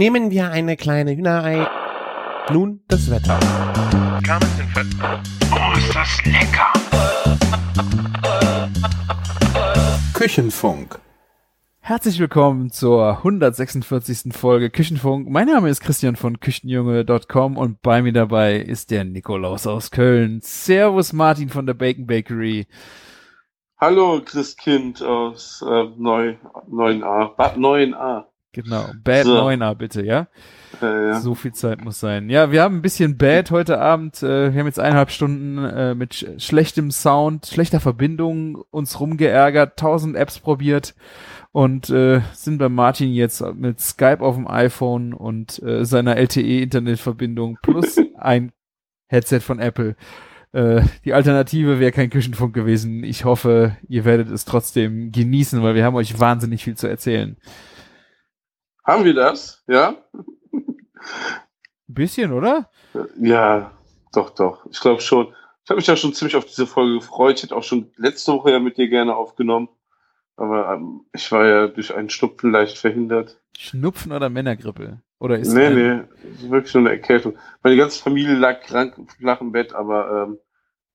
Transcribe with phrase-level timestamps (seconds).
[0.00, 1.68] Nehmen wir eine kleine Hühnerei.
[2.50, 3.38] Nun das Wetter.
[5.52, 6.72] Oh, ist das lecker!
[10.14, 10.98] Küchenfunk.
[11.80, 14.32] Herzlich willkommen zur 146.
[14.32, 15.28] Folge Küchenfunk.
[15.28, 20.40] Mein Name ist Christian von Küchenjunge.com und bei mir dabei ist der Nikolaus aus Köln.
[20.40, 22.66] Servus Martin von der Bacon Bakery.
[23.76, 26.36] Hallo Christkind aus äh, Neu,
[26.70, 27.36] 9a.
[27.36, 28.29] Bad 9a.
[28.52, 29.36] Genau, Bad So.
[29.36, 30.26] 9er bitte, ja?
[30.82, 31.20] Äh, ja.
[31.20, 32.28] So viel Zeit muss sein.
[32.30, 34.22] Ja, wir haben ein bisschen Bad heute Abend.
[34.22, 39.78] Äh, wir haben jetzt eineinhalb Stunden äh, mit sch schlechtem Sound, schlechter Verbindung uns rumgeärgert,
[39.78, 40.94] tausend Apps probiert
[41.52, 47.58] und äh, sind bei Martin jetzt mit Skype auf dem iPhone und äh, seiner LTE-Internetverbindung
[47.62, 48.52] plus ein
[49.08, 49.96] Headset von Apple.
[50.52, 53.04] Äh, die Alternative wäre kein Küchenfunk gewesen.
[53.04, 57.36] Ich hoffe, ihr werdet es trotzdem genießen, weil wir haben euch wahnsinnig viel zu erzählen.
[58.84, 59.62] Haben wir das?
[59.66, 59.96] Ja?
[60.52, 62.70] Ein bisschen, oder?
[63.18, 63.72] Ja,
[64.12, 64.66] doch, doch.
[64.70, 65.34] Ich glaube schon.
[65.64, 67.36] Ich habe mich ja schon ziemlich auf diese Folge gefreut.
[67.36, 69.68] Ich hätte auch schon letzte Woche ja mit dir gerne aufgenommen.
[70.36, 73.40] Aber ähm, ich war ja durch einen Schnupfen leicht verhindert.
[73.56, 75.02] Schnupfen oder Männergrippe?
[75.18, 76.00] Oder ist nee, nee,
[76.32, 77.36] ist wirklich nur eine Erkältung.
[77.62, 80.38] Meine ganze Familie lag krank, flach im Bett, aber ähm,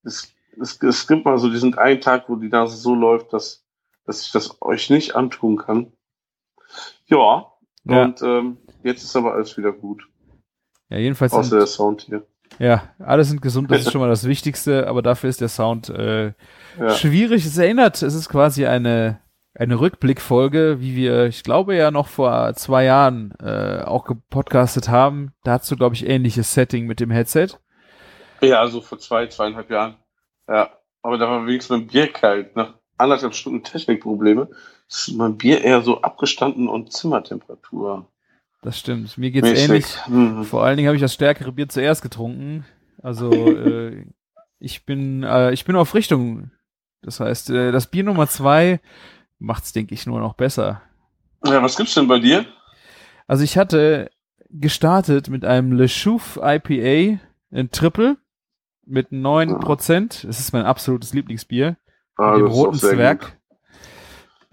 [0.04, 3.64] es, es, es gibt mal so diesen einen Tag, wo die Nase so läuft, dass,
[4.06, 5.94] dass ich das euch nicht antun kann.
[7.06, 7.52] Ja,
[7.86, 8.04] Ja.
[8.04, 10.08] und ähm, jetzt ist aber alles wieder gut.
[10.90, 12.26] Ja, jedenfalls Außer der sind, Sound hier.
[12.60, 15.90] ja, alle sind gesund, das ist schon mal das Wichtigste, aber dafür ist der Sound
[15.90, 16.34] äh,
[16.80, 16.90] Ja.
[16.90, 17.46] schwierig.
[17.46, 19.20] Es erinnert, es ist quasi eine
[19.58, 25.32] eine Rückblickfolge, wie wir, ich glaube ja noch vor zwei Jahren äh, auch gepodcastet haben.
[25.46, 27.48] Da hast du, glaube ich, ähnliches Setting mit dem Headset.
[28.42, 29.96] ja, also vor zwei, zweieinhalb Jahren.
[30.50, 32.54] Ja, aber da war wenigstens mein Bier kalt.
[32.58, 34.50] Nach anderthalb Stunden Technikprobleme
[34.88, 38.08] ist mein Bier eher so abgestanden und Zimmertemperatur.
[38.62, 39.18] Das stimmt.
[39.18, 39.70] Mir geht's mäßig.
[39.70, 40.06] ähnlich.
[40.08, 40.44] Hm.
[40.44, 42.66] Vor allen Dingen habe ich das stärkere Bier zuerst getrunken.
[43.02, 44.06] Also äh,
[44.60, 46.52] ich bin äh, ich bin auf Richtung.
[47.02, 48.80] Das heißt, äh, das Bier Nummer zwei
[49.38, 50.82] macht's, denke ich, nur noch besser.
[51.46, 52.46] Ja, was gibt's denn bei dir?
[53.28, 54.10] Also ich hatte
[54.50, 57.20] gestartet mit einem Le Chouf IPA,
[57.52, 58.18] ein Triple
[58.86, 60.26] mit 9%.
[60.26, 61.78] Das ist mein absolutes Lieblingsbier.
[62.18, 63.38] Ah, mit dem roten Zwerg.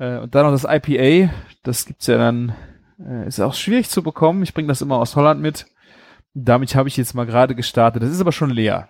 [0.03, 1.33] Äh, und dann noch das IPA.
[1.63, 2.57] Das gibt's ja dann,
[2.99, 4.43] äh, ist auch schwierig zu bekommen.
[4.43, 5.67] Ich bringe das immer aus Holland mit.
[6.35, 8.03] Damit habe ich jetzt mal gerade gestartet.
[8.03, 8.89] Das ist aber schon leer.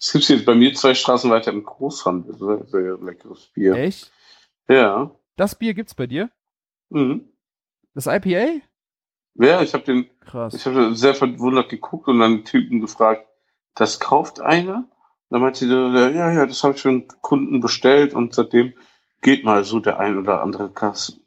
[0.00, 2.34] Es gibt jetzt bei mir zwei Straßen weiter im Großhandel.
[2.38, 3.74] Sehr, sehr leckeres Bier.
[3.74, 4.10] Echt?
[4.68, 5.10] Ja.
[5.36, 6.30] Das Bier gibt's bei dir?
[6.88, 7.28] Mhm.
[7.94, 8.62] Das IPA?
[9.34, 10.54] Ja, ich habe den, Krass.
[10.54, 13.26] ich habe sehr verwundert geguckt und dann den Typen gefragt,
[13.74, 14.88] das kauft einer?
[15.30, 18.72] Dann meinte der, ja, ja, das habe ich für einen Kunden bestellt und seitdem
[19.22, 21.20] geht mal so der ein oder andere Kasten.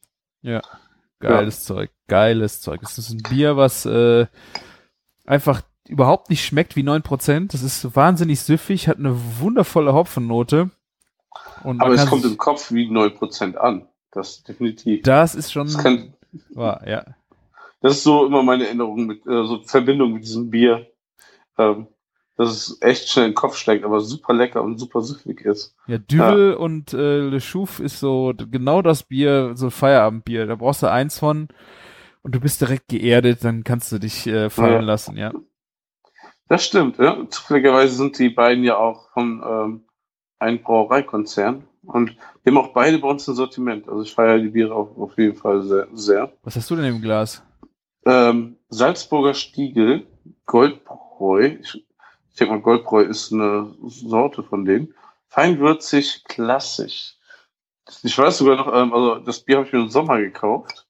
[1.20, 2.82] Geiles Zeug, geiles Zeug.
[2.82, 4.26] Das ist ein Bier, was äh,
[5.26, 7.52] einfach überhaupt nicht schmeckt wie 9%.
[7.52, 10.72] Das ist wahnsinnig süffig, hat eine wundervolle Hopfennote.
[11.64, 13.88] Aber es kommt im Kopf wie 9% an.
[14.12, 15.04] Das definitiv.
[15.04, 16.14] das ist schon Das, kann,
[16.50, 17.06] wahr, ja.
[17.80, 20.88] das ist so immer meine Erinnerung mit, äh, so Verbindung mit diesem Bier.
[21.58, 21.88] Ähm,
[22.38, 25.76] dass es echt schnell in den Kopf steigt, aber super lecker und super süffig ist.
[25.88, 30.48] Ja, Düvel und äh, Le Chouf ist so genau das Bier, so ein Feierabendbier.
[30.48, 31.50] Da brauchst du eins von
[32.24, 34.80] und du bist direkt geerdet, dann kannst du dich äh, fallen Ja.
[34.82, 35.32] lassen, ja.
[36.48, 37.18] Das stimmt, ja.
[37.30, 39.84] Zufälligerweise sind die beiden ja auch von ähm,
[40.40, 42.16] einem Brauereikonzern und
[42.46, 43.88] die haben auch beide bei uns ein Sortiment.
[43.88, 45.88] Also ich feiere die Biere auf, auf jeden Fall sehr.
[45.94, 46.34] sehr.
[46.44, 47.44] Was hast du denn im Glas?
[48.06, 50.06] Ähm, Salzburger Stiegel,
[50.46, 51.58] Goldbräu.
[51.62, 51.86] Ich,
[52.32, 54.94] ich denke mal, Goldbräu ist eine Sorte von denen.
[55.28, 57.16] Feinwürzig, klassisch.
[58.04, 60.88] Ich weiß sogar noch, ähm, also das Bier habe ich mir im Sommer gekauft.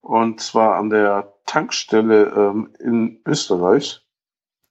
[0.00, 4.00] Und zwar an der Tankstelle ähm, in Österreich.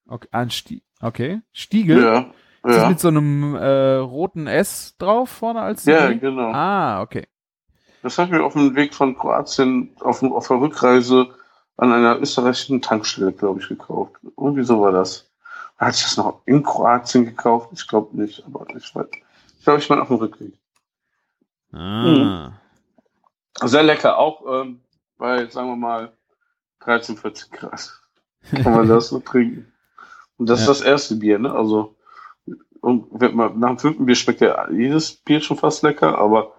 [0.08, 1.42] Okay, ein Sti okay.
[1.52, 2.02] Stiegel?
[2.04, 2.34] Ja, Ist
[2.64, 2.90] das ja.
[2.90, 6.20] mit so einem äh, roten S drauf vorne als Ja, Siegel?
[6.20, 6.52] genau.
[6.54, 7.28] Ah, okay.
[8.04, 11.28] Das habe ich mir auf dem Weg von Kroatien auf, auf der Rückreise
[11.76, 14.16] an einer österreichischen Tankstelle, glaube ich, gekauft.
[14.38, 15.27] Irgendwie so war das.
[15.78, 17.70] Hatte ich das noch in Kroatien gekauft?
[17.74, 19.08] Ich glaube nicht, aber ich weiß.
[19.60, 20.54] Ich glaube, ich meine auf dem Rückweg.
[21.74, 22.52] Ah.
[23.64, 24.82] Sehr lecker, auch ähm,
[25.18, 26.14] bei, sagen wir mal,
[26.82, 28.02] 13, 14 Grad.
[28.52, 29.72] Kann man das so trinken.
[30.38, 30.72] Und das Ja.
[30.72, 31.52] ist das erste Bier, ne?
[31.52, 31.96] Also,
[32.82, 36.54] und wenn man, nach dem fünften Bier schmeckt ja jedes Bier schon fast lecker, aber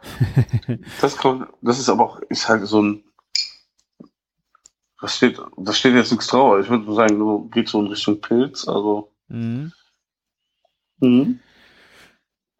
[1.00, 3.04] das kommt, das ist aber auch, ist halt so ein,
[5.00, 6.60] das steht, das steht jetzt nichts drauf.
[6.60, 9.72] Ich würde nur sagen, so geht so in Richtung Pilz, also, Mhm.
[11.00, 11.40] mhm.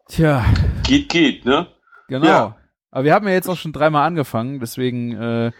[0.07, 0.45] Tja,
[0.83, 1.67] geht, geht, ne?
[2.07, 2.25] genau.
[2.25, 2.55] Ja.
[2.91, 5.51] Aber wir haben ja jetzt auch schon dreimal angefangen, deswegen äh,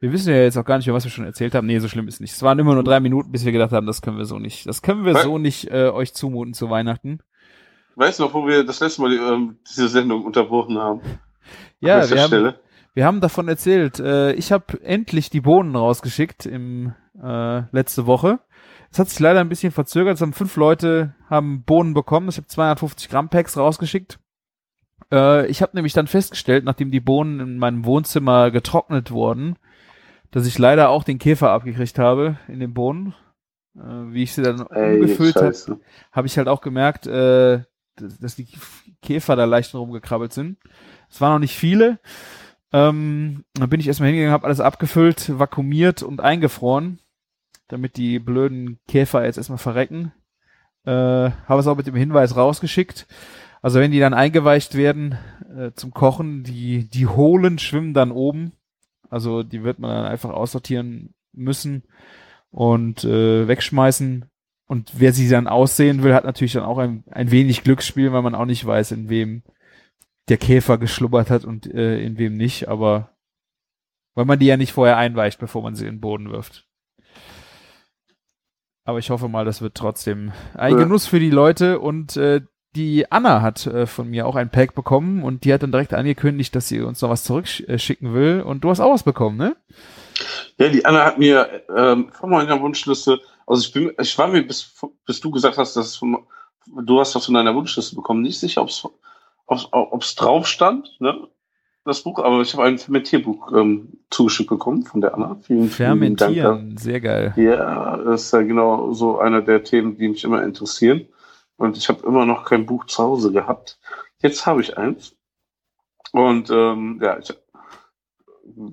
[0.00, 1.66] Wir wissen ja jetzt auch gar nicht mehr, was wir schon erzählt haben.
[1.66, 2.32] Nee, so schlimm ist nicht.
[2.32, 4.64] Es waren immer nur drei Minuten, bis wir gedacht haben, das können wir so nicht.
[4.66, 5.24] Das können wir Was?
[5.24, 7.18] so nicht äh, euch zumuten zu Weihnachten.
[7.96, 11.00] Weißt du noch, wo wir das letzte Mal ähm, diese Sendung unterbrochen haben?
[11.80, 12.60] Ja, wir haben, Stelle?
[12.98, 14.00] Wir haben davon erzählt.
[14.00, 18.40] Äh, ich habe endlich die Bohnen rausgeschickt im äh, letzte Woche.
[18.90, 20.16] Es hat sich leider ein bisschen verzögert.
[20.16, 22.28] Es haben fünf Leute haben Bohnen bekommen.
[22.28, 24.18] Ich habe 250 Gramm Packs rausgeschickt.
[25.12, 29.60] Äh, ich habe nämlich dann festgestellt, nachdem die Bohnen in meinem Wohnzimmer getrocknet wurden,
[30.32, 33.14] dass ich leider auch den Käfer abgekriegt habe in den Bohnen.
[33.76, 35.78] Äh, wie ich sie dann Ey, umgefüllt habe,
[36.10, 37.62] habe ich halt auch gemerkt, äh,
[37.94, 38.48] dass, dass die
[39.02, 40.58] Käfer da leicht rumgekrabbelt sind.
[41.08, 42.00] Es waren noch nicht viele.
[42.72, 46.98] Ähm, dann bin ich erstmal hingegangen, habe alles abgefüllt, vakuumiert und eingefroren,
[47.68, 50.12] damit die blöden Käfer jetzt erstmal verrecken.
[50.84, 53.06] Äh, habe es auch mit dem Hinweis rausgeschickt.
[53.62, 55.18] Also wenn die dann eingeweicht werden
[55.56, 58.52] äh, zum Kochen, die, die hohlen schwimmen dann oben.
[59.10, 61.84] Also die wird man dann einfach aussortieren müssen
[62.50, 64.26] und äh, wegschmeißen.
[64.66, 68.22] Und wer sie dann aussehen will, hat natürlich dann auch ein, ein wenig Glücksspiel, weil
[68.22, 69.42] man auch nicht weiß, in wem
[70.28, 72.68] der Käfer geschlubbert hat und äh, in wem nicht.
[72.68, 73.10] Aber
[74.14, 76.66] weil man die ja nicht vorher einweicht, bevor man sie in den Boden wirft.
[78.84, 80.78] Aber ich hoffe mal, das wird trotzdem ein Ja.
[80.78, 81.78] Genuss für die Leute.
[81.78, 82.40] Und äh,
[82.74, 85.94] die Anna hat äh, von mir auch ein Pack bekommen und die hat dann direkt
[85.94, 88.40] angekündigt, dass sie uns noch was zurückschicken will.
[88.40, 89.56] Und du hast auch was bekommen, ne?
[90.58, 94.46] Ja, die Anna hat mir ähm, von meiner Wunschliste, also ich bin, ich war mir
[94.46, 94.74] bis,
[95.06, 96.26] bis du gesagt hast, dass von,
[96.82, 98.82] du hast was von deiner Wunschliste bekommen, nicht sicher, ob es
[99.48, 101.28] ob's drauf stand, ne?
[101.84, 105.38] Das Buch, aber ich habe ein Fermentierbuch ähm, zugeschickt bekommen von der Anna.
[105.40, 106.34] Vielen, vielen Dank.
[106.34, 107.32] Fermentieren, sehr geil.
[107.36, 111.08] Ja, das ist ja genau so einer der Themen, die mich immer interessieren.
[111.56, 113.78] Und ich habe immer noch kein Buch zu Hause gehabt.
[114.20, 115.16] Jetzt habe ich eins.
[116.12, 117.34] Und ähm, ja, ich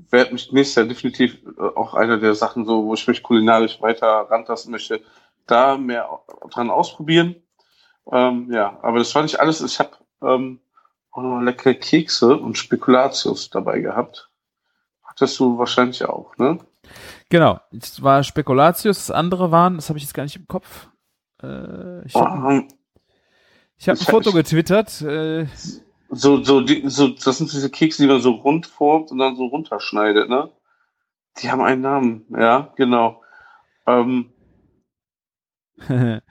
[0.09, 3.81] werde mich nächstes Jahr definitiv äh, auch einer der Sachen, so, wo ich mich kulinarisch
[3.81, 5.01] weiter rantasten möchte,
[5.47, 6.09] da mehr
[6.49, 7.35] dran ausprobieren.
[8.11, 9.61] Ähm, ja, aber das war nicht alles.
[9.61, 10.59] Ich habe ähm,
[11.21, 14.29] noch leckere Kekse und Spekulatius dabei gehabt.
[15.03, 16.59] Hattest du wahrscheinlich auch, ne?
[17.29, 17.59] Genau.
[17.71, 20.89] Es war Spekulatius, das andere waren, das habe ich jetzt gar nicht im Kopf.
[21.41, 22.75] Äh, ich habe Oh,
[23.77, 25.01] ich hab ein Foto getwittert.
[25.01, 25.47] Äh,
[26.09, 29.35] So, so, die, so, das sind diese Kekse, die man so rund formt und dann
[29.35, 30.51] so runterschneidet, ne?
[31.41, 33.21] Die haben einen Namen, ja, genau.
[33.87, 34.31] Ähm,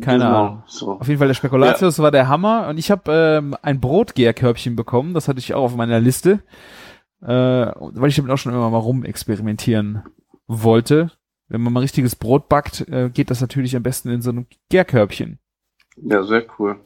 [0.00, 0.62] Keine genau, Ahnung.
[0.66, 0.92] So.
[0.92, 5.12] Auf jeden Fall der Spekulatius war der Hammer und ich habe ähm, ein Brotgärkörbchen bekommen,
[5.12, 6.42] das hatte ich auch auf meiner Liste,
[7.20, 10.02] äh, weil ich damit auch schon immer mal rumexperimentieren
[10.46, 11.10] wollte.
[11.48, 14.46] Wenn man mal richtiges Brot backt, äh, geht das natürlich am besten in so einem
[14.70, 15.38] Gärkörbchen.
[15.96, 16.80] Ja, sehr cool.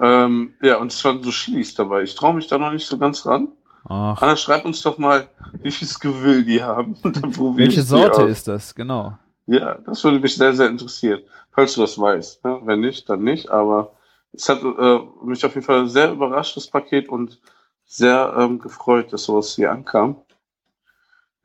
[0.00, 2.02] Ähm, ja, und es waren so Chilis dabei.
[2.02, 3.48] Ich traue mich da noch nicht so ganz ran.
[3.84, 5.28] Ach, Anna, schreib uns doch mal,
[5.62, 6.96] wie viel Gewill die haben.
[7.02, 8.74] Und dann probiere welche Sorte ist das?
[8.74, 9.18] Genau.
[9.46, 11.20] Ja, das würde mich sehr, sehr interessieren.
[11.52, 12.44] Falls du das weißt.
[12.44, 12.60] Ne?
[12.64, 13.50] Wenn nicht, dann nicht.
[13.50, 13.92] Aber
[14.32, 17.40] es hat äh, mich auf jeden Fall sehr überrascht, das Paket, und
[17.84, 20.22] sehr ähm, gefreut, dass sowas hier ankam.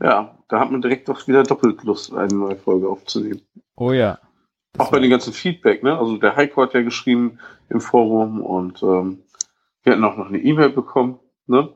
[0.01, 3.41] Ja, da hat man direkt auch wieder doppelt Lust, eine neue Folge aufzunehmen.
[3.75, 4.19] Oh ja.
[4.73, 5.97] Das auch bei den ganzen Feedback, ne?
[5.97, 9.23] Also der Heiko hat ja geschrieben im Forum und ähm,
[9.83, 11.73] wir hatten auch noch eine E-Mail bekommen, ne?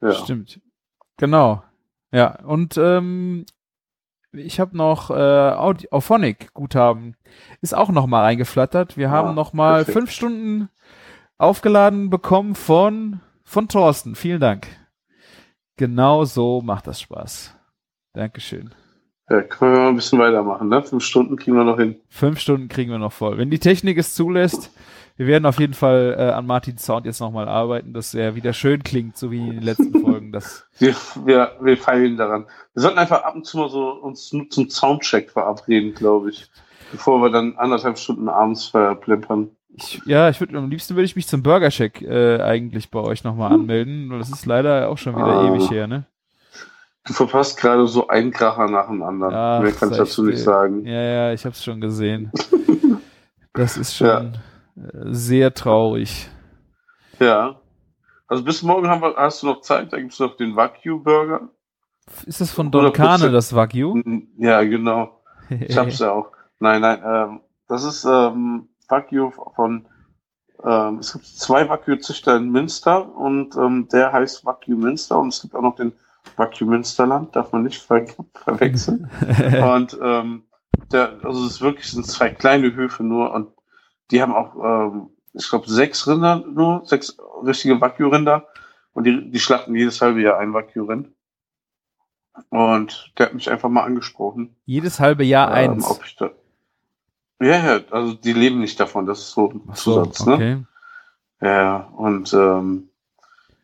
[0.00, 0.12] Ja.
[0.12, 0.60] Stimmt.
[1.18, 1.62] Genau.
[2.10, 3.44] Ja, und ähm,
[4.32, 7.16] ich habe noch äh, Audi Auphonic Guthaben
[7.60, 8.96] ist auch noch mal reingeflattert.
[8.96, 9.98] Wir haben Ah, noch mal perfekt.
[9.98, 10.68] fünf Stunden
[11.38, 14.14] aufgeladen bekommen von von Thorsten.
[14.14, 14.66] Vielen Dank.
[15.76, 17.54] Genau so macht das Spaß.
[18.12, 18.74] Dankeschön.
[19.30, 20.82] ja, können wir mal ein bisschen weitermachen, ne?
[20.82, 21.96] Fünf Stunden kriegen wir noch hin.
[22.08, 23.38] Fünf Stunden kriegen wir noch voll.
[23.38, 24.72] Wenn die Technik es zulässt,
[25.18, 28.34] wir werden auf jeden Fall äh, an Martins Sound jetzt noch mal arbeiten, dass er
[28.34, 30.32] wieder schön klingt, so wie in den letzten Folgen.
[30.32, 30.94] Das Wir,
[31.26, 32.46] wir, wir feilen daran.
[32.72, 36.48] Wir sollten einfach ab und zu mal so uns nur zum Soundcheck verabreden, glaube ich.
[36.92, 39.50] Bevor wir dann anderthalb Stunden abends verplempern.
[39.76, 43.22] Ich, ja, ich würde am liebsten würde ich mich zum Burgercheck äh, eigentlich bei euch
[43.24, 45.46] nochmal anmelden, weil das ist leider auch schon wieder Ah.
[45.54, 46.06] ewig her, ne?
[47.06, 49.34] Du verpasst gerade so einen Kracher nach dem anderen.
[49.34, 50.84] Ach, Mehr kann ich dazu nicht sagen.
[50.86, 52.30] Ja, ja, ich hab's schon gesehen.
[53.54, 54.32] Das ist schon äh,
[55.04, 56.28] sehr traurig.
[57.18, 57.60] Ja.
[58.26, 61.48] Also bis morgen wir, hast du noch Zeit, da gibt's noch den Wagyu-Burger.
[62.26, 62.92] Ist das von Don 100%.
[62.92, 64.02] Kane, das Wagyu?
[64.36, 65.22] Ja, genau.
[65.50, 66.30] Ich hab's ja auch.
[66.58, 69.86] Nein, nein, ähm, das ist ähm, Wagyu von,
[70.64, 75.40] ähm, es gibt zwei Wagyu-Züchter in Münster und ähm, der heißt Wagyu Münster und es
[75.40, 75.92] gibt auch noch den
[76.36, 79.10] Wagyu Münsterland, darf man nicht ver verwechseln.
[79.74, 80.44] und ähm,
[80.92, 83.48] der, also es ist wirklich sind zwei kleine Höfe nur und
[84.10, 88.46] die haben auch, ähm, ich glaube, sechs Rinder nur, sechs richtige Wagyu-Rinder
[88.92, 91.08] und die, die schlachten jedes halbe Jahr ein Wagyu-Rind.
[92.50, 94.56] Und der hat mich einfach mal angesprochen.
[94.64, 95.90] Jedes halbe Jahr ähm, eins.
[95.90, 96.30] ob ich da
[97.40, 100.34] ja, ja, also die leben nicht davon, das ist so ein so, Zusatz, ne?
[100.34, 100.64] okay.
[101.40, 102.90] Ja, und ähm,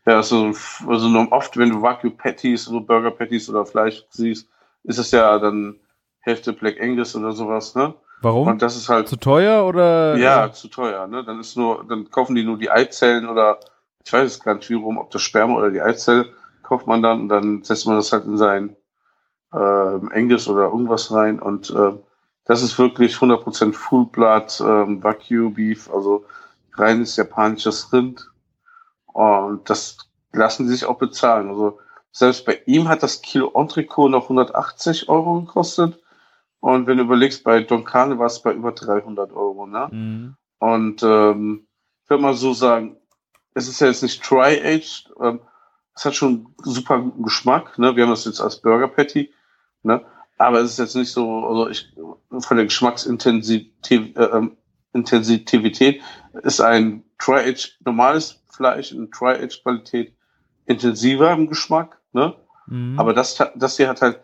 [0.06, 0.52] ja, also,
[0.86, 4.48] also oft, wenn du Wagyu Patties, so Burger Patties oder Fleisch siehst,
[4.84, 5.80] ist es ja dann
[6.20, 7.94] Hälfte Black Angus oder sowas, ne?
[8.25, 8.49] Warum?
[8.49, 10.16] Und das ist halt Zu teuer oder?
[10.16, 11.25] ja zu teuer, ne?
[11.25, 13.59] Dann ist nur, dann kaufen die nur die Eizellen oder
[14.04, 16.26] ich weiß es gar nicht wie rum, ob das Sperma oder die Eizelle
[16.62, 18.76] kauft man dann und dann setzt man das halt in sein
[19.52, 22.00] ähm, Angus oder irgendwas rein und ähm,
[22.45, 26.25] das ist wirklich 100% Full Blood ähm, Wagyu Beef, also
[26.75, 28.31] reines japanisches Rind.
[29.07, 29.99] Und das
[30.33, 31.49] lassen sie sich auch bezahlen.
[31.49, 31.78] Also
[32.12, 36.00] selbst bei ihm hat das Kilo Entrecot noch 180 Euro gekostet.
[36.64, 39.66] Und wenn du überlegst, bei Don Carne war es bei über 300 Euro.
[39.66, 39.87] Ne?
[39.92, 40.37] Mhm.
[40.61, 41.66] Und ähm,
[42.02, 42.97] ich würde mal so sagen,
[43.52, 45.12] es ist ja jetzt nicht Dry-Aged.
[45.21, 45.40] Ähm,
[45.94, 47.78] es hat schon super guten Geschmack.
[47.78, 47.94] Ne?
[47.97, 49.30] Wir haben das jetzt als Burger Patty.
[49.83, 50.06] Ne?
[50.38, 51.94] Aber es ist jetzt nicht so, also ich,
[52.30, 54.56] von der Geschmacksintensität äh, ähm,
[54.94, 56.00] Intensivität
[56.44, 60.16] ist ein Dry-Aged normales Fleisch in Dry-Aged Qualität
[60.64, 62.00] intensiver im Geschmack.
[62.14, 62.35] Ne?
[62.68, 62.99] Mhm.
[62.99, 64.21] Aber das, das hier hat halt,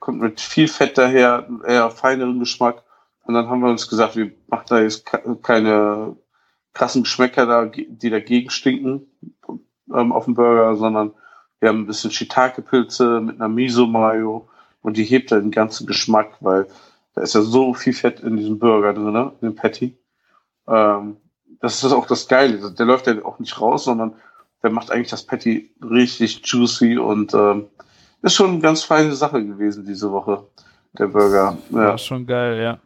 [0.00, 2.82] kommt mit viel Fett daher, eher feineren Geschmack.
[3.24, 6.16] Und dann haben wir uns gesagt, wir machen da jetzt ke- keine
[6.72, 9.06] krassen Geschmäcker da, die dagegen stinken
[9.94, 11.12] ähm, auf dem Burger, sondern
[11.60, 14.48] wir haben ein bisschen Shiitake-Pilze mit einer Miso-Mayo
[14.82, 16.66] und die hebt dann den ganzen Geschmack, weil
[17.14, 19.32] da ist ja so viel Fett in diesem Burger drin, ne?
[19.40, 19.96] in dem Patty.
[20.66, 21.18] Ähm,
[21.60, 22.72] das ist auch das Geile.
[22.72, 24.14] Der läuft ja auch nicht raus, sondern
[24.62, 27.66] der macht eigentlich das Patty richtig juicy und ähm,
[28.22, 30.44] ist schon eine ganz feine Sache gewesen diese Woche,
[30.92, 31.56] der Burger.
[31.70, 32.78] War Ja, schon geil, ja.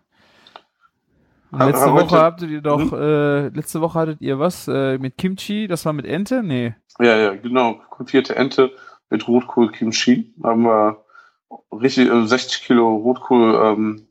[1.50, 2.92] Und letzte heute- Woche habtet ihr doch, Hm?
[2.94, 6.42] äh, letzte Woche hattet ihr was äh, mit Kimchi, das war mit Ente?
[6.42, 6.74] Nee.
[7.00, 7.74] ja, ja, genau.
[7.90, 8.72] Konfierte Ente
[9.10, 10.34] mit Rotkohl Kimchi.
[10.42, 11.04] Haben wir
[11.72, 14.08] richtig äh, 60 Kilo Rotkohl ähm,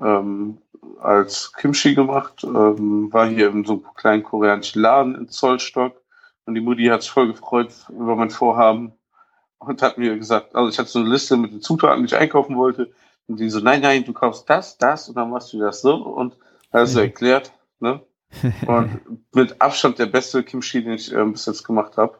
[0.00, 0.58] ähm,
[1.00, 2.44] als Kimchi gemacht.
[2.44, 6.00] Ähm, war hier in so einem kleinen koreanischen Laden in Zollstock.
[6.44, 8.92] Und die Mutti hat sich voll gefreut über mein Vorhaben
[9.66, 12.16] und hat mir gesagt, also ich hatte so eine Liste mit den Zutaten, die ich
[12.16, 12.92] einkaufen wollte.
[13.28, 15.94] Und die so, nein, nein, du kaufst das, das und dann machst du das so.
[15.94, 16.36] Und
[16.72, 17.04] hast du Mhm.
[17.04, 18.00] erklärt, ne?
[18.66, 19.00] Und
[19.34, 22.18] mit Abstand der beste Kimchi, den ich ähm, bis jetzt gemacht habe.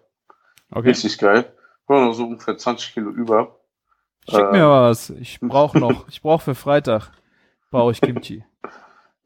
[0.70, 0.90] Okay.
[0.90, 1.50] Richtig geil.
[1.86, 3.56] War noch so ungefähr 20 Kilo über.
[4.28, 5.10] Schick äh, mir was.
[5.10, 6.06] Ich brauche noch.
[6.08, 7.10] Ich brauche für Freitag.
[7.70, 8.44] Brauche ich Kimchi.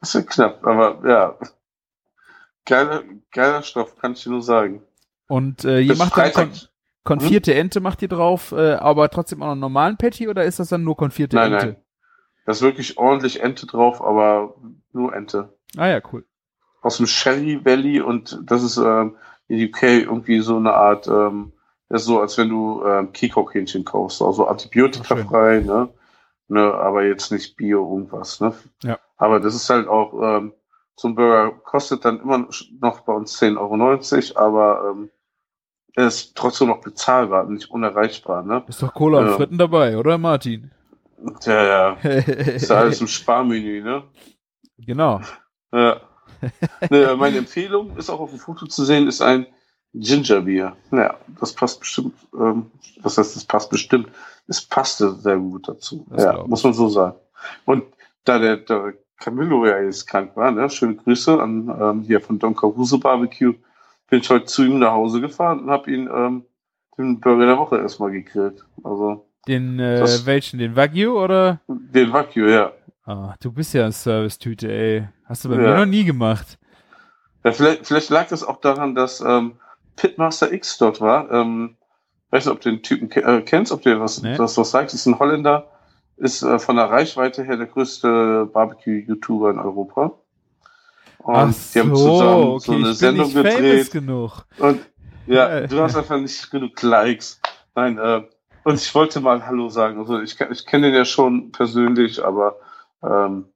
[0.00, 1.36] Das ist knapp, aber ja.
[2.64, 4.82] Geiler, geiler Stoff, kann ich dir nur sagen.
[5.28, 6.50] Und äh, ihr Bis macht dann Freitag.
[6.50, 6.68] kon
[7.06, 10.58] konfierte Ente macht ihr drauf, äh, aber trotzdem auch noch einen normalen Patty oder ist
[10.58, 11.66] das dann nur konfierte Nein, Ente?
[11.66, 11.76] nein.
[12.44, 14.54] Da ist wirklich ordentlich Ente drauf, aber
[14.92, 15.56] nur Ente.
[15.76, 16.24] Ah ja, cool.
[16.82, 19.16] Aus dem Shelly Valley und das ist ähm,
[19.48, 21.52] in UK irgendwie so eine Art, ähm,
[21.88, 25.88] das ist so, als wenn du ähm, Kikok-Hähnchen kaufst, also antibiotikafrei, ne?
[26.48, 26.74] ne?
[26.74, 28.52] Aber jetzt nicht Bio irgendwas, ne?
[28.82, 28.98] Ja.
[29.16, 30.52] Aber das ist halt auch, ähm,
[30.96, 32.48] so ein Burger kostet dann immer
[32.80, 35.10] noch bei uns 10,90 Euro, aber ähm,
[35.96, 38.62] er ist trotzdem noch bezahlbar, nicht unerreichbar, ne?
[38.68, 39.32] Ist doch Cola und Ja.
[39.36, 40.70] Fritten dabei, oder Martin?
[41.44, 41.92] Ja, ja.
[42.02, 44.04] Ist ja alles im Sparmenü, ne?
[44.78, 45.20] genau.
[45.72, 46.00] Ja.
[46.90, 49.46] ne, meine Empfehlung ist auch auf dem Foto zu sehen, ist ein
[49.94, 50.76] Gingerbier.
[50.92, 52.70] Ja, das passt bestimmt, ähm,
[53.02, 54.08] das heißt, das passt bestimmt.
[54.46, 56.06] Es passte sehr gut dazu.
[56.10, 57.16] Das ja, muss man so sagen.
[57.64, 57.84] Und
[58.24, 62.38] da der, der Camillo ja jetzt krank war, ne, schöne Grüße an ähm, hier von
[62.38, 63.54] Don Caruso Barbecue,
[64.08, 66.44] bin ich heute zu ihm nach Hause gefahren und habe ihn ähm,
[66.98, 68.64] den Burger der Woche erstmal gegrillt.
[68.84, 70.58] Also Den, äh, Das- welchen?
[70.58, 71.60] Den Wagyu oder?
[71.68, 72.72] den Wagyu, ja.
[73.04, 75.08] Ah, du bist ja Service-Tüte, ey.
[75.26, 75.60] Hast du bei Ja.
[75.62, 76.58] mir noch nie gemacht.
[77.44, 79.52] Ja, vielleicht, vielleicht lag das auch daran, dass ähm,
[79.94, 81.30] Pitmaster X dort war.
[81.30, 81.76] Ähm,
[82.30, 84.36] weiß nicht, ob du den Typen äh, kennst, ob dir was, Nee.
[84.36, 84.92] das was sagt.
[84.92, 85.68] Ist ein Holländer,
[86.16, 90.12] ist äh, von der Reichweite her der größte Barbecue-YouTuber in Europa.
[91.26, 93.92] Und Ach die haben so, zusammen okay, so eine Sendung gedreht.
[94.58, 94.86] Und
[95.26, 95.66] ja, Ja.
[95.66, 97.40] du hast einfach nicht genug Likes.
[97.74, 98.22] Nein, äh,
[98.62, 99.98] und ich wollte mal Hallo sagen.
[99.98, 102.60] Also ich, ich kenne den ja schon persönlich, aber
[103.02, 103.46] ähm,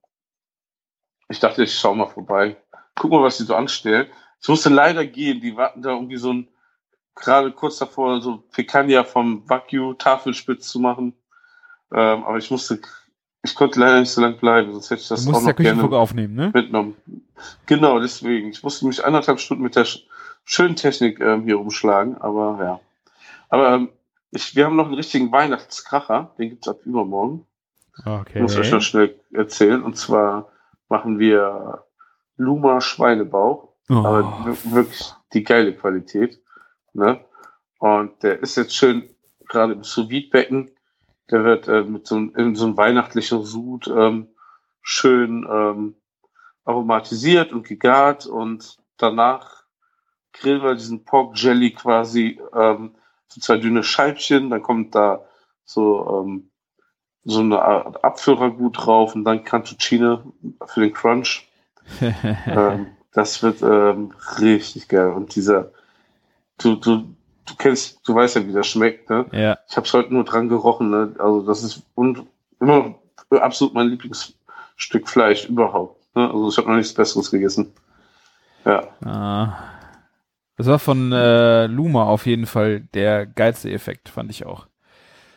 [1.28, 2.56] ich dachte, ich schau mal vorbei.
[2.96, 4.08] Guck mal, was die so anstellen.
[4.42, 5.40] Ich musste leider gehen.
[5.40, 6.48] Die warten da irgendwie so ein,
[7.14, 11.14] gerade kurz davor, so Picanha vom Wagyu Tafelspitz zu machen.
[11.92, 12.80] Ähm, aber ich musste,
[13.42, 15.56] ich konnte leider nicht so lange bleiben, sonst hätte ich das Du auch ja noch
[15.56, 16.50] gerne aufnehmen, ne?
[16.54, 16.96] mitgenommen.
[17.66, 18.50] Genau, deswegen.
[18.50, 20.02] Ich musste mich anderthalb Stunden mit der sch-
[20.44, 22.80] schönen Technik ähm, hier rumschlagen, aber ja.
[23.48, 23.88] Aber ähm,
[24.30, 27.46] ich, wir haben noch einen richtigen Weihnachtskracher, den gibt's ab übermorgen.
[28.04, 28.32] Okay.
[28.36, 29.82] Ich muss euch noch schnell erzählen.
[29.82, 30.48] Und zwar
[30.88, 31.84] machen wir
[32.36, 36.40] Luma Schweinebauch, aber Oh, wir- wirklich die geile Qualität.
[36.92, 37.20] Ne?
[37.78, 39.08] Und der ist jetzt schön
[39.48, 40.70] gerade im sous becken
[41.30, 44.28] Der wird äh, mit so, einem- in so einem weihnachtlichen Sud ähm,
[44.82, 45.94] schön ähm,
[46.64, 49.64] aromatisiert und gegart und danach
[50.32, 52.94] grillen wir diesen Pork Jelly quasi ähm,
[53.28, 55.24] so zwei dünne Scheibchen, dann kommt da
[55.64, 56.50] so ähm,
[57.24, 60.24] so eine Art Apfelragout drauf und dann Cantuccine
[60.66, 61.48] für den Crunch.
[62.00, 65.10] ähm, das wird ähm, richtig geil.
[65.12, 65.72] Und dieser,
[66.58, 67.14] du, du,
[67.46, 69.26] du kennst, du weißt ja, wie das schmeckt, ne?
[69.32, 69.58] ja.
[69.68, 71.14] Ich habe es heute nur dran gerochen, ne?
[71.18, 72.26] Also das ist un
[72.60, 72.94] immer
[73.30, 76.00] noch absolut mein Lieblingsstück Fleisch überhaupt.
[76.14, 76.28] Ne?
[76.28, 77.72] Also ich habe noch nichts Besseres gegessen.
[78.64, 78.88] Ja.
[79.04, 79.58] Ah.
[80.56, 84.66] Das war von äh, Luma auf jeden Fall der geilste Effekt, fand ich auch.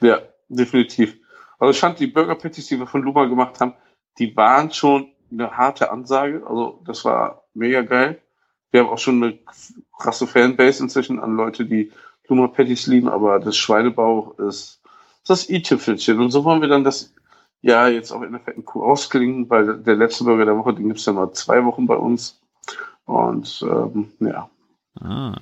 [0.02, 1.16] Ja, definitiv.
[1.60, 3.74] Also ich fand die Burger Patties, die wir von Luma gemacht haben,
[4.20, 6.44] die waren schon eine harte Ansage.
[6.46, 8.20] Also das war mega geil.
[8.74, 9.38] Wir haben auch schon eine
[10.00, 11.92] krasse Fanbase inzwischen an Leute, die
[12.28, 14.82] Luma Patties lieben, aber das Schweinebauch ist
[15.28, 16.20] das i-Tüpfelchen.
[16.20, 17.14] Und so wollen wir dann das
[17.62, 20.88] ja jetzt auch in der fetten Kuh ausklingen, weil der letzte Burger der Woche, den
[20.88, 22.42] gibt's ja mal zwei Wochen bei uns.
[23.06, 24.50] Und ähm, ja.
[25.00, 25.36] Ah.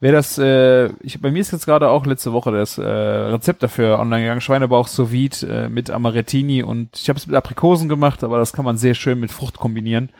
[0.00, 3.62] Wer das, äh, ich, bei mir ist jetzt gerade auch letzte Woche das äh, Rezept
[3.62, 8.22] dafür online gegangen, Schweinebauch sous äh, mit Amarettini und ich habe es mit Aprikosen gemacht,
[8.22, 10.10] aber das kann man sehr schön mit Frucht kombinieren.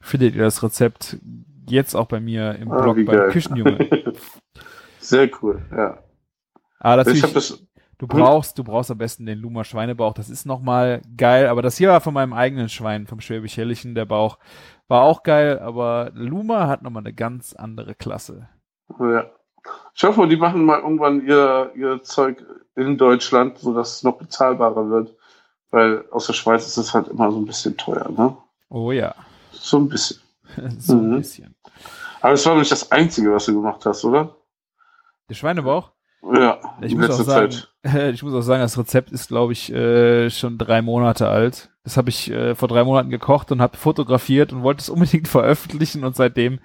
[0.00, 1.16] Findet ihr das Rezept
[1.70, 3.28] jetzt auch bei mir im Ah, Blog beim geil.
[3.28, 3.90] Küchenjunge.
[4.98, 5.98] Sehr cool, ja.
[6.80, 7.62] Ah, Ich natürlich, habe das,
[7.98, 11.76] du brauchst, du brauchst am besten den Luma Schweinebauch, das ist nochmal geil, aber das
[11.76, 14.38] hier war von meinem eigenen Schwein, vom Schwäbisch Helllichen, der Bauch,
[14.88, 18.48] war auch geil, aber Luma hat nochmal eine ganz andere Klasse.
[19.00, 19.30] Ja.
[19.94, 22.44] Ich hoffe, die machen mal irgendwann ihr, ihr Zeug
[22.76, 25.16] in Deutschland, sodass es noch bezahlbarer wird.
[25.70, 28.36] Weil aus der Schweiz ist es halt immer so ein bisschen teuer, ne?
[28.68, 29.14] Oh ja,
[29.50, 30.20] So ein bisschen.
[30.78, 31.16] so ein Mhm.
[31.16, 31.55] bisschen.
[32.26, 34.34] Aber es war nicht das Einzige, was du gemacht hast, oder?
[35.28, 35.92] Der Schweinebauch?
[36.34, 37.68] Ja, Ich in muss, auch sagen, Zeit.
[38.14, 41.70] ich muss auch sagen, das Rezept ist, glaube ich, äh, schon drei Monate alt.
[41.84, 45.28] Das habe ich äh, vor drei Monaten gekocht und habe fotografiert und wollte es unbedingt
[45.28, 46.58] veröffentlichen und seitdem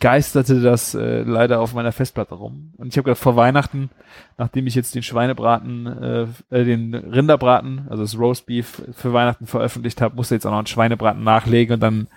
[0.00, 2.72] geisterte das äh, leider auf meiner Festplatte rum.
[2.78, 3.90] Und ich habe gedacht, vor Weihnachten,
[4.38, 10.00] nachdem ich jetzt den Schweinebraten, äh, äh, den Rinderbraten, also das Roastbeef für Weihnachten veröffentlicht
[10.00, 12.08] habe, musste jetzt auch noch einen Schweinebraten nachlegen und dann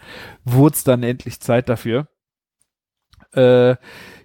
[0.46, 2.08] wurde es dann endlich Zeit dafür.
[3.36, 3.76] Äh,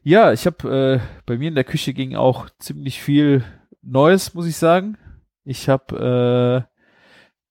[0.02, 3.44] ja, ich habe äh, bei mir in der Küche ging auch ziemlich viel
[3.82, 4.96] Neues, muss ich sagen.
[5.44, 6.70] Ich habe äh,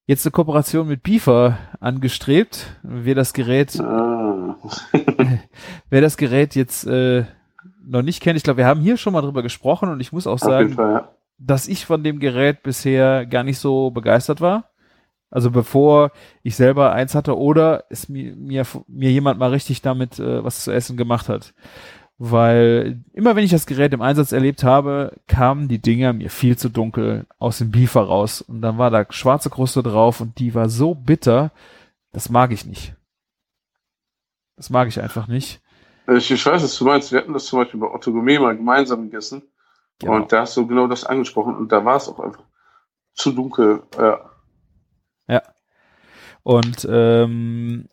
[0.05, 2.79] jetzt eine Kooperation mit Beaver angestrebt.
[2.83, 4.57] Wer das Gerät, Ah.
[5.89, 7.25] wer das Gerät jetzt äh,
[7.85, 10.27] noch nicht kennt, ich glaube, wir haben hier schon mal drüber gesprochen und ich muss
[10.27, 11.09] auch Auf sagen, Fall, ja.
[11.37, 14.68] dass ich von dem Gerät bisher gar nicht so begeistert war.
[15.31, 16.11] Also bevor
[16.41, 20.63] ich selber eins hatte oder es mir, mir, mir jemand mal richtig damit äh, was
[20.63, 21.53] zu essen gemacht hat.
[22.17, 26.57] Weil immer wenn ich das Gerät im Einsatz erlebt habe, kamen die Dinger mir viel
[26.57, 28.41] zu dunkel aus dem Beefer raus.
[28.41, 31.51] Und dann war da schwarze Kruste drauf und die war so bitter,
[32.11, 32.93] das mag ich nicht.
[34.57, 35.61] Das mag ich einfach nicht.
[36.07, 37.11] Ich, ich weiß, was du meinst.
[37.11, 39.43] Wir hatten das zum Beispiel bei Otto Gourmet mal gemeinsam gegessen.
[39.99, 40.15] Genau.
[40.15, 41.55] Und da hast du genau das angesprochen.
[41.55, 42.43] Und da war es auch einfach
[43.13, 43.83] zu dunkel.
[43.97, 44.28] Ja.
[46.43, 47.87] Und ähm,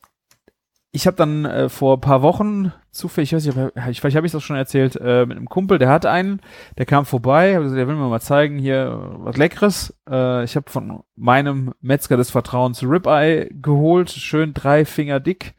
[0.92, 4.26] ich habe dann äh, vor ein paar Wochen zufällig, ich weiß nicht, ich, vielleicht habe
[4.26, 6.40] ich das schon erzählt, äh, mit einem Kumpel, der hat einen,
[6.78, 9.94] der kam vorbei, hab gesagt, der will mir mal zeigen, hier was Leckeres.
[10.08, 15.54] Äh, ich habe von meinem Metzger des Vertrauens Ribeye geholt, schön drei Finger dick.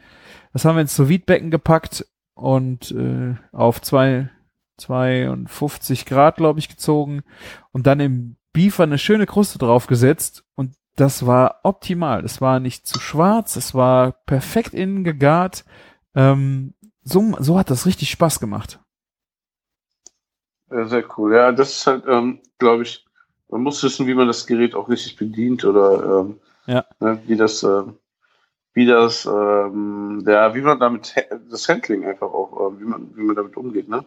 [0.53, 4.29] Das haben wir ins sous gepackt und äh, auf zwei
[4.77, 7.21] 52 Grad, glaube ich, gezogen
[7.71, 12.25] und dann im Beefer eine schöne Kruste draufgesetzt und das war optimal.
[12.25, 15.63] Es war nicht zu schwarz, es war perfekt innen gegart.
[16.15, 18.79] Ähm, so, so hat das richtig Spaß gemacht.
[20.69, 21.33] Ja, sehr cool.
[21.35, 23.05] Ja, das ist halt, ähm, glaube ich,
[23.47, 26.85] man muss wissen, wie man das Gerät auch richtig bedient oder ähm, Ja.
[26.99, 27.97] ne, wie das, ähm,
[28.73, 31.15] wie das, ähm, ja, wie man damit
[31.49, 34.05] das Handling einfach auch, ähm, wie man, wie man damit umgeht, ne?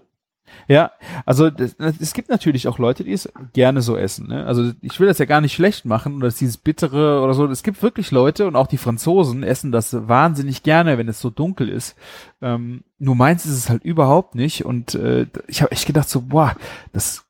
[0.67, 0.91] Ja,
[1.27, 4.29] also es gibt natürlich auch Leute, die es gerne so essen.
[4.29, 4.47] Ne?
[4.47, 7.47] Also ich will das ja gar nicht schlecht machen oder dieses bittere oder so.
[7.47, 11.31] Es gibt wirklich Leute und auch die Franzosen essen das wahnsinnig gerne, wenn es so
[11.31, 11.97] dunkel ist.
[12.43, 14.65] Ähm, nur meins ist es halt überhaupt nicht.
[14.65, 16.57] Und äh, ich habe echt gedacht so, boah,
[16.93, 17.25] das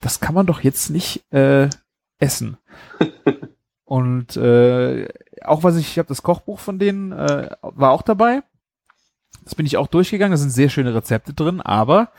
[0.00, 1.68] das kann man doch jetzt nicht äh,
[2.18, 2.58] essen.
[3.84, 5.08] und äh,
[5.42, 8.42] auch was ich, ich habe das Kochbuch von denen äh, war auch dabei.
[9.44, 10.32] Das bin ich auch durchgegangen.
[10.32, 12.10] Da sind sehr schöne Rezepte drin, aber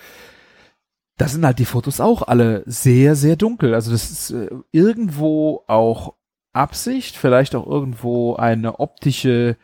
[1.18, 3.74] da sind halt die Fotos auch alle sehr, sehr dunkel.
[3.74, 6.14] Also das ist äh, irgendwo auch
[6.54, 9.58] Absicht, vielleicht auch irgendwo eine optische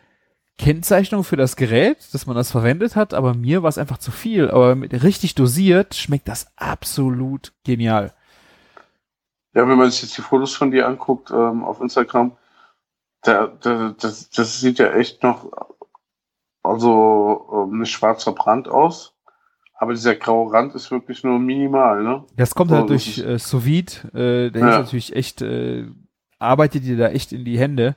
[0.58, 4.12] Kennzeichnung für das Gerät, dass man das verwendet hat, aber mir war es einfach zu
[4.12, 4.52] viel.
[4.52, 8.14] Aber mit richtig dosiert schmeckt das absolut genial.
[9.56, 12.36] Ja, wenn man sich jetzt die Fotos von dir anguckt ähm, auf Instagram,
[13.22, 15.52] da, da, das, das sieht ja echt noch
[16.64, 19.13] also ähm, nicht schwarz verbrannt aus,
[19.76, 22.24] aber dieser graue Rand ist wirklich nur minimal, ne?
[22.36, 24.70] Das kommt So, halt durch äh, sous vide, äh, der Ja.
[24.80, 25.86] ist natürlich echt, äh,
[26.40, 27.96] arbeitet dir da echt in die Hände.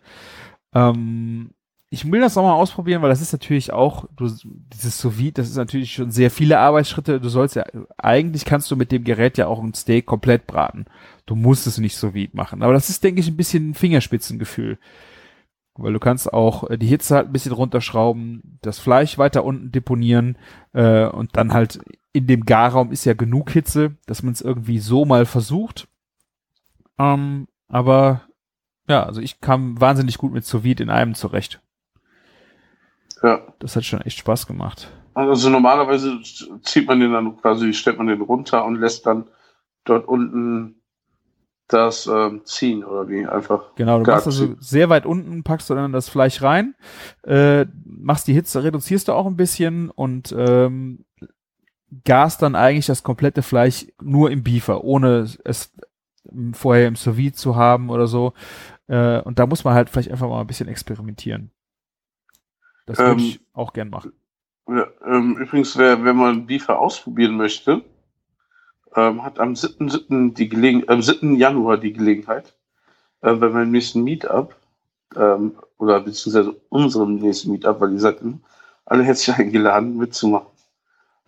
[0.74, 1.50] Ähm,
[1.88, 5.48] ich will das nochmal ausprobieren, weil das ist natürlich auch, du, dieses sous vide, das
[5.48, 7.20] ist natürlich schon sehr viele Arbeitsschritte.
[7.20, 7.64] Du sollst ja,
[7.96, 10.86] eigentlich kannst du mit dem Gerät ja auch ein Steak komplett braten.
[11.26, 12.62] Du musst es nicht sous vide machen.
[12.62, 14.78] Aber das ist, denke ich, ein bisschen ein Fingerspitzengefühl.
[15.78, 19.72] Weil du kannst auch äh, die Hitze halt ein bisschen runterschrauben, das Fleisch weiter unten
[19.72, 20.38] deponieren
[20.72, 21.80] äh, und dann halt
[22.12, 25.86] in dem Garraum ist ja genug Hitze, dass man es irgendwie so mal versucht.
[26.98, 28.22] Ähm, aber
[28.88, 31.60] ja, also ich kam wahnsinnig gut mit sous in einem zurecht.
[33.22, 33.40] Ja.
[33.58, 34.90] Das hat schon echt Spaß gemacht.
[35.14, 36.20] Also normalerweise
[36.62, 39.26] zieht man den dann quasi, stellt man den runter und lässt dann
[39.84, 40.82] dort unten
[41.68, 43.74] das ähm, ziehen oder wie einfach.
[43.76, 46.74] Genau, du machst also sehr weit unten, packst du dann das Fleisch rein,
[47.24, 51.05] äh, machst die Hitze, reduzierst du auch ein bisschen und ähm,
[52.05, 55.72] gast dann eigentlich das komplette Fleisch nur im Beefer, ohne es
[56.52, 58.33] vorher im sous zu haben oder so.
[58.88, 61.50] Äh, und da muss man halt vielleicht einfach mal ein bisschen experimentieren.
[62.87, 64.12] Das würde Ähm, ich auch gern machen.
[64.68, 67.85] Ja, ähm, übrigens, wer, wenn man Beefer ausprobieren möchte,
[68.96, 70.35] ähm, hat am 7.
[70.35, 71.37] Die Gelegen am 7.
[71.37, 72.54] Januar die Gelegenheit,
[73.20, 74.56] äh, bei meinem nächsten Meetup,
[75.14, 78.18] ähm, oder beziehungsweise unserem nächsten Meetup, weil ihr seid
[78.87, 80.48] alle herzlich eingeladen mitzumachen,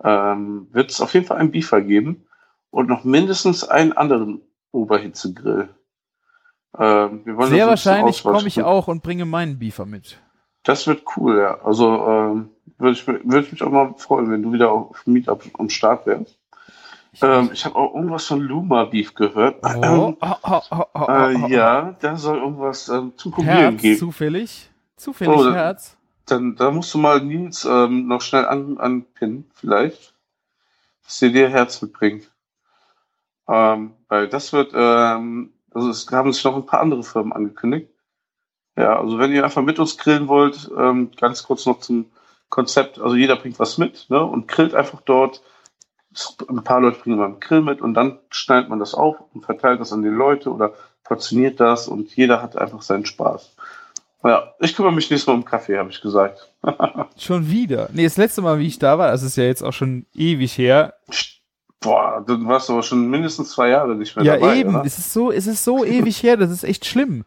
[0.03, 2.25] ähm, wird es auf jeden Fall einen Beefer geben
[2.71, 5.69] und noch mindestens einen anderen Oberhitzegrill.
[6.77, 10.19] Ähm, wir wollen Sehr wahrscheinlich komme ich auch und bringe meinen Beefer mit.
[10.63, 11.61] Das wird cool, ja.
[11.63, 15.43] Also ähm, würde ich, würd ich mich auch mal freuen, wenn du wieder auf Meetup
[15.57, 16.38] am Start wärst.
[17.21, 19.57] Ähm, ich habe auch irgendwas von Luma Beef gehört.
[19.63, 20.35] Oh, Ähm, oh,
[20.71, 23.99] oh, oh, äh, ja, da soll irgendwas ähm, zum Probieren Herz, geben.
[23.99, 24.69] zufällig.
[24.95, 25.95] Zufällig Oh, da- Herz.
[26.25, 30.13] Dann da musst du mal Nils ähm, noch schnell an, anpinnen, vielleicht,
[31.03, 32.29] dass er dir Herz mitbringt.
[33.47, 37.89] Ähm, weil das wird, ähm, also es haben sich noch ein paar andere Firmen angekündigt.
[38.77, 42.05] Ja, also wenn ihr einfach mit uns grillen wollt, ähm, ganz kurz noch zum
[42.49, 45.41] Konzept, also jeder bringt was mit, ne, und grillt einfach dort.
[46.49, 49.45] Ein paar Leute bringen mal einen Grill mit und dann schneidet man das auf und
[49.45, 53.55] verteilt das an die Leute oder portioniert das und jeder hat einfach seinen Spaß.
[54.23, 56.51] Ja, ich kümmere mich nächstes Mal um Kaffee, habe ich gesagt.
[57.17, 57.89] Schon wieder.
[57.93, 60.57] Nee, das letzte Mal, wie ich da war, das ist ja jetzt auch schon ewig
[60.57, 60.93] her.
[61.79, 64.57] Boah, dann warst du aber schon mindestens zwei Jahre nicht mehr Ja, dabei.
[64.57, 64.75] eben.
[64.75, 64.85] Oder?
[64.85, 67.23] Es ist so, es ist so ewig her, das ist echt schlimm.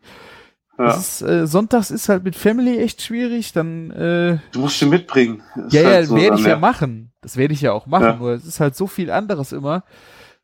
[0.79, 0.95] Ja.
[0.95, 5.43] Ist, äh, sonntags ist halt mit Family echt schwierig, dann, äh, Du musst ihn mitbringen.
[5.67, 7.13] Ist ja, halt ja, so werde dann, ich ja machen.
[7.21, 8.17] Das werde ich ja auch machen, Ja.
[8.17, 9.85] nur es ist halt so viel anderes immer.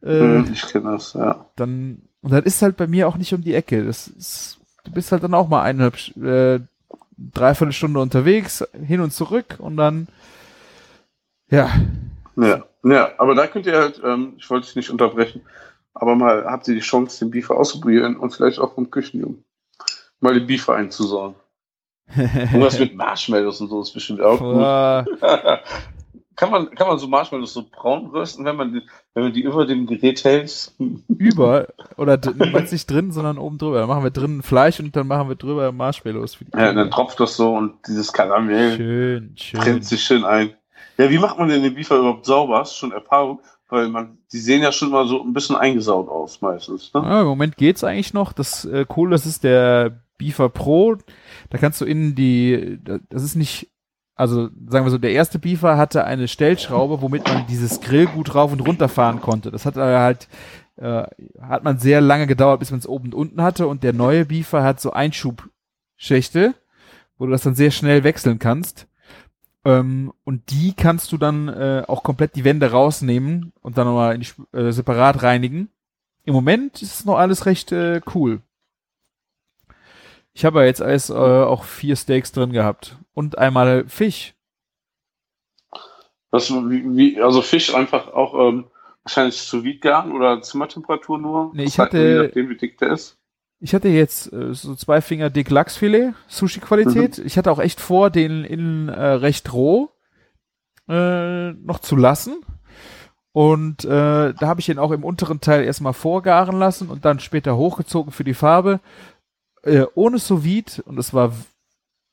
[0.03, 1.47] Äh, Hm, Ich kenne das, ja.
[1.57, 3.85] dann, und das ist halt bei mir auch nicht um die Ecke.
[3.85, 6.61] Das ist, du bist halt dann auch mal eineinhalb, äh,
[7.17, 10.09] dreiviertel Stunde unterwegs, hin und zurück und dann,
[11.51, 11.71] ja,
[12.37, 15.41] Ja, ja, aber da könnt ihr halt, ähm, ich wollte dich nicht unterbrechen,
[15.95, 19.43] aber mal habt ihr die Chance, den Beefer auszuprobieren und vielleicht auch vom Küchenjungen
[20.21, 21.35] mal den Beefer einzusauen.
[22.17, 25.21] Irgendwas mit Marshmallows und so ist bestimmt auch gut.
[26.39, 29.43] Kann man, kann man so Marshmallows so braun rösten, wenn man die, wenn man die
[29.43, 30.71] über dem Gerät hält?
[31.09, 32.17] über, oder
[32.53, 33.81] meinst nicht drin, sondern oben drüber.
[33.81, 36.93] Dann machen wir drinnen Fleisch und dann machen wir drüber Marshmallows für die Ja, dann
[36.93, 39.61] tropft das so und dieses Karamell Schön, schön.
[39.61, 40.55] brennt sich schön ein.
[40.97, 42.61] Ja, wie macht man denn den Beefer überhaupt sauber?
[42.61, 43.41] Hast du schon Erfahrung?
[43.69, 46.95] Weil man, die sehen ja schon mal so ein bisschen eingesaut aus meistens.
[46.95, 47.03] Ne?
[47.03, 48.33] Ja, Im Moment geht's eigentlich noch.
[48.33, 50.97] Das äh, cool, das ist der Beefer Pro.
[51.51, 52.79] Da kannst du innen die,
[53.09, 53.71] das ist nicht,
[54.15, 58.53] also sagen wir so, der erste Beefer hatte eine Stellschraube, womit man dieses Grillgut rauf
[58.53, 59.51] und runter fahren konnte.
[59.51, 60.29] Das hat äh, halt,
[60.77, 61.05] äh,
[61.41, 63.69] hat man sehr lange gedauert, bis man es oben und unten hatte.
[63.69, 66.55] Und der neue Beefer hat so Einschubschächte,
[67.17, 68.89] wo du das dann sehr schnell wechseln kannst.
[69.65, 74.21] Ähm, und die kannst du dann äh, auch komplett die Wände rausnehmen und dann nochmal
[74.53, 75.69] äh, separat reinigen.
[76.25, 78.43] Im Moment ist noch alles recht äh, cool.
[80.39, 84.35] Ich habe ja jetzt alles äh, auch vier Steaks drin gehabt und einmal Fisch.
[86.31, 88.67] Was, wie, wie, also Fisch einfach auch ähm,
[89.03, 91.51] wahrscheinlich zu vide garen oder Zimmertemperatur nur?
[91.55, 93.19] Nee, ich Das heißt, hatte- Je nachdem, wie dick der ist.
[93.59, 97.19] Ich hatte jetzt äh, so zwei Finger dick Lachsfilet, Sushi-Qualität.
[97.19, 99.91] Ich hatte auch echt vor, den innen äh, recht roh
[100.89, 102.43] äh, noch zu lassen.
[103.33, 103.89] Und äh,
[104.35, 108.13] da habe ich ihn auch im unteren Teil erstmal vorgaren lassen und dann später hochgezogen
[108.13, 108.79] für die Farbe.
[109.63, 111.33] Äh, ohne sous und es war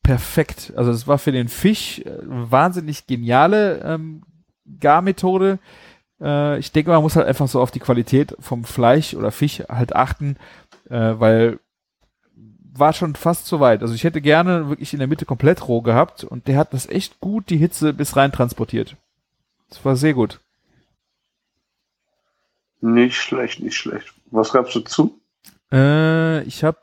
[0.03, 0.73] perfekt.
[0.75, 4.23] Also es war für den Fisch äh, wahnsinnig geniale ähm,
[4.79, 5.59] Garmethode.
[6.21, 9.63] Äh, ich denke, man muss halt einfach so auf die Qualität vom Fleisch oder Fisch
[9.67, 10.37] halt achten,
[10.89, 11.59] äh, weil
[12.77, 13.81] war schon fast zu weit.
[13.81, 16.87] Also ich hätte gerne wirklich in der Mitte komplett roh gehabt und der hat das
[16.87, 18.97] echt gut die Hitze bis rein transportiert.
[19.69, 20.39] Das war sehr gut.
[22.81, 24.13] Nicht schlecht, nicht schlecht.
[24.29, 25.19] Was gab's dazu?
[25.71, 26.77] Äh, ich habe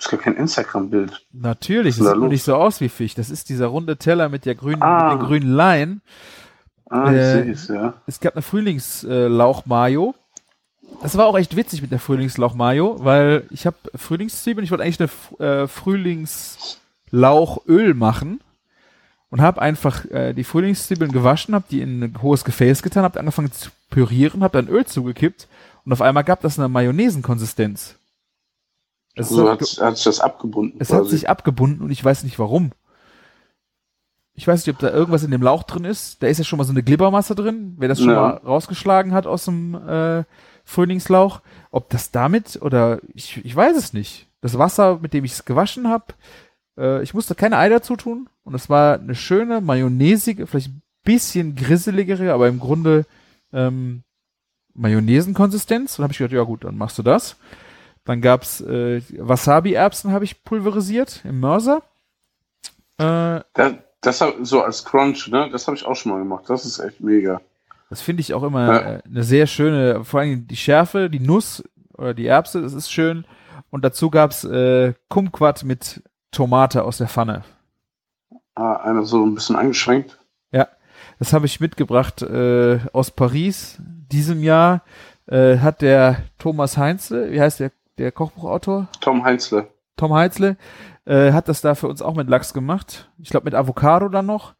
[0.00, 1.26] Gibt's gar kein Instagram-Bild.
[1.30, 3.14] natürlich, ist das da sieht nur nicht so aus wie Fisch.
[3.14, 5.12] Das ist dieser runde Teller mit der grünen, Ah.
[5.12, 6.00] mit den grünen Leinen.
[6.88, 7.92] Ah, ich Äh, sehe es, ja.
[8.06, 10.14] Es gab eine Frühlingslauch-Mayo.
[11.02, 15.10] Das war auch echt witzig mit der Frühlingslauch-Mayo, weil ich habe Frühlingszwiebeln, ich wollte eigentlich
[15.38, 18.40] eine äh, Frühlingslauchöl machen
[19.28, 23.20] und habe einfach äh, die Frühlingszwiebeln gewaschen, habe die in ein hohes Gefäß getan, habe
[23.20, 25.46] angefangen zu pürieren, habe dann Öl zugekippt
[25.84, 27.96] und auf einmal gab das eine Mayonnaisenkonsistenz.
[29.14, 30.76] Es, So hat, hat, sich das abgebunden.
[30.80, 32.72] es hat sich abgebunden und ich weiß nicht warum.
[34.34, 36.22] Ich weiß nicht, ob da irgendwas in dem Lauch drin ist.
[36.22, 37.74] Da ist ja schon mal so eine Glibbermasse drin.
[37.78, 38.20] Wer das schon Ja.
[38.20, 40.24] mal rausgeschlagen hat aus dem äh,
[40.64, 44.28] Frühlingslauch, ob das damit oder ich, ich weiß es nicht.
[44.40, 46.14] Das Wasser, mit dem ich es gewaschen habe,
[46.78, 50.82] äh, ich musste keine Ei dazu tun und es war eine schöne, mayonnaisige, vielleicht ein
[51.04, 53.04] bisschen grisseligere, aber im Grunde
[53.52, 54.04] ähm,
[54.74, 55.92] Mayonnaisenkonsistenz.
[55.92, 57.36] Und dann habe ich gedacht, ja gut, dann machst du das.
[58.04, 61.82] Dann gab's äh, Wasabi-Erbsen habe ich pulverisiert im Mörser.
[62.98, 65.48] Äh, Da, das hab, so als Crunch, ne?
[65.52, 66.44] Das habe ich auch schon mal gemacht.
[66.48, 67.40] Das ist echt mega.
[67.90, 68.78] Das finde ich auch immer Ja.
[68.94, 71.62] äh, eine sehr schöne, vor allem die Schärfe, die Nuss
[71.96, 73.24] oder die Erbse, das ist schön.
[73.70, 77.44] Und dazu gab's äh, Kumquat mit Tomate aus der Pfanne.
[78.54, 80.16] Ah, einer so ein bisschen eingeschränkt.
[81.20, 84.82] Das habe ich mitgebracht äh, aus Paris diesem Jahr.
[85.26, 88.88] Äh, hat der Thomas Heinzle, wie heißt der, der Kochbuchautor?
[89.00, 89.68] Tom Heinzle.
[89.96, 90.56] Tom Heitzle,
[91.04, 93.10] äh, hat das da für uns auch mit Lachs gemacht.
[93.18, 94.54] Ich glaube mit Avocado dann noch.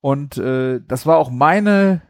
[0.00, 2.02] Und äh, das war auch meine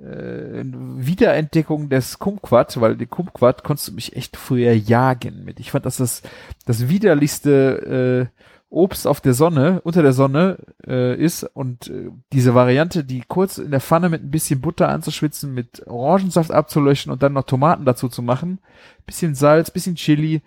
[0.00, 5.60] äh, Wiederentdeckung des Kumquat, weil die Kumquat konntest du mich echt früher jagen mit.
[5.60, 6.22] Ich fand, dass das
[6.66, 12.54] das widerlichste äh, Obst auf der Sonne, unter der Sonne äh, ist und äh, diese
[12.54, 17.22] Variante, die kurz in der Pfanne mit ein bisschen Butter anzuschwitzen, mit Orangensaft abzulöschen und
[17.22, 18.60] dann noch Tomaten dazu zu machen,
[19.06, 20.40] bisschen Salz, bisschen Chili,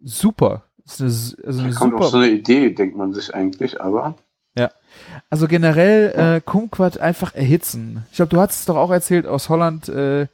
[0.00, 0.64] super.
[0.84, 2.04] Das ist eine, also eine Da kommt super.
[2.04, 4.16] auch so eine Idee, denkt man sich eigentlich, aber
[5.30, 8.04] Also generell äh, Kumquat einfach erhitzen.
[8.10, 10.26] Ich glaube, du hast es doch auch erzählt aus Holland äh, äh,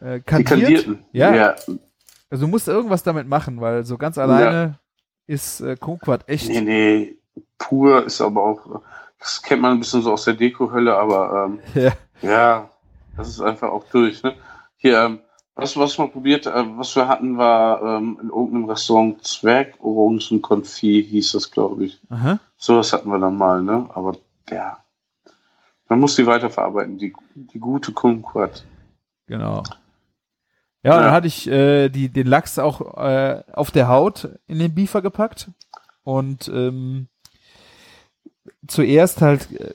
[0.00, 0.48] die kandiert.
[0.48, 0.98] kandierten.
[1.12, 1.34] Ja.
[1.34, 1.54] ja.
[2.30, 4.78] Also du musst irgendwas damit machen, weil so ganz alleine
[5.26, 6.48] ist äh, Kumquat echt.
[6.48, 7.16] Nee, nee.
[7.58, 8.82] Pur ist aber auch,
[9.18, 11.92] das kennt man ein bisschen so aus der Deko-Hölle, aber ähm, Ja.
[12.22, 12.70] ja,
[13.16, 14.22] das ist einfach auch durch.
[14.22, 14.34] Ne?
[14.76, 15.20] Hier, ähm,
[15.54, 21.32] was, was wir probiert, äh, was wir hatten, war ähm, in irgendeinem Restaurant Zwergorangenkonfit, hieß
[21.32, 22.00] das, glaube ich.
[22.10, 22.38] Aha.
[22.56, 23.88] Sowas hatten wir dann mal, ne?
[23.94, 24.16] Aber
[24.50, 24.78] ja,
[25.88, 28.64] man muss die weiterverarbeiten, die, die gute Kumquat.
[29.26, 29.62] Genau.
[30.84, 34.74] Ja, dann hatte ich äh, die, den Lachs auch äh, auf der Haut in den
[34.74, 35.50] Biefer gepackt
[36.02, 37.08] und ähm,
[38.66, 39.74] zuerst halt äh,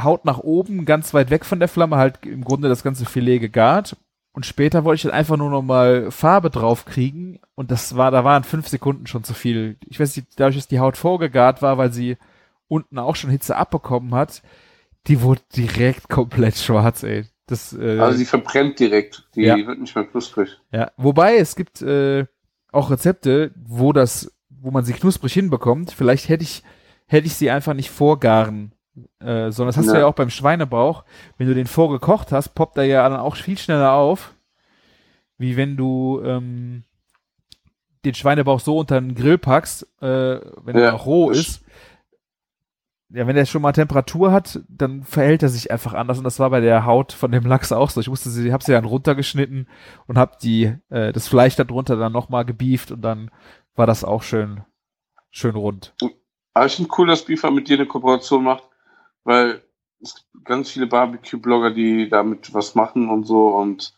[0.00, 3.38] Haut nach oben, ganz weit weg von der Flamme, halt im Grunde das ganze Filet
[3.38, 3.96] gegart.
[4.32, 8.10] Und später wollte ich dann einfach nur noch mal Farbe drauf kriegen und das war,
[8.10, 9.78] da waren fünf Sekunden schon zu viel.
[9.86, 12.18] Ich weiß nicht, dadurch, dass die Haut vorgegart war, weil sie
[12.68, 14.42] unten auch schon Hitze abbekommen hat,
[15.06, 17.24] die wurde direkt komplett schwarz, ey.
[17.46, 19.56] Das, äh, Also die verbrennt direkt, die Ja.
[19.56, 20.58] wird nicht mehr knusprig.
[20.72, 22.26] ja, wobei es gibt äh,
[22.72, 25.92] auch Rezepte, wo das, wo man sie knusprig hinbekommt.
[25.92, 26.62] Vielleicht hätte ich,
[27.06, 28.72] hätte ich sie einfach nicht vorgaren,
[29.20, 30.00] äh, sondern das hast du Ja.
[30.00, 31.04] ja auch beim Schweinebauch.
[31.38, 34.34] Wenn du den vorgekocht hast, poppt er ja dann auch viel schneller auf,
[35.38, 36.82] wie wenn du ähm,
[38.04, 40.06] den Schweinebauch so unter den Grill packst, äh,
[40.64, 41.62] wenn er Ja, noch roh ist.
[43.10, 46.40] Ja, wenn er schon mal Temperatur hat, dann verhält er sich einfach anders und das
[46.40, 48.00] war bei der Haut von dem Lachs auch so.
[48.00, 49.68] Ich musste sie, habe sie dann runtergeschnitten
[50.08, 53.30] und habe die äh, das Fleisch darunter dann nochmal gebieft und dann
[53.76, 54.62] war das auch schön
[55.30, 55.94] schön rund.
[56.52, 58.64] Aber ich finde cool, dass Bifa mit dir eine Kooperation macht,
[59.22, 59.62] weil
[60.00, 63.94] es gibt ganz viele Barbecue-Blogger, die damit was machen und so und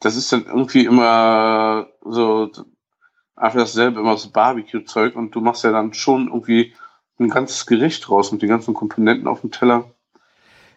[0.00, 2.50] das ist dann irgendwie immer so
[3.34, 6.74] einfach dasselbe, immer so Barbecue-Zeug und du machst ja dann schon irgendwie
[7.22, 9.84] ein ganzes Gericht raus mit den ganzen Komponenten auf dem Teller.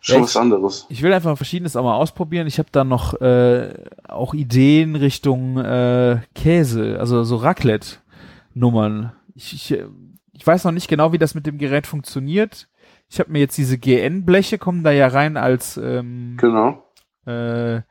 [0.02, 0.86] Schon Ja, was anderes.
[0.90, 2.46] Ich will einfach verschiedenes auch mal ausprobieren.
[2.46, 3.74] Ich habe da noch äh,
[4.08, 9.14] auch Ideen Richtung äh, Käse, also so Raclette-Nummern.
[9.34, 9.86] Ich, ich, äh,
[10.32, 12.68] ich weiß noch nicht genau, wie das mit dem Gerät funktioniert.
[13.10, 16.84] Ich habe mir jetzt diese GN-Bleche kommen da ja rein als ähm, Genau.
[17.26, 17.82] äh,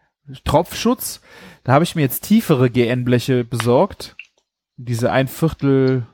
[0.44, 1.20] Tropfschutz.
[1.64, 4.16] Da habe ich mir jetzt tiefere GN-Bleche besorgt.
[4.76, 6.06] Diese ein Viertel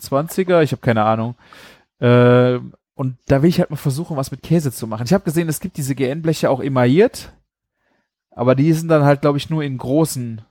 [0.00, 1.34] 20er, ich habe keine Ahnung.
[2.00, 2.58] Äh,
[2.94, 5.04] und da will ich halt mal versuchen, was mit Käse zu machen.
[5.06, 7.32] Ich habe gesehen, es gibt diese GN-Bleche auch emailliert.
[8.30, 10.42] Aber die sind dann halt, glaube ich, nur in großen,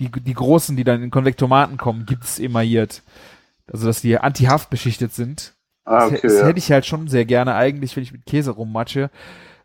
[0.00, 3.02] die, die großen, die dann in Konvektomaten kommen, gibt's emailliert.
[3.70, 5.54] Also, dass die anti-haft beschichtet sind.
[5.84, 6.46] Ah, das, okay, das ja.
[6.46, 9.10] hätte ich halt schon sehr gerne eigentlich, wenn ich mit Käse rummatsche.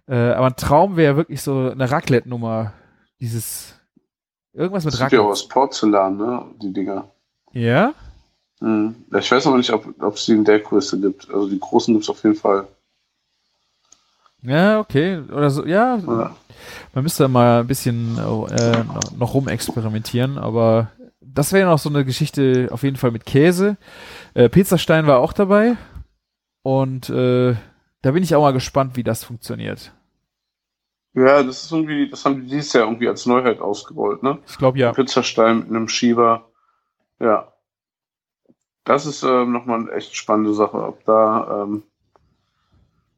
[0.07, 2.73] Äh, aber ein Traum wäre wirklich so eine Raclette-Nummer.
[3.19, 3.79] Dieses,
[4.53, 5.31] irgendwas Das mit sind ja auch Raclette.
[5.31, 6.45] aus Porzellan, ne?
[6.61, 7.11] Die Dinger.
[7.53, 7.93] Ja?
[8.59, 8.95] Mhm.
[9.17, 11.29] Ich weiß aber nicht, ob es die in der Größe gibt.
[11.29, 12.67] Also die großen gibt es auf jeden Fall.
[14.41, 15.19] Ja, okay.
[15.31, 16.35] Oder so, ja, Ja.
[16.93, 20.91] Man müsste mal ein bisschen äh, noch, noch rumexperimentieren, aber
[21.21, 23.77] das wäre noch so eine Geschichte auf jeden Fall mit Käse.
[24.33, 25.77] Äh, Pizzastein war auch dabei
[26.63, 27.55] und äh,
[28.01, 29.93] da bin ich auch mal gespannt, wie das funktioniert.
[31.13, 34.39] ja, das ist irgendwie, das haben die dieses Jahr irgendwie als Neuheit ausgerollt, ne?
[34.47, 34.91] Ich glaube ja.
[34.91, 36.49] Pizzastein mit einem Schieber.
[37.19, 37.53] Ja.
[38.89, 41.83] Das ist ähm, nochmal eine echt spannende Sache, ob da, ähm,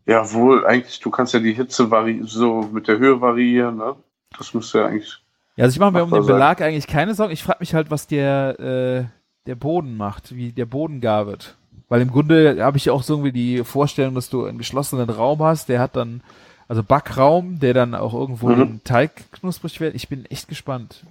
[0.05, 1.89] ja wohl, eigentlich, du kannst ja die Hitze
[2.23, 3.95] so mit der Höhe variieren, ne?
[4.37, 5.23] Das müsste ja eigentlich,
[5.55, 6.33] Ja, also ich mache mir um den sein.
[6.33, 7.31] Belag eigentlich keine Sorgen.
[7.31, 9.05] Ich frage mich halt, was der äh,
[9.47, 11.55] der Boden macht, wie der Boden gar wird.
[11.87, 15.41] Weil im Grunde habe ich auch so irgendwie die Vorstellung, dass du einen geschlossenen Raum
[15.41, 16.21] hast, der hat dann,
[16.67, 18.57] also Backraum, der dann auch irgendwo Mhm.
[18.57, 19.95] den Teig knusprig wird.
[19.95, 21.05] Ich bin echt gespannt.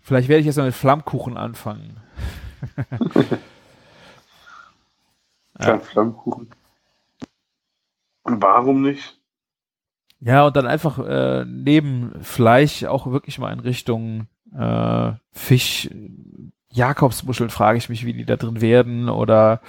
[0.00, 1.98] Vielleicht werde ich erst mal mit Flammkuchen anfangen.
[5.58, 6.50] kein Flammkuchen.
[8.22, 9.18] Und warum nicht?
[10.20, 15.88] Ja, und dann einfach äh, neben Fleisch auch wirklich mal in Richtung äh, Fisch,
[16.70, 19.60] Jakobsmuscheln frage ich mich, wie die da drin werden oder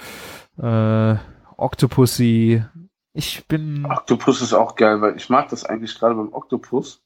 [0.58, 1.16] äh,
[1.56, 2.64] Octopussy.
[3.12, 7.02] Ich bin Oktopus ist auch geil, weil ich mag das eigentlich gerade beim Oktopus,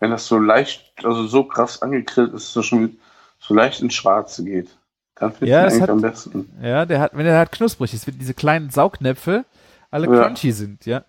[0.00, 2.98] wenn das so leicht, also so krass angegrillt ist, dass es schon
[3.38, 4.78] so leicht ins Schwarze geht.
[5.18, 6.50] Dann finde Ja, eigentlich hat- am besten.
[6.62, 9.44] ja, der hat, wenn der halt knusprig ist, wenn diese kleinen Saugnäpfe
[9.90, 10.24] alle Ja.
[10.24, 11.04] crunchy sind, ja.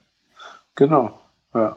[0.75, 1.19] Genau,
[1.53, 1.75] ja.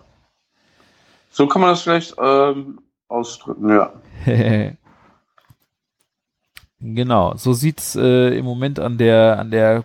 [1.31, 3.93] So kann man das vielleicht ähm, ausdrücken, ja.
[6.81, 9.85] genau, so sieht's äh, im Moment an der an der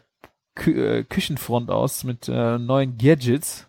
[0.56, 3.68] Kü äh, Küchenfront aus mit äh, neuen Gadgets.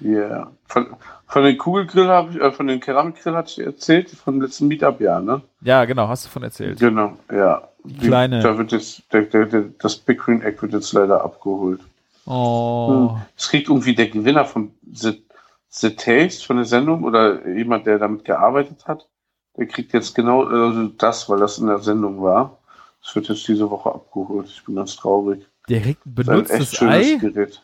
[0.00, 0.50] Yeah.
[0.66, 0.96] Von,
[1.26, 4.66] von den Kugelgrill habe ich, äh, von den Keramikgrill hatte ich erzählt, von dem letzten
[4.68, 5.42] Meetup-Jahr, ne?
[5.60, 6.80] Ja, genau, hast du von erzählt.
[6.80, 7.68] Genau, ja.
[7.84, 8.40] Die, kleine.
[8.40, 11.80] Da wird jetzt, der, der, der, das Big Green Egg wird jetzt leider abgeholt.
[12.26, 13.16] Oh.
[13.36, 15.22] Es kriegt irgendwie der Gewinner von The,
[15.68, 19.08] The Taste von der Sendung oder jemand, der damit gearbeitet hat,
[19.56, 22.58] der kriegt jetzt genau äh, das, weil das in der Sendung war.
[23.02, 24.46] Das wird jetzt diese Woche abgeholt.
[24.48, 25.44] Ich bin ganz traurig.
[25.68, 27.16] Der kriegt ein Das ist ein echt benutztes schönes Ei.
[27.16, 27.62] Gerät.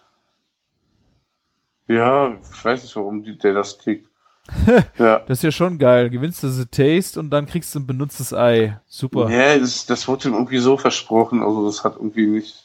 [1.87, 4.09] Ja, ich weiß nicht, warum die, der das kriegt.
[4.99, 5.21] ja.
[5.21, 6.11] Das ist ja schon geil.
[6.11, 8.81] Gewinnst du The Taste und dann kriegst du ein benutztes Ei.
[8.87, 9.31] Super.
[9.31, 11.43] Ja, das, das wurde ihm irgendwie so versprochen.
[11.43, 12.65] Also das hat irgendwie nicht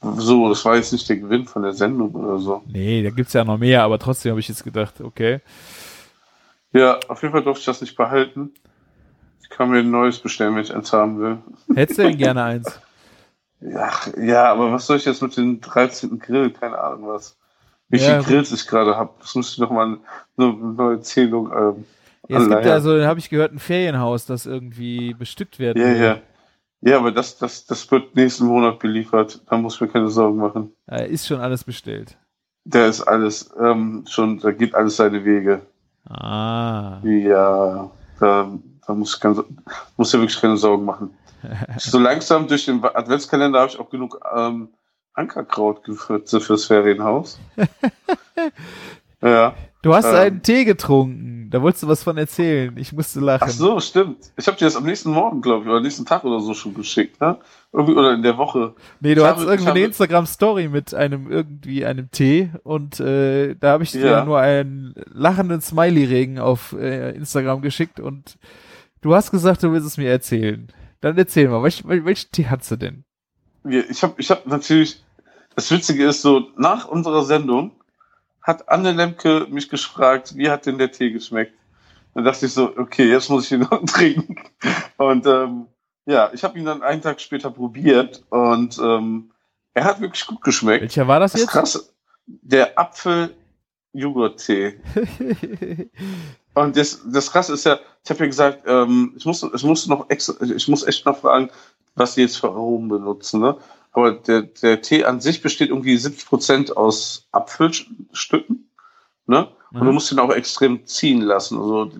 [0.00, 2.62] so, das war jetzt nicht der Gewinn von der Sendung oder so.
[2.66, 5.40] Nee, da gibt's ja noch mehr, aber trotzdem habe ich jetzt gedacht, okay.
[6.72, 8.52] Ja, auf jeden Fall durfte ich das nicht behalten.
[9.42, 11.38] Ich kann mir ein neues bestellen, wenn ich eins haben will.
[11.74, 12.80] Hättest du denn gerne eins?
[13.60, 13.90] Ja,
[14.20, 16.18] ja, aber was soll ich jetzt mit dem 13.
[16.18, 16.50] Grill?
[16.50, 17.37] Keine Ahnung was.
[17.88, 19.98] Wie Ja, viele Grills ich gerade habe, das müsste ich noch mal
[20.36, 21.50] eine neue Zählung.
[21.52, 21.84] Ähm,
[22.28, 25.92] Ja, es gibt ja so, habe ich gehört, ein Ferienhaus, das irgendwie bestückt werden Ja,
[25.92, 26.18] ja.
[26.80, 29.40] Ja, aber das, das, das wird nächsten Monat beliefert.
[29.50, 30.72] Da muss ich mir keine Sorgen machen.
[30.88, 32.16] Ja, ist schon alles bestellt.
[32.64, 35.62] Da ist alles ähm, schon, da geht alles seine Wege.
[36.08, 37.00] Ah.
[37.02, 38.50] Ja, da,
[38.86, 39.44] da muss ich keine,
[39.96, 41.10] muss ja wirklich keine Sorgen machen.
[41.78, 44.68] so langsam durch den Adventskalender habe ich auch genug ähm,
[45.18, 47.38] Ankerkraut geführt fürs Ferienhaus.
[49.22, 49.54] ja.
[49.82, 50.14] Du hast Ähm.
[50.14, 51.50] einen Tee getrunken.
[51.50, 52.76] Da wolltest du was von erzählen.
[52.76, 53.44] Ich musste lachen.
[53.46, 54.18] Ach so, stimmt.
[54.36, 56.74] Ich habe dir das am nächsten Morgen, glaube ich, oder nächsten Tag oder so schon
[56.74, 57.38] geschickt, ne?
[57.72, 58.74] Irgendwie, oder in der Woche.
[59.00, 63.70] Nee, du Ich hattest irgendwie eine Instagram-Story mit einem irgendwie einem Tee und äh, da
[63.72, 64.24] habe ich dir Ja.
[64.26, 68.36] nur einen lachenden Smiley-Regen auf äh, Instagram geschickt und
[69.00, 70.68] du hast gesagt, du willst es mir erzählen.
[71.00, 73.04] Dann erzähl mal, welch, wel- welchen Tee hast du denn?
[73.64, 75.02] Ich habe ich hab natürlich,
[75.58, 77.72] das Witzige ist so, nach unserer Sendung
[78.42, 81.52] hat Anne Lemke mich gefragt, wie hat denn der Tee geschmeckt?
[82.14, 84.36] Dann dachte ich so, okay, jetzt muss ich ihn noch trinken.
[84.98, 85.66] Und ähm,
[86.06, 89.32] ja, ich habe ihn dann einen Tag später probiert und ähm,
[89.74, 90.82] er hat wirklich gut geschmeckt.
[90.82, 91.50] Welcher war das Das jetzt?
[91.50, 91.88] krasse,
[92.26, 94.78] der Apfel-Joghurt-Tee.
[96.54, 99.88] Und das, das krasse ist ja, ich habe ja gesagt, ähm, ich muss, ich muss
[99.88, 101.50] noch extra, ich muss echt noch fragen,
[101.96, 103.56] was die jetzt für Aromen benutzen, ne?
[103.92, 108.68] Aber der, der Tee an sich besteht irgendwie 70% aus Apfelstücken,
[109.26, 109.48] ne?
[109.72, 109.94] Und du Mhm.
[109.94, 111.90] musst ihn auch extrem ziehen lassen, also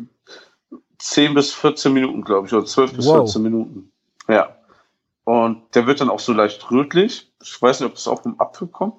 [0.99, 3.27] 10 bis 14 Minuten, glaube ich, oder 12 bis Wow.
[3.27, 3.93] 14 Minuten.
[4.27, 4.57] Ja.
[5.25, 7.31] Und der wird dann auch so leicht rötlich.
[7.43, 8.95] Ich weiß nicht, ob das auch vom Apfel kommt.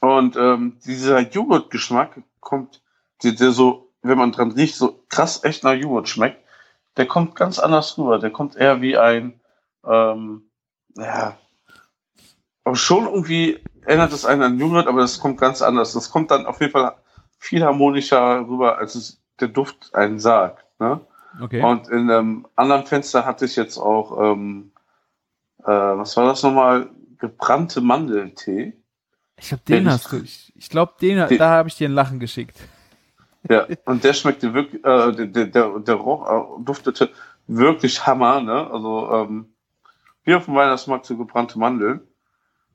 [0.00, 2.82] Und ähm, dieser Joghurtgeschmack kommt,
[3.22, 6.38] der, der so wenn man dran riecht, so krass echt nach Joghurt schmeckt,
[6.98, 8.18] der kommt ganz anders rüber.
[8.18, 9.40] Der kommt eher wie ein,
[9.86, 10.42] ähm,
[10.96, 11.36] ja,
[12.64, 15.92] aber schon irgendwie erinnert es einen an Joghurt, aber das kommt ganz anders.
[15.92, 16.94] Das kommt dann auf jeden Fall
[17.38, 20.64] viel harmonischer rüber, als es der Duft einen sagt.
[20.78, 21.00] Ne?
[21.42, 21.62] Okay.
[21.62, 24.72] Und in einem anderen Fenster hatte ich jetzt auch, ähm,
[25.62, 26.88] äh, was war das nochmal?
[27.18, 28.74] Gebrannte Mandeltee.
[29.38, 30.16] ich glaube, den den hast du.
[30.18, 32.56] Ich, ich glaube, den, Den- da habe ich dir ein Lachen geschickt.
[33.50, 37.10] Ja, und der schmeckte wirklich, äh, der, der, der, der roch, äh, duftete
[37.46, 38.70] wirklich Hammer, ne?
[38.70, 39.53] Also, ähm,
[40.24, 42.00] wie auf dem Weihnachtsmarkt so gebrannte Mandeln.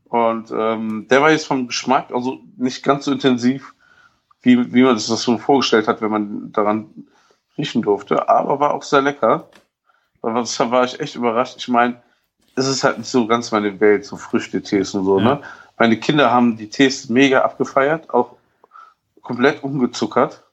[0.05, 3.75] Und ähm, der war jetzt vom Geschmack, also nicht ganz so intensiv,
[4.41, 6.89] wie, wie man sich das schon vorgestellt hat, wenn man daran
[7.57, 9.49] riechen durfte, aber war auch sehr lecker.
[10.21, 11.57] Aber deshalb war ich echt überrascht.
[11.57, 12.01] Ich meine,
[12.55, 15.23] es ist halt nicht so ganz meine Welt, so Früchtetees und so, Ja.
[15.35, 15.41] ne?
[15.77, 18.35] Meine Kinder haben die Tees mega abgefeiert, auch
[19.21, 20.43] komplett ungezuckert.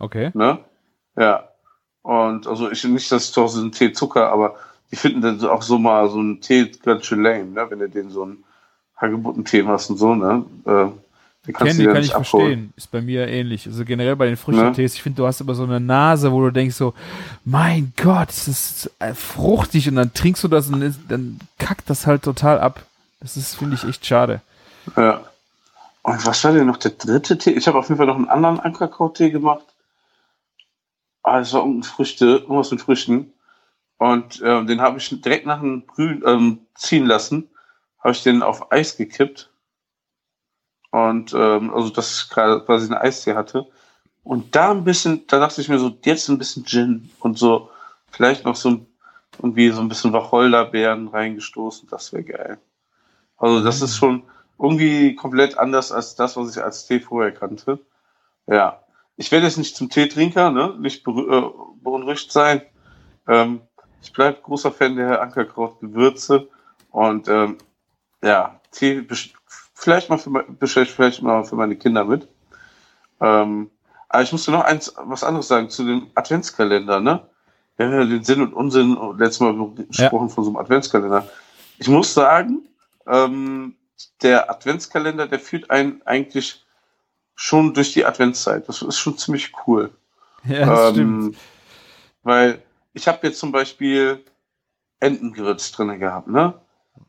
[0.00, 0.32] Okay.
[0.34, 0.58] Ne?
[1.16, 1.48] Ja.
[2.02, 4.56] Und also ich nicht, dass ich zu Hause einen Tee Zucker, aber
[4.92, 7.66] die finden dann auch so mal so einen Tee ganz schön lame, ne?
[7.68, 8.44] Wenn du den so einen
[9.00, 10.44] Hagebuttentee machst und so, ne?
[10.66, 10.88] Äh,
[11.46, 12.46] den kannst Kenn, du kann nicht ich abholen.
[12.46, 12.72] verstehen.
[12.76, 13.66] Ist bei mir ähnlich.
[13.66, 16.52] Also generell bei den Früchtetees, ich finde, du hast immer so eine Nase, wo du
[16.52, 16.94] denkst so,
[17.44, 22.06] mein Gott, das ist äh, fruchtig und dann trinkst du das und dann kackt das
[22.06, 22.84] halt total ab.
[23.20, 24.40] Das ist, finde ich, echt schade.
[24.96, 25.22] Ja.
[26.02, 27.52] Und was war denn noch der dritte Tee?
[27.52, 29.64] Ich habe auf jeden Fall noch einen anderen Ankerkrauttee gemacht.
[31.22, 33.32] Ah, es war irgendein Früchte, irgendwas mit Früchten.
[34.02, 37.48] Und ähm, den habe ich direkt nach dem Brühen ähm, ziehen lassen.
[38.00, 39.48] Habe ich den auf Eis gekippt.
[40.90, 43.68] Und ähm, also, ich gerade quasi einen Eistee hatte.
[44.24, 47.70] Und da ein bisschen, da dachte ich mir so, jetzt ein bisschen Gin und so,
[48.10, 48.84] vielleicht noch so
[49.38, 51.88] irgendwie so ein bisschen Wacholderbeeren reingestoßen.
[51.88, 52.58] Das wäre geil.
[53.36, 54.24] Also, das ist schon
[54.58, 57.78] irgendwie komplett anders als das, was ich als Tee vorher kannte.
[58.48, 58.80] Ja.
[59.16, 60.74] Ich werde jetzt nicht zum Teetrinker, ne?
[60.80, 61.42] nicht äh,
[61.80, 62.62] beunruhigt sein.
[63.28, 63.60] Ähm,
[64.02, 66.48] ich bleibe großer Fan der Ankerkraut-Gewürze
[66.90, 67.58] und ähm,
[68.22, 69.06] ja, Tee
[69.74, 72.28] vielleicht mal für mein- bestelle ich vielleicht mal für meine Kinder mit.
[73.20, 73.70] Ähm,
[74.08, 77.26] aber ich musste noch eins, was anderes sagen zu dem Adventskalender, ne?
[77.76, 79.54] Wir haben ja den Sinn und Unsinn letztes Mal
[79.88, 81.26] gesprochen von so einem Adventskalender.
[81.78, 82.68] Ich muss sagen,
[83.06, 83.76] ähm,
[84.20, 86.64] der Adventskalender, der führt einen eigentlich
[87.34, 88.68] schon durch die Adventszeit.
[88.68, 89.90] Das ist schon ziemlich cool.
[90.44, 91.36] Ja, das Ähm, stimmt.
[92.24, 92.62] Weil
[92.94, 94.24] ich habe jetzt zum Beispiel
[95.00, 96.54] Entengewürz drin gehabt, ne?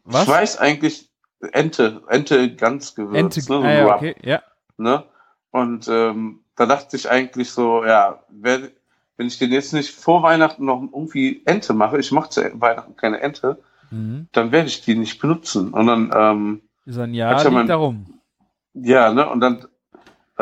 [0.03, 0.23] Was?
[0.23, 1.09] Ich weiß eigentlich,
[1.51, 3.67] Ente, Ente ganz Gewürz, Ente, ne?
[3.67, 4.41] ah, ja, okay, ja.
[4.77, 5.03] ne?
[5.51, 8.69] Und ähm, da dachte ich eigentlich so, ja, wer,
[9.17, 12.95] wenn ich den jetzt nicht vor Weihnachten noch irgendwie Ente mache, ich mache zu Weihnachten
[12.95, 13.61] keine Ente,
[13.91, 14.27] Mhm.
[14.31, 15.71] dann werde ich die nicht benutzen.
[15.71, 18.19] Und dann, ähm, Ist ein Ja, Hat ja mein- darum.
[18.73, 19.67] ja, ne, und dann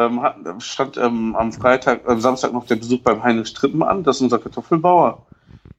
[0.08, 4.18] ähm, stand ähm, am Freitag, am Samstag noch der Besuch beim Heinrich Trippen an, das
[4.18, 5.26] ist unser Kartoffelbauer,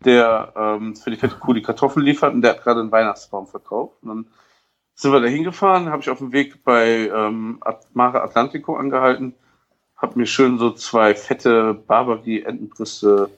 [0.05, 3.47] der ähm, für die Fette Kuh die Kartoffeln liefert und der hat gerade einen Weihnachtsbaum
[3.47, 3.97] verkauft.
[4.03, 4.27] Und dann
[4.95, 7.61] sind wir da hingefahren, habe ich auf dem Weg bei ähm,
[7.93, 9.35] Mare Atlantico angehalten,
[9.97, 13.31] habe mir schön so zwei fette Barbary-Entenbrüste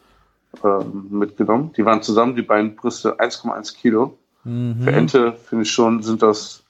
[0.63, 1.73] ähm, mitgenommen.
[1.77, 4.19] Die waren zusammen, die beiden Brüste, 1,1 Kilo.
[4.45, 4.83] Mhm.
[4.83, 6.65] Für Ente finde ich schon, sind das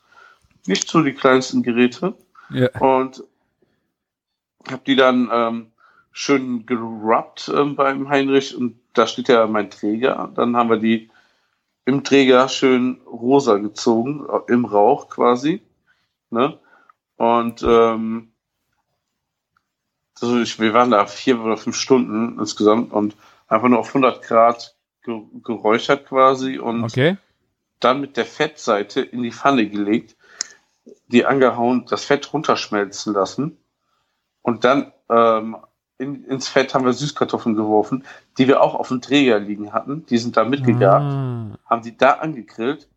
[0.67, 2.15] nicht so die kleinsten Geräte.
[2.51, 2.69] Ja.
[2.81, 3.25] Und
[4.71, 5.73] habe die dann ähm,
[6.13, 10.31] schön gerubbt ähm, beim Heinrich und da steht ja mein Träger.
[10.35, 11.11] Dann haben wir die
[11.85, 15.61] im Träger schön rosa gezogen, äh, im Rauch quasi.
[16.31, 16.59] Ne?
[17.17, 18.33] Und ähm,
[20.21, 23.17] also ich, wir waren da vier oder fünf Stunden insgesamt und
[23.49, 27.19] einfach nur auf 100 Grad ge geräuchert quasi und Okay.
[27.81, 30.17] dann mit der Fettseite in die Pfanne gelegt,
[31.09, 33.59] die angehauen, das Fett runterschmelzen lassen
[34.45, 35.57] und dann ähm,
[35.99, 38.05] in, ins Fett haben wir Süßkartoffeln geworfen,
[38.39, 40.05] die wir auch auf dem Träger liegen hatten.
[40.07, 41.59] Die sind da mitgegart, Ah.
[41.67, 42.89] haben die da angegrillt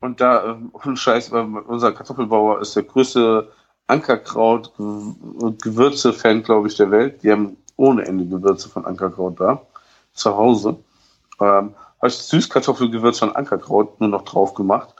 [0.00, 3.50] und da, ähm, ohne Scheiß, unser Kartoffelbauer ist der größte
[3.88, 7.22] Ankerkraut und Gewürze-Fan, glaube ich, der Welt.
[7.22, 9.62] Die haben ohne Ende Gewürze von Ankerkraut da
[10.12, 10.76] zu Hause.
[11.40, 14.94] Ähm, habe ich Süßkartoffelgewürz von Ankerkraut nur noch drauf gemacht.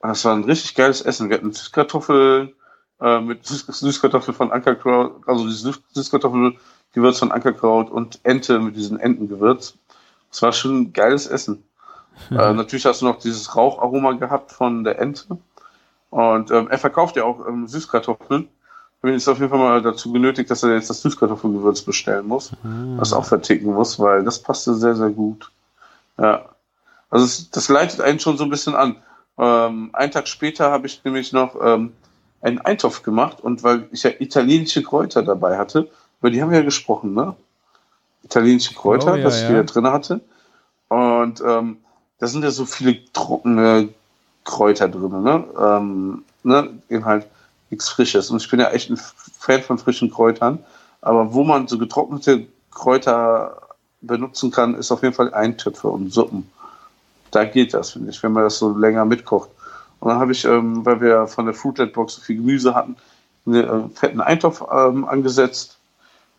[0.00, 1.28] Und Das war ein richtig geiles Essen.
[1.28, 2.54] Wir hatten Süßkartoffeln
[3.00, 8.76] äh, mit Süß Süßkartoffel von Ankerkraut, also die Süß Süßkartoffelgewürz von Ankerkraut und Ente mit
[8.76, 9.74] diesem Entengewürz.
[10.30, 11.64] Das war schon ein geiles Essen.
[12.32, 15.38] Äh, natürlich hast du noch dieses Raucharoma gehabt von der Ente.
[16.10, 18.48] Und ähm, er verkauft ja auch ähm, Süßkartoffeln.
[18.96, 22.26] Ich bin jetzt auf jeden Fall mal dazu genötigt, dass er jetzt das Süßkartoffelgewürz bestellen
[22.26, 22.50] muss,
[22.96, 25.52] was auch verticken muss, weil das passte sehr, sehr gut.
[26.18, 26.46] Ja.
[27.08, 28.96] Also es, das leitet einen schon so ein bisschen an.
[29.38, 31.92] Ähm, einen Tag später habe ich nämlich noch ähm,
[32.40, 35.88] einen Eintopf gemacht und weil ich ja italienische Kräuter dabei hatte,
[36.20, 37.34] über die haben wir ja gesprochen, ne?
[38.24, 39.50] italienische Kräuter, Oh, ja, was ich ja.
[39.50, 40.20] wieder drin hatte.
[40.88, 41.78] Und ähm,
[42.18, 43.88] da sind ja so viele trockene
[44.44, 45.44] Kräuter drin, ne?
[45.58, 46.70] Ähm, ne?
[46.88, 47.26] Eben halt
[47.70, 48.30] nichts Frisches.
[48.30, 48.98] Und ich bin ja echt ein
[49.38, 50.58] Fan von frischen Kräutern.
[51.00, 53.60] Aber wo man so getrocknete Kräuter
[54.00, 56.50] benutzen kann, ist auf jeden Fall Eintöpfe und Suppen.
[57.30, 59.50] Da geht das, finde ich, wenn man das so länger mitkocht.
[60.00, 62.96] Und dann habe ich, ähm, weil wir von der Fruitlet Box so viel Gemüse hatten,
[63.46, 65.76] einen äh, fetten Eintopf ähm, angesetzt.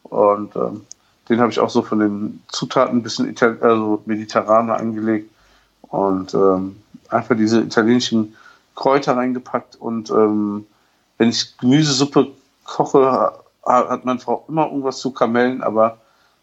[0.04, 0.86] Und ähm,
[1.28, 5.30] den habe ich auch so von den Zutaten ein bisschen Ital also mediterraner angelegt.
[5.82, 8.36] Und ähm, einfach diese italienischen
[8.76, 9.76] Kräuter reingepackt.
[9.76, 10.66] Und ähm,
[11.18, 12.30] wenn ich Gemüsesuppe
[12.64, 13.34] koche,
[13.66, 15.98] ha- hat meine Frau immer irgendwas zu Kamellen, aber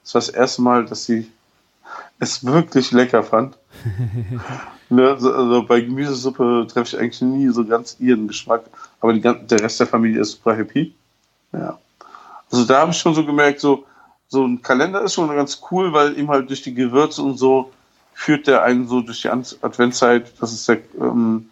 [0.04, 1.30] es war das erste Mal, dass sie
[2.18, 3.56] es wirklich lecker fand.
[4.89, 8.64] ne, so, also bei Gemüsesuppe treffe ich eigentlich nie so ganz ihren Geschmack,
[9.01, 10.95] aber die, der Rest der Familie ist super happy.
[11.53, 11.78] Ja.
[12.51, 13.84] Also da habe ich schon so gemerkt, so,
[14.28, 17.72] so ein Kalender ist schon ganz cool, weil eben halt durch die Gewürze und so
[18.14, 20.32] führt der einen so durch die Adventszeit.
[20.41, 21.51] Das ist der, ähm,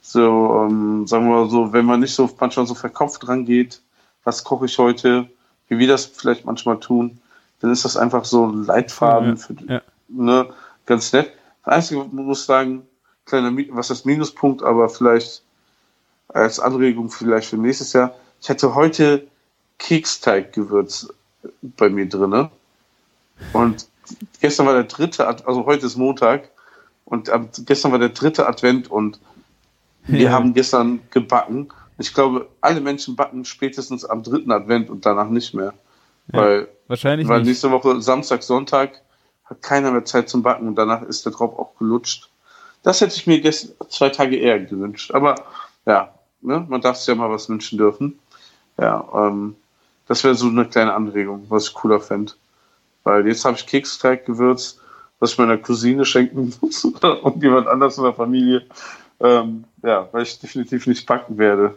[0.00, 3.80] so, ähm, sagen wir mal so, wenn man nicht so manchmal so verkopft dran geht,
[4.22, 5.28] was koche ich heute,
[5.68, 7.18] wie wir das vielleicht manchmal tun,
[7.60, 9.80] dann ist das einfach so ein Leitfaden Ja, für ja.
[10.08, 10.46] ne,
[10.86, 11.32] ganz nett.
[11.64, 12.86] Das Einzige, man muss sagen,
[13.26, 15.42] kleiner, was ist Minuspunkt, aber vielleicht
[16.28, 18.14] als Anregung vielleicht für nächstes Jahr.
[18.40, 19.26] Ich hatte heute
[19.78, 21.08] Keksteiggewürz
[21.62, 22.50] bei mir drinne
[23.52, 23.86] und
[24.40, 26.50] gestern war der dritte, Ad- also heute ist Montag
[27.04, 27.30] und
[27.66, 29.18] gestern war der dritte Advent und
[30.06, 30.32] wir Ja.
[30.32, 31.68] haben gestern gebacken.
[31.98, 35.72] Ich glaube, alle Menschen backen spätestens am dritten Advent und danach nicht mehr.
[36.32, 36.38] Ja.
[36.40, 37.48] Weil, Wahrscheinlich weil nicht.
[37.48, 39.00] nächste Woche Samstag, Sonntag
[39.44, 42.30] hat keiner mehr Zeit zum Backen und danach ist der Tropf auch gelutscht.
[42.82, 45.12] Das hätte ich mir gestern zwei Tage eher gewünscht.
[45.12, 45.34] Aber
[45.86, 48.18] ja, ne, man darf sich ja mal was wünschen dürfen.
[48.78, 49.56] Ja, ähm,
[50.06, 52.32] das wäre so eine kleine Anregung, was ich cooler fände.
[53.04, 54.80] Weil jetzt habe ich Keksteig-Gewürz,
[55.18, 58.66] was ich meiner Cousine schenken muss und jemand anders in der Familie.
[59.20, 61.76] Ähm, ja, weil ich definitiv nicht backen werde.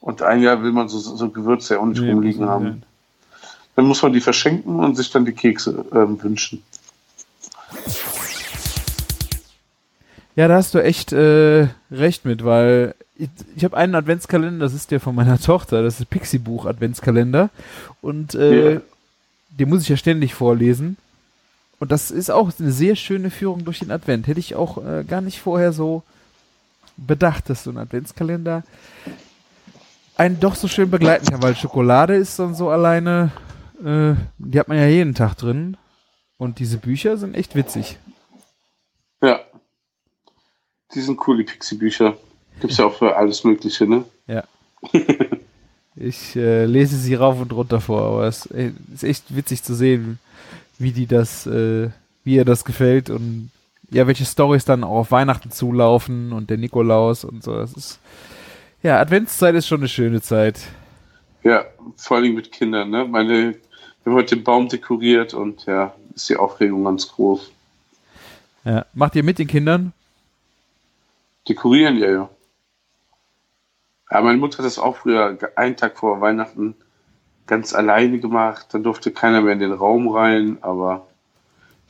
[0.00, 2.82] Und ein Jahr will man so, so Gewürze ja auch nicht Nee, rumliegen haben.
[3.74, 6.62] Dann muss man die verschenken und sich dann die Kekse ähm, wünschen.
[10.34, 14.74] Ja, da hast du echt äh, recht mit, weil ich, ich habe einen Adventskalender, das
[14.74, 17.48] ist der von meiner Tochter, das ist Pixie-Buch Adventskalender
[18.02, 18.80] und äh, Ja.
[19.50, 20.98] den muss ich ja ständig vorlesen
[21.80, 24.26] und das ist auch eine sehr schöne Führung durch den Advent.
[24.26, 26.02] Hätte ich auch äh, gar nicht vorher so
[26.98, 28.62] bedacht, dass so ein Adventskalender
[30.16, 33.30] einen doch so schön begleiten kann, weil Schokolade ist dann so alleine,
[33.84, 35.76] äh, die hat man ja jeden Tag drin
[36.38, 37.98] und diese Bücher sind echt witzig.
[39.22, 39.40] Ja.
[40.94, 42.16] Die sind cool, die Pixie-Bücher.
[42.60, 44.04] Gibt's ja auch für alles Mögliche, ne?
[45.98, 49.74] Ich äh, lese sie rauf und runter vor, aber es äh, ist echt witzig zu
[49.74, 50.18] sehen,
[50.78, 51.88] wie die das, äh,
[52.22, 53.50] wie ihr das gefällt und
[53.90, 57.54] ja, welche Stories dann auch auf Weihnachten zulaufen und der Nikolaus und so.
[57.56, 57.98] Das ist
[58.82, 60.60] ja Adventszeit ist schon eine schöne Zeit.
[61.44, 61.64] Ja,
[61.96, 63.06] vor allem mit Kindern, ne?
[63.06, 63.54] Meine,
[64.04, 67.52] wir haben heute den Baum dekoriert und ja, ist die Aufregung ganz groß.
[68.64, 68.84] Ja.
[68.94, 69.92] Macht ihr mit den Kindern?
[71.48, 72.30] Dekorieren ja, ja.
[74.10, 76.74] Ja, meine Mutter hat das auch früher einen Tag vor Weihnachten
[77.46, 78.66] ganz alleine gemacht.
[78.72, 81.06] Dann durfte keiner mehr in den Raum rein, aber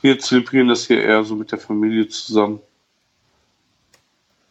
[0.03, 2.61] wir zelebrieren das hier eher so mit der Familie zusammen.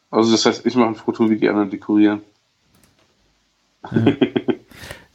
[0.10, 2.22] Also das heißt, ich mache ein Foto, wie die anderen dekorieren.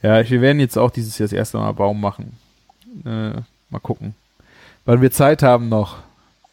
[0.03, 2.37] Ja, wir werden jetzt auch dieses Jahr das erste Mal Baum machen.
[3.05, 3.41] Äh,
[3.71, 4.15] mal gucken.
[4.85, 5.99] Weil wir Zeit haben noch.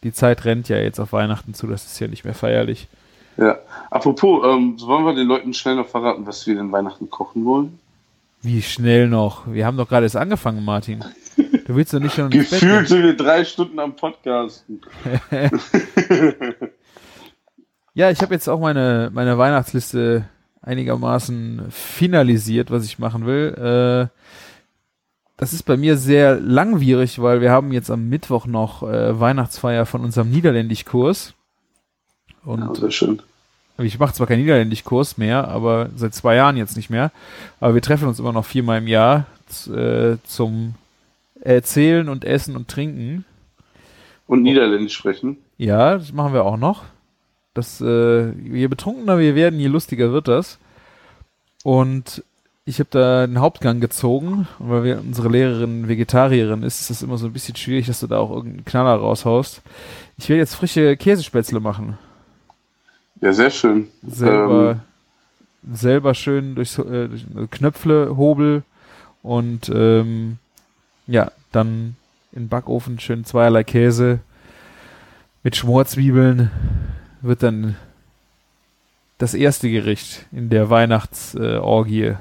[0.03, 2.87] Die Zeit rennt ja jetzt auf Weihnachten zu, das ist ja nicht mehr feierlich.
[3.37, 3.57] Ja.
[3.89, 7.79] Apropos, ähm, wollen wir den Leuten schnell noch verraten, was wir in Weihnachten kochen wollen?
[8.41, 9.47] Wie schnell noch?
[9.47, 11.03] Wir haben doch gerade erst angefangen, Martin.
[11.65, 14.81] Du willst doch nicht schon Gefühlt sind wir drei Stunden am Podcasten.
[17.97, 20.29] Ja, ich habe jetzt auch meine, meine Weihnachtsliste
[20.61, 23.55] einigermaßen finalisiert, was ich machen will.
[23.57, 24.46] Äh,
[25.37, 29.85] das ist bei mir sehr langwierig, weil wir haben jetzt am Mittwoch noch äh, Weihnachtsfeier
[29.85, 31.33] von unserem Niederländischkurs.
[32.43, 33.21] Und Ja, sehr schön.
[33.77, 37.11] Ich mache zwar keinen Niederländischkurs mehr, aber seit zwei Jahren jetzt nicht mehr.
[37.59, 39.27] Aber wir treffen uns immer noch viermal im Jahr
[39.71, 40.73] äh, zum
[41.41, 43.23] Erzählen und Essen und Trinken.
[44.25, 45.37] Und Niederländisch sprechen.
[45.57, 46.85] Ja, das machen wir auch noch.
[47.53, 50.57] Das, äh, je betrunkener wir werden, je lustiger wird das.
[51.63, 52.23] Und
[52.67, 57.01] ich habe da einen Hauptgang gezogen, und weil wir unsere Lehrerin Vegetarierin ist, ist das
[57.01, 59.61] immer so ein bisschen schwierig, dass du da auch irgendeinen Knaller raushaust.
[60.17, 61.97] Ich werde jetzt frische Käsespätzle machen.
[63.21, 63.87] Ja, sehr schön.
[64.05, 64.81] selber,
[65.71, 68.63] selber schön durch, äh, durch Knöpfle, Hobel
[69.23, 70.37] und ähm,
[71.07, 71.95] ja, dann
[72.33, 74.19] in Backofen, schön zweierlei Käse
[75.41, 76.51] mit Schmorzwiebeln
[77.21, 77.77] wird dann
[79.19, 82.15] das erste Gericht in der Weihnachtsorgie.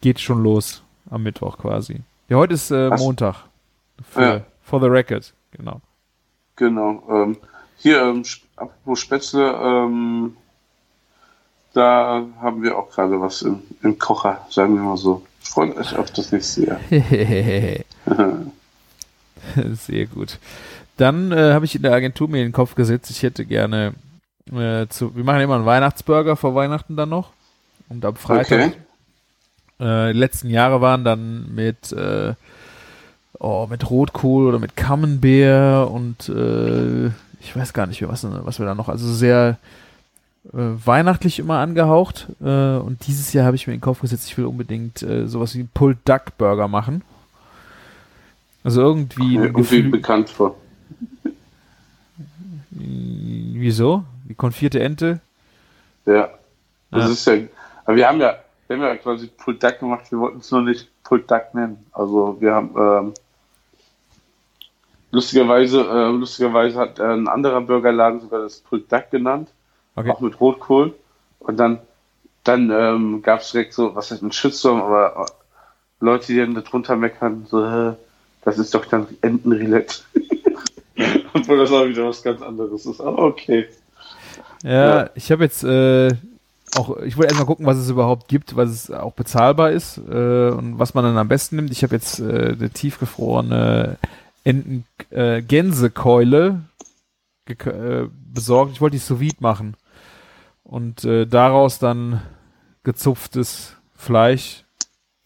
[0.00, 2.00] Geht schon los am Mittwoch quasi.
[2.28, 2.88] Ja, heute ist äh?
[2.96, 3.44] Montag.
[4.10, 4.40] Für, Ja.
[4.62, 5.80] For the record, genau.
[6.56, 7.02] Genau.
[7.10, 7.36] Ähm,
[7.76, 8.22] hier, ähm,
[8.56, 10.36] apropos Spätzle, ähm,
[11.72, 15.22] da haben wir auch gerade was im, im Kocher, sagen wir mal so.
[15.40, 16.80] Freut euch auf das nächste Jahr.
[19.72, 20.38] Sehr gut.
[20.96, 23.94] Dann äh, habe ich in der Agentur mir in den Kopf gesetzt, ich hätte gerne
[24.52, 27.30] äh, zu, wir machen immer einen Weihnachtsburger vor Weihnachten dann noch.
[27.88, 28.72] Und am Freitag, Okay.
[29.80, 32.34] Äh, die letzten Jahre waren dann mit, äh,
[33.38, 37.06] oh, mit Rotkohl oder mit Camembert und äh,
[37.40, 39.56] ich weiß gar nicht mehr, was, was wir da noch, also sehr
[40.52, 42.28] äh, weihnachtlich immer angehaucht.
[42.42, 45.26] Äh, und dieses Jahr habe ich mir in den Kopf gesetzt, ich will unbedingt äh,
[45.26, 47.02] sowas wie einen Pulled Duck Burger machen.
[48.62, 50.54] Also irgendwie Mir irgendwie Gefühl, bekannt vor.
[52.70, 54.04] Wieso?
[54.28, 55.20] Die konfierte Ente?
[56.06, 56.28] Ja.
[56.90, 57.10] Das Ja.
[57.12, 57.34] ist ja,
[57.84, 58.36] aber wir haben ja,
[58.70, 61.84] wir haben ja quasi Pulled Duck gemacht, wir wollten es nur nicht Pulled Duck nennen.
[61.90, 63.14] Also wir haben, ähm,
[65.10, 69.48] lustigerweise, äh, lustigerweise hat äh, ein anderer Burgerladen sogar das Pulled Duck genannt.
[69.96, 70.10] Okay.
[70.10, 70.94] auch mit Rotkohl.
[71.40, 71.80] Und dann,
[72.44, 75.32] dann ähm, gab es direkt so, was heißt ein Shitstorm, aber äh,
[75.98, 77.94] Leute, die dann darunter meckern, so, äh,
[78.44, 79.96] das ist doch dann Entenrillette.
[81.34, 83.00] Obwohl das auch wieder was ganz anderes ist.
[83.00, 83.68] Aber okay.
[84.62, 85.10] Ja, Ja.
[85.16, 86.12] ich habe jetzt äh,
[86.76, 90.50] auch, ich wollte erstmal gucken, was es überhaupt gibt, was es auch bezahlbar ist äh,
[90.50, 91.70] und was man dann am besten nimmt.
[91.70, 93.98] Ich habe jetzt äh, eine tiefgefrorene
[94.44, 96.62] Enten äh, Gänsekeule
[97.46, 98.72] äh, besorgt.
[98.72, 99.74] Ich wollte die sous vide machen
[100.62, 102.22] und äh, daraus dann
[102.84, 104.64] gezupftes Fleisch.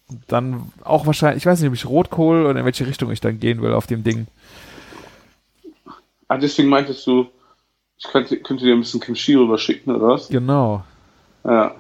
[0.09, 3.20] Und dann auch wahrscheinlich, ich weiß nicht, ob ich Rotkohl oder in welche Richtung ich
[3.20, 4.26] dann gehen will auf dem Ding.
[6.28, 7.26] Ah, deswegen meintest du,
[7.97, 10.28] ich könnte, könnte dir ein bisschen Kimchi rüber schicken, oder was?
[10.28, 10.84] Genau.
[11.45, 11.74] Ja.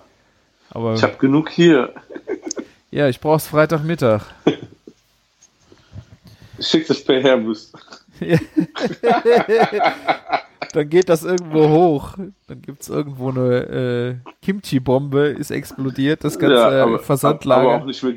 [0.70, 1.92] Aber Ich habe genug hier.
[2.90, 4.22] ja, ich brauch's Freitagmittag.
[6.60, 7.72] Schick das per Airbus.
[10.72, 12.14] Dann geht das irgendwo hoch.
[12.48, 17.62] Dann gibt's irgendwo eine äh, Kimchi-Bombe, ist explodiert, das ganze ja, aber, Versandlager.
[17.62, 18.14] aber auch nicht mehr,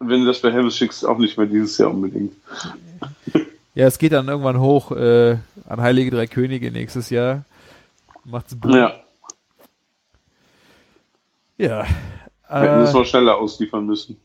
[0.00, 2.34] wenn du das per Airbus schickst, auch nicht mehr dieses Jahr unbedingt.
[3.74, 5.36] ja, es geht dann irgendwann hoch äh,
[5.68, 7.44] an Heilige Drei Könige nächstes Jahr.
[8.24, 8.74] Macht's Boom.
[8.74, 9.01] Ja.
[11.58, 11.84] Ja.
[12.48, 14.16] Wir hätten es Äh, mal schneller ausliefern müssen.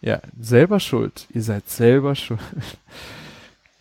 [0.00, 1.26] ja, selber schuld.
[1.32, 2.40] Ihr seid selber schuld.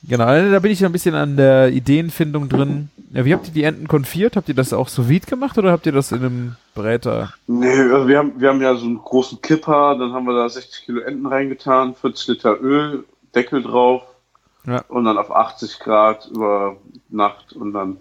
[0.04, 2.90] genau, da bin ich ein bisschen an der Ideenfindung drin.
[3.14, 4.36] Ja, wie habt ihr die Enten konfiert?
[4.36, 7.34] Habt ihr das auch sous vide gemacht oder habt ihr das in einem Bräter?
[7.48, 10.50] Nee, also wir haben, wir haben ja so einen großen Kipper, dann haben wir da
[10.50, 14.04] 60 Kilo Enten reingetan, 40 Liter Öl, Deckel drauf
[14.68, 14.84] Ja.
[14.90, 16.76] und dann auf 80 Grad über
[17.10, 17.98] Nacht und dann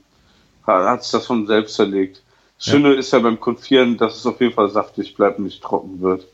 [0.67, 2.23] hat es das von selbst zerlegt.
[2.71, 6.01] Schöne ist ja beim Konfieren, dass es auf jeden Fall saftig bleibt und nicht trocken
[6.01, 6.27] wird.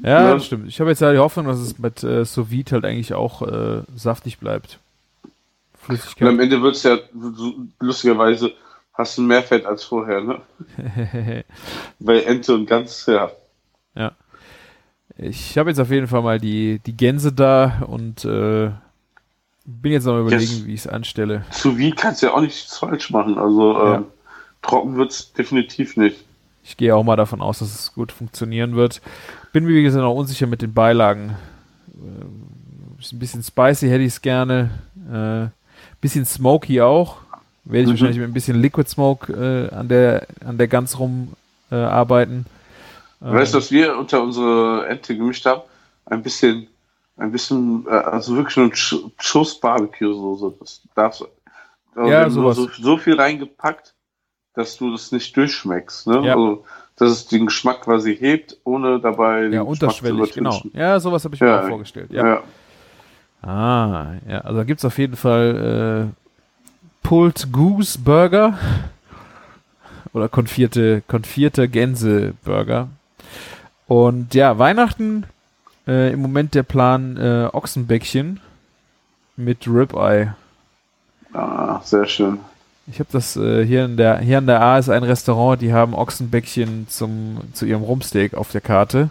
[0.00, 0.34] Ja, Ja.
[0.34, 0.68] das stimmt.
[0.68, 3.42] Ich habe jetzt ja die Hoffnung, dass es mit äh, sous vide halt eigentlich auch
[3.42, 4.78] äh, saftig bleibt.
[5.24, 6.28] Und am Flüssigkeit.
[6.38, 6.98] Ende wird es ja,
[7.80, 8.52] lustigerweise,
[8.92, 10.40] hast du mehr Fett als vorher, ne?
[11.98, 13.30] Bei Ente und Gans, ja.
[15.16, 18.70] ich habe jetzt auf jeden Fall mal die, die Gänse da und äh,
[19.64, 20.66] bin jetzt noch mal überlegen, Yes.
[20.66, 21.44] wie ich es anstelle.
[21.50, 23.36] Zu wie kannst du ja auch nichts falsch machen.
[23.38, 23.94] Also Ja.
[23.96, 24.04] ähm,
[24.68, 26.24] trocken wird es definitiv nicht.
[26.64, 29.00] Ich gehe auch mal davon aus, dass es gut funktionieren wird.
[29.52, 31.34] Bin mir, wie gesagt, noch unsicher mit den Beilagen.
[31.88, 34.70] Äh, ist ein bisschen spicy hätte ich es gerne.
[35.10, 35.48] Äh,
[36.00, 37.16] bisschen smoky auch.
[37.64, 37.90] Werde ich Mhm.
[37.92, 41.32] wahrscheinlich mit ein bisschen Liquid Smoke äh, an der an der Gans rum
[41.70, 42.46] äh, arbeiten.
[43.20, 45.62] Weißt du, Ähm, was wir unter unsere Ente gemischt haben?
[46.06, 46.68] Ein bisschen,
[47.16, 50.54] ein bisschen, äh, also wirklich nur ein Sch- Schuss Barbecue-Soße.
[50.60, 51.26] Das darfst du.
[51.94, 52.56] Also Ja, sowas.
[52.56, 53.92] so, so viel reingepackt,
[54.58, 56.08] dass du das nicht durchschmeckst.
[56.08, 56.20] Ne?
[56.24, 56.32] Ja.
[56.32, 56.64] Also,
[56.96, 60.62] dass es den Geschmack quasi hebt, ohne dabei den ja, Geschmack unterschwellig, zu genau.
[60.72, 61.60] Ja, sowas habe ich mir Ja.
[61.60, 62.10] auch vorgestellt.
[62.10, 62.26] Ja.
[62.26, 62.42] Ja.
[63.48, 68.58] Ah, ja, also da gibt's auf jeden Fall äh, Pulled Goose Burger
[70.12, 72.88] oder konfierte, konfierte Gänse Burger.
[73.86, 75.24] Und ja, Weihnachten
[75.86, 78.40] äh, im Moment der Plan äh, Ochsenbäckchen
[79.36, 80.34] mit Ribeye.
[81.32, 82.40] Ah, sehr schön.
[82.90, 85.72] Ich habe das äh, hier in der hier an der A ist ein Restaurant, die
[85.72, 89.10] haben Ochsenbäckchen zum zu ihrem Rumsteak auf der Karte.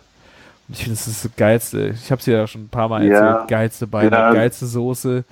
[0.67, 1.89] Und ich finde, das ist das geilste.
[1.89, 3.19] Ich habe es ja schon ein paar Mal Ja.
[3.19, 3.47] erzählt.
[3.49, 4.33] Geilste Beine, Ja.
[4.33, 5.23] geilste Soße.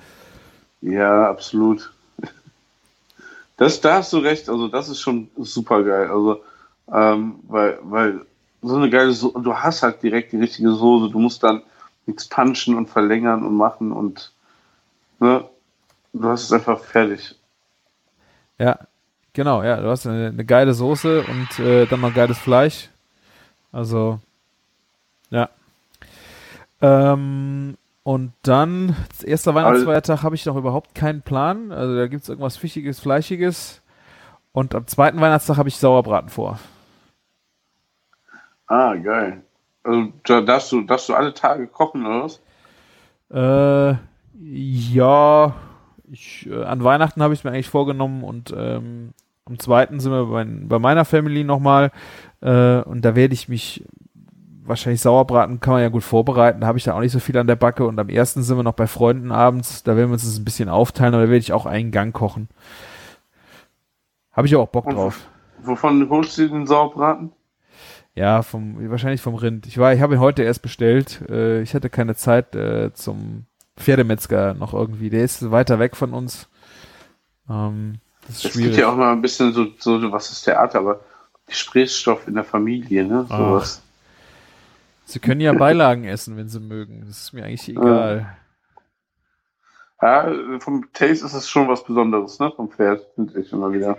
[0.82, 1.92] Ja, absolut.
[3.58, 6.10] Das, da hast du recht, also das ist schon super geil.
[6.10, 6.42] Also,
[6.92, 8.20] ähm, weil, weil
[8.62, 11.62] so eine geile Soße, du hast halt direkt die richtige Soße, du musst dann
[12.04, 14.30] nichts punchen und verlängern und machen und
[15.18, 15.44] Ne?
[16.12, 17.35] Du hast es einfach fertig.
[18.58, 18.78] Ja,
[19.32, 22.88] genau, ja, du hast eine, eine geile Soße und äh, dann noch geiles Fleisch.
[23.72, 24.20] Also,
[25.30, 25.48] ja.
[26.80, 31.72] Ähm, und dann, das erste Weihnachtsfeiertag habe ich noch überhaupt keinen Plan.
[31.72, 33.82] Also da gibt's irgendwas Fischiges, Fleischiges.
[34.52, 36.58] Und am zweiten Weihnachtstag habe ich Sauerbraten vor.
[38.68, 39.42] Ah, geil.
[39.82, 42.40] Also, da darfst du, darfst du alle Tage kochen, oder was?
[43.30, 43.98] Äh,
[44.38, 45.54] ja,
[46.10, 49.12] ich, äh, an Weihnachten habe ich mir eigentlich vorgenommen und ähm,
[49.44, 51.92] am zweiten sind wir bei, bei meiner Family nochmal
[52.40, 53.84] äh, und da werde ich mich
[54.64, 57.36] wahrscheinlich Sauerbraten kann man ja gut vorbereiten, da habe ich da auch nicht so viel
[57.38, 60.14] an der Backe und am ersten sind wir noch bei Freunden abends, da werden wir
[60.14, 62.48] uns das ein bisschen aufteilen, aber da werde ich auch einen Gang kochen.
[64.32, 65.28] Habe ich auch Bock Und drauf.
[65.62, 67.32] Wovon holst du den Sauerbraten?
[68.14, 69.66] Ja, vom wahrscheinlich vom Rind.
[69.66, 71.22] Ich war, ich habe ihn heute erst bestellt.
[71.28, 73.44] Äh, ich hatte keine Zeit äh, zum
[73.76, 75.10] Pferdemetzger noch irgendwie.
[75.10, 76.48] Der ist weiter weg von uns.
[77.48, 78.78] Ähm, das ist Es gibt schwierig.
[78.78, 81.00] ja auch mal ein bisschen so, so was ist Theater, aber
[81.46, 83.26] Gesprächsstoff in der Familie, ne?
[83.28, 83.38] Ach.
[83.38, 83.82] Sowas.
[85.04, 87.04] Sie können ja Beilagen essen, wenn sie mögen.
[87.06, 88.36] Das ist mir eigentlich egal.
[90.02, 92.52] Ja, vom Taste ist es schon was Besonderes, ne?
[92.54, 93.98] Vom Pferd, finde ich immer wieder.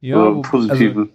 [0.00, 1.02] Ja, so wo, positiven.
[1.02, 1.12] Also,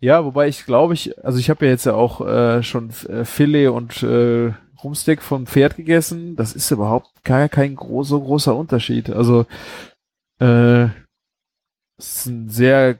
[0.00, 3.24] ja, wobei ich glaube ich, also ich habe ja jetzt ja auch äh, schon äh,
[3.24, 4.52] Filet und äh,
[4.84, 6.36] Rumsteak vom Pferd gegessen.
[6.36, 9.10] Das ist überhaupt gar kein groß, so großer Unterschied.
[9.10, 9.46] Also
[10.40, 10.84] äh,
[11.98, 12.98] es ist ein sehr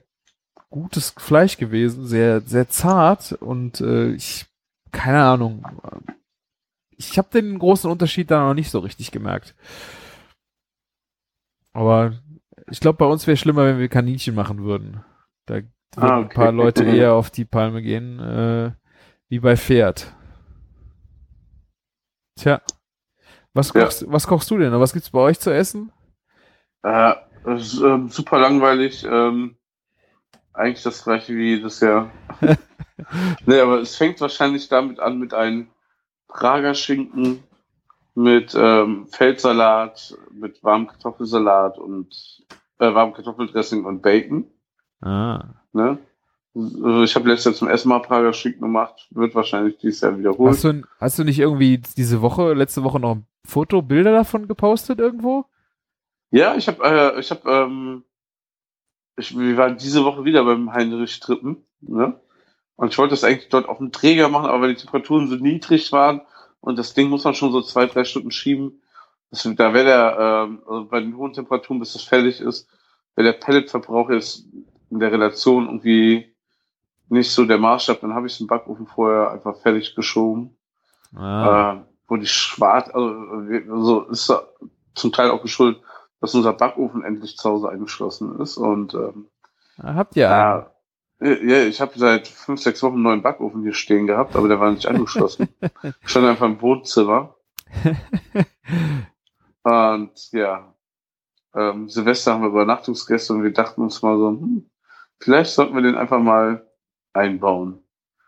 [0.71, 4.47] gutes Fleisch gewesen, sehr sehr zart und äh, ich
[4.93, 5.65] keine Ahnung.
[6.97, 9.55] Ich habe den großen Unterschied da noch nicht so richtig gemerkt.
[11.73, 12.15] Aber
[12.71, 15.05] ich glaube, bei uns wäre schlimmer, wenn wir Kaninchen machen würden.
[15.47, 16.57] Da würden Ah, ein paar okay.
[16.57, 18.73] Leute eher auf die Palme gehen, äh,
[19.29, 20.15] wie bei Pferd.
[22.37, 22.61] Tja.
[23.53, 23.85] Was Ja.
[23.85, 24.73] kochst, was kochst du denn?
[24.79, 25.93] Was gibt's bei euch zu essen?
[26.83, 27.15] Äh,
[27.57, 29.05] ist ähm, super langweilig.
[29.09, 29.57] Ähm,
[30.53, 32.11] eigentlich das gleiche wie jedes Jahr.
[33.47, 35.69] nee, aber es fängt wahrscheinlich damit an mit einem
[36.29, 37.43] Prager Schinken,
[38.15, 42.45] mit ähm, Feldsalat, mit warmem Kartoffelsalat und
[42.79, 44.47] äh, warmem Kartoffeldressing und Bacon.
[45.01, 45.45] Ah.
[45.73, 45.99] Ne?
[46.55, 50.19] Also Ich habe letztes Jahr zum ersten Mal Prager Schinken gemacht, wird wahrscheinlich dieses Jahr
[50.19, 50.53] wiederholt.
[50.53, 54.47] Hast du, hast du nicht irgendwie diese Woche, letzte Woche noch ein Foto, Bilder davon
[54.47, 55.47] gepostet irgendwo?
[56.31, 58.05] Ja, ich habe, äh, ich habe, ähm,
[59.17, 62.21] ich, wir waren diese Woche wieder beim Heinrich Trippen, ne?
[62.77, 65.37] Und ich wollte das eigentlich dort auf dem Träger machen, aber weil die Temperaturen so
[65.37, 66.23] niedrig waren
[66.61, 68.83] und das Ding muss man schon so zwei, drei Stunden schieben.
[69.31, 72.69] Das, da wäre der, ähm, also bei den hohen Temperaturen, bis das fertig ist,
[73.15, 74.47] wäre der Pelletverbrauch jetzt
[74.91, 76.34] in der Relation irgendwie
[77.09, 78.01] nicht so der Maßstab.
[78.01, 80.57] Dann habe ich den Backofen vorher einfach fertig geschoben
[81.17, 81.75] Ah.
[81.75, 83.09] äh, wo die schwarz, also,
[83.71, 84.33] also ist
[84.95, 85.83] zum Teil auch geschuldet,
[86.21, 89.29] dass unser Backofen endlich zu Hause eingeschlossen ist und ähm,
[89.83, 90.67] Habt ihr einen?
[91.21, 94.49] ja, ja, ich habe seit fünf, sechs Wochen einen neuen Backofen hier stehen gehabt, aber
[94.49, 95.49] der war nicht angeschlossen.
[95.83, 97.35] Ich stand einfach im Wohnzimmer
[99.63, 100.75] und ja,
[101.55, 104.69] ähm, Silvester haben wir Übernachtungsgäste und wir dachten uns mal so, hm,
[105.19, 106.67] vielleicht sollten wir den einfach mal
[107.15, 107.79] einbauen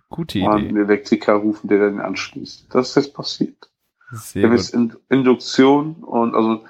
[0.09, 0.81] Gute und einen Idee.
[0.81, 2.75] Elektriker rufen, der den anschließt.
[2.75, 3.71] Das ist jetzt passiert.
[4.11, 4.61] Wir Sehr haben gut.
[4.61, 6.61] jetzt In Induktion und also ein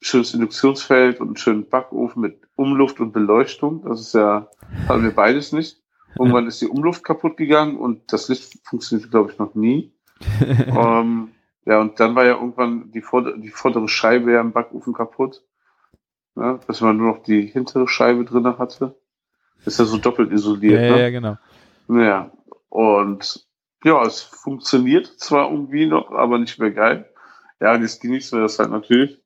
[0.00, 3.82] schönes Induktionsfeld und einen schönen Backofen mit Umluft und Beleuchtung.
[3.84, 4.48] Das ist ja,
[4.88, 5.82] hatten wir beides nicht.
[6.18, 9.92] Irgendwann ist die Umluft kaputt gegangen und das Licht funktioniert, glaube ich, noch nie.
[10.66, 11.32] ähm,
[11.66, 15.44] ja, und dann war ja irgendwann die, vorder die vordere Scheibe ja im Backofen kaputt.
[16.36, 18.94] Ja, dass man nur noch die hintere Scheibe drinne hatte.
[19.66, 20.80] Ist ja so doppelt isoliert.
[20.80, 21.02] ja, ne?
[21.02, 21.36] ja, genau.
[21.88, 22.30] Ja,
[22.68, 23.46] und
[23.84, 27.08] ja, es funktioniert zwar irgendwie noch, aber nicht mehr geil.
[27.60, 29.22] Ja, und jetzt genießen wir das halt natürlich,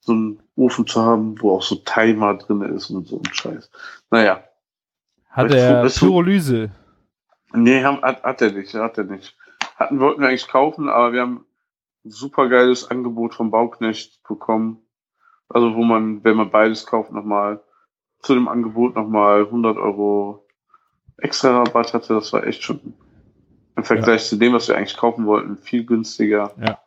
[0.00, 3.70] so einen Ofen zu haben, wo auch so Timer drin ist und so ein Scheiß.
[4.10, 4.44] Naja,
[5.28, 6.70] Hat er Pyrolyse?
[7.52, 9.36] nee, hat, hat er nicht, hat er nicht.
[9.76, 11.44] Hatten wollten wir eigentlich kaufen, aber wir haben
[12.04, 14.78] ein super geiles Angebot vom Bauknecht bekommen.
[15.48, 17.60] Also wo man, wenn man beides kauft, nochmal
[18.26, 20.44] zu dem Angebot nochmal 100 Euro
[21.16, 22.14] extra Rabatt hatte.
[22.14, 22.94] Das war echt schon
[23.76, 26.52] im Vergleich zu dem, was wir eigentlich kaufen wollten, viel günstiger.
[26.60, 26.80] Ja.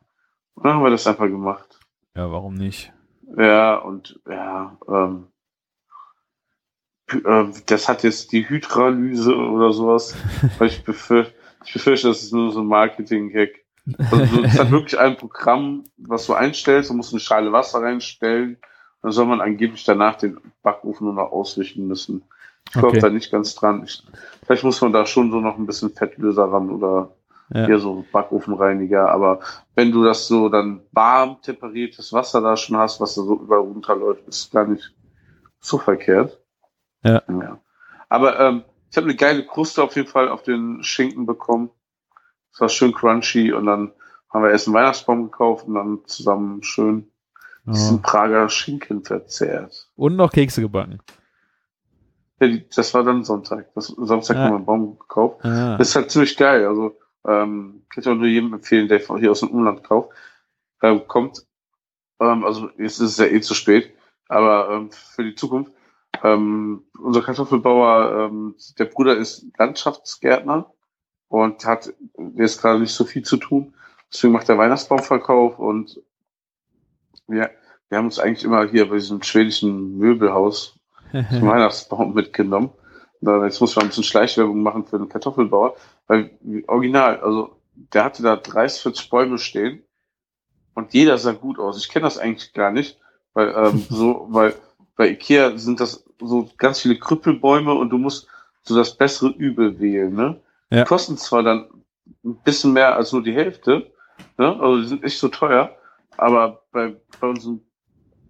[0.56, 1.80] Und dann haben wir das einfach gemacht.
[2.16, 2.92] Ja, warum nicht?
[3.38, 5.28] Ja, und ja, ähm,
[7.26, 10.16] ähm, das hat jetzt die Hydralyse oder sowas.
[10.58, 11.34] weil ich befürchte,
[11.64, 13.66] ich befürchte, das ist nur so ein Marketing-Gag.
[14.12, 17.82] Also, so, es hat wirklich ein Programm, was du einstellst, du musst eine Schale Wasser
[17.82, 18.58] reinstellen,
[19.02, 22.24] dann soll man angeblich danach den Backofen nur noch ausrichten müssen.
[22.68, 23.00] Ich glaube Okay.
[23.00, 23.84] da nicht ganz dran.
[23.84, 24.04] Ich,
[24.46, 27.16] vielleicht muss man da schon so noch ein bisschen Fettlöser ran oder
[27.52, 27.66] Ja.
[27.66, 29.40] Hier so Backofenreiniger, aber
[29.74, 33.62] wenn du das so dann warm temperiertes Wasser da schon hast, was da so überall
[33.62, 34.94] runterläuft, ist gar nicht
[35.60, 36.40] so verkehrt.
[37.04, 37.24] Ja.
[37.28, 37.60] ja.
[38.08, 41.72] Aber ähm, ich habe eine geile Kruste auf jeden Fall auf den Schinken bekommen.
[42.54, 43.94] Es war schön crunchy und dann
[44.32, 47.09] haben wir erst einen Weihnachtsbaum gekauft und dann zusammen schön
[47.74, 48.02] diesen.
[48.02, 49.90] Prager Schinken verzehrt.
[49.96, 51.00] Und noch Kekse gebacken.
[52.40, 53.74] Ja, die, das war dann Sonntag.
[53.76, 54.44] Das, Samstag Ja.
[54.44, 55.44] haben wir einen Baum gekauft.
[55.44, 55.78] Ah.
[55.78, 56.66] Das ist halt ziemlich geil.
[56.66, 56.98] Also
[57.28, 60.12] ähm, kann ich auch nur jedem empfehlen, der von hier aus dem Umland kauft.
[60.82, 61.46] Ähm, kommt,
[62.22, 63.94] ähm, also jetzt ist es ja eh zu spät,
[64.30, 65.72] aber ähm, für die Zukunft.
[66.24, 70.72] Ähm, unser Kartoffelbauer, ähm, der Bruder ist Landschaftsgärtner
[71.28, 71.94] und hat
[72.36, 73.74] jetzt gerade nicht so viel zu tun.
[74.12, 76.02] Deswegen macht er Weihnachtsbaumverkauf und
[77.28, 77.52] wir,
[77.90, 80.80] wir haben uns eigentlich immer hier bei diesem schwedischen Möbelhaus
[81.12, 82.70] zum Weihnachtsbaum mitgenommen.
[83.22, 85.76] Na, Jetzt muss man ein bisschen Schleichwerbung machen für den Kartoffelbauer,
[86.08, 86.32] weil
[86.68, 89.84] original, also der hatte da 30, 40 Bäume stehen
[90.74, 91.78] und jeder sah gut aus.
[91.78, 93.00] Ich kenne das eigentlich gar nicht,
[93.34, 94.56] weil ähm, so, weil
[94.96, 98.28] bei Ikea sind das so ganz viele Krüppelbäume und du musst
[98.64, 100.42] so das bessere Übel wählen, ne?
[100.70, 100.84] Ja.
[100.84, 101.70] Die kosten zwar dann
[102.24, 103.92] ein bisschen mehr als nur die Hälfte,
[104.38, 104.60] ne?
[104.60, 105.76] Also die sind nicht so teuer,
[106.18, 107.62] aber bei, bei unseren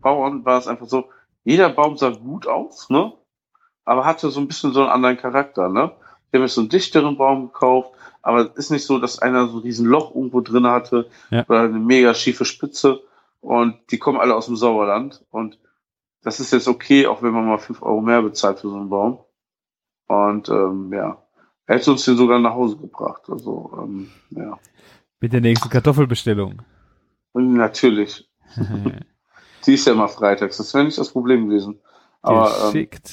[0.02, 1.10] Bauern war es einfach so,
[1.44, 3.14] jeder Baum sah gut aus, ne?
[3.86, 5.92] Aber hatte so ein bisschen so einen anderen Charakter, ne?
[6.32, 7.92] Wir haben jetzt so einen dichteren Baum gekauft,
[8.22, 11.44] aber es ist nicht so, dass einer so ein riesen Loch irgendwo drin hatte Ja.
[11.48, 13.02] oder eine mega schiefe Spitze
[13.42, 15.58] und die kommen alle aus dem Sauerland und
[16.22, 18.90] das ist jetzt okay, auch wenn man mal fünf Euro mehr bezahlt für so einen
[18.90, 19.20] Baum.
[20.08, 21.18] Und ähm, ja,
[21.66, 23.22] er hätte uns den sogar nach Hause gebracht.
[23.30, 24.60] Also ähm, ja,
[25.22, 26.62] Mit der nächsten Kartoffelbestellung.
[27.32, 28.30] und natürlich,
[29.66, 30.58] die ist ja mal freitags.
[30.58, 31.80] Das wäre nicht das Problem gewesen.
[32.22, 33.12] Aber ähm, Geschickt.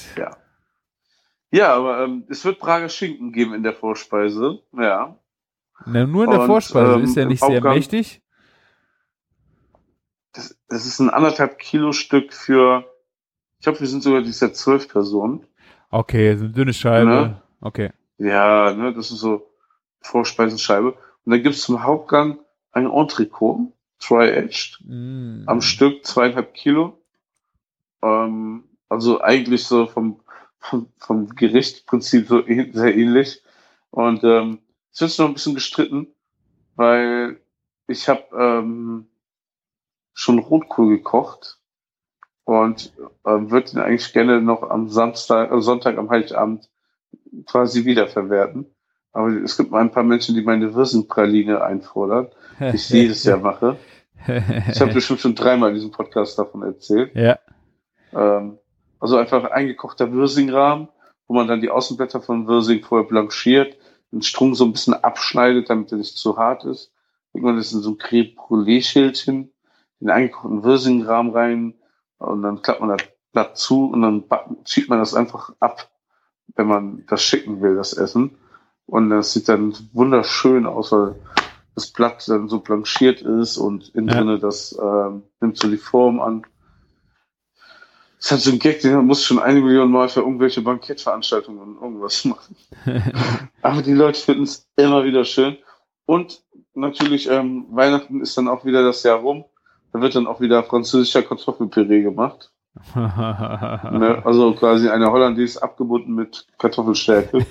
[1.51, 4.59] ja, aber ähm, es wird Prager Schinken geben in der Vorspeise.
[4.73, 5.17] Ja,
[5.85, 6.93] Na, nur in der und, Vorspeise.
[6.95, 8.21] ähm, ist ja nicht sehr Aufgaben- mächtig.
[10.33, 12.85] das, das ist ein anderthalb Kilo Stück für.
[13.59, 15.45] Ich glaube, wir sind sogar dieses Jahr zwölf Personen.
[15.89, 17.05] Okay, so eine dünne Scheibe.
[17.09, 17.41] Ne?
[17.61, 17.91] Okay.
[18.17, 19.49] Ja, ne, das ist so
[20.01, 20.91] Vorspeisenscheibe.
[20.91, 22.39] Und dann gibt's zum Hauptgang
[22.71, 23.59] ein Entrecot,
[23.99, 25.43] Tri-Aged, Mm.
[25.47, 27.01] am Stück zweieinhalb Kilo.
[28.01, 30.21] Ähm, also eigentlich so vom,
[30.59, 33.41] vom, vom Gerichtsprinzip so ähn- sehr ähnlich.
[33.91, 34.59] Und ähm,
[34.91, 36.07] es wird noch ein bisschen gestritten,
[36.75, 37.39] weil
[37.87, 39.07] ich habe ähm,
[40.13, 41.59] schon Rotkohl gekocht
[42.43, 42.93] und
[43.25, 46.69] ähm, würde ihn eigentlich gerne noch am Samstag, äh, Sonntag am Heiligabend
[47.45, 48.65] quasi wiederverwerten.
[49.17, 52.27] Aber es gibt mal ein paar Menschen, die meine Würstenpraline einfordern,
[52.59, 53.75] die ich jedes Jahr mache.
[54.27, 57.15] Ich habe bestimmt schon dreimal in diesem Podcast davon erzählt.
[57.15, 57.39] ja.
[58.13, 58.59] Ähm,
[58.99, 60.89] also einfach eingekochter Würsingrahmen,
[61.27, 63.75] wo man dann die Außenblätter von Würsing vorher blanchiert,
[64.11, 66.93] den Strunk so ein bisschen abschneidet, damit er nicht zu hart ist.
[67.33, 69.51] Irgendwann ist in so ein Creme Brûlée Schildchen,
[69.99, 71.73] den eingekochten Würsingrahmen rein
[72.19, 74.25] und dann klappt man das Blatt zu und dann
[74.65, 75.89] schiebt man das einfach ab,
[76.55, 78.37] wenn man das schicken will, das Essen.
[78.87, 81.15] Und das sieht dann wunderschön aus, weil
[81.75, 84.15] das Blatt dann so blanchiert ist und innen Ja.
[84.15, 86.43] drinne das ähm, nimmt so die Form an.
[88.17, 91.61] Das ist halt so ein Gag, den muss schon eine Million Mal für irgendwelche Bankettveranstaltungen
[91.61, 92.55] und irgendwas machen.
[93.61, 95.57] Aber die Leute finden es immer wieder schön.
[96.05, 96.41] Und
[96.73, 99.45] natürlich, ähm, Weihnachten ist dann auch wieder das Jahr rum.
[99.93, 102.51] Da wird dann auch wieder französischer Kartoffelpüree gemacht.
[102.95, 104.21] Ne?
[104.25, 107.45] Also quasi eine Hollandaise abgebunden mit Kartoffelstärke.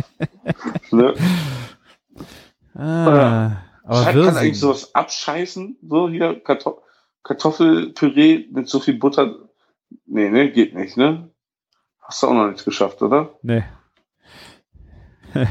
[0.90, 1.14] ne?
[2.74, 4.36] ah, aber Kann, Wirsing.
[4.36, 5.78] eigentlich sowas abscheißen?
[5.82, 6.78] So hier Kartoff
[7.22, 9.34] Kartoffelpüree mit so viel Butter.
[10.06, 11.30] Nee, ne, geht nicht, ne?
[12.00, 13.34] Hast du auch noch nicht geschafft, oder?
[13.42, 13.64] Nee.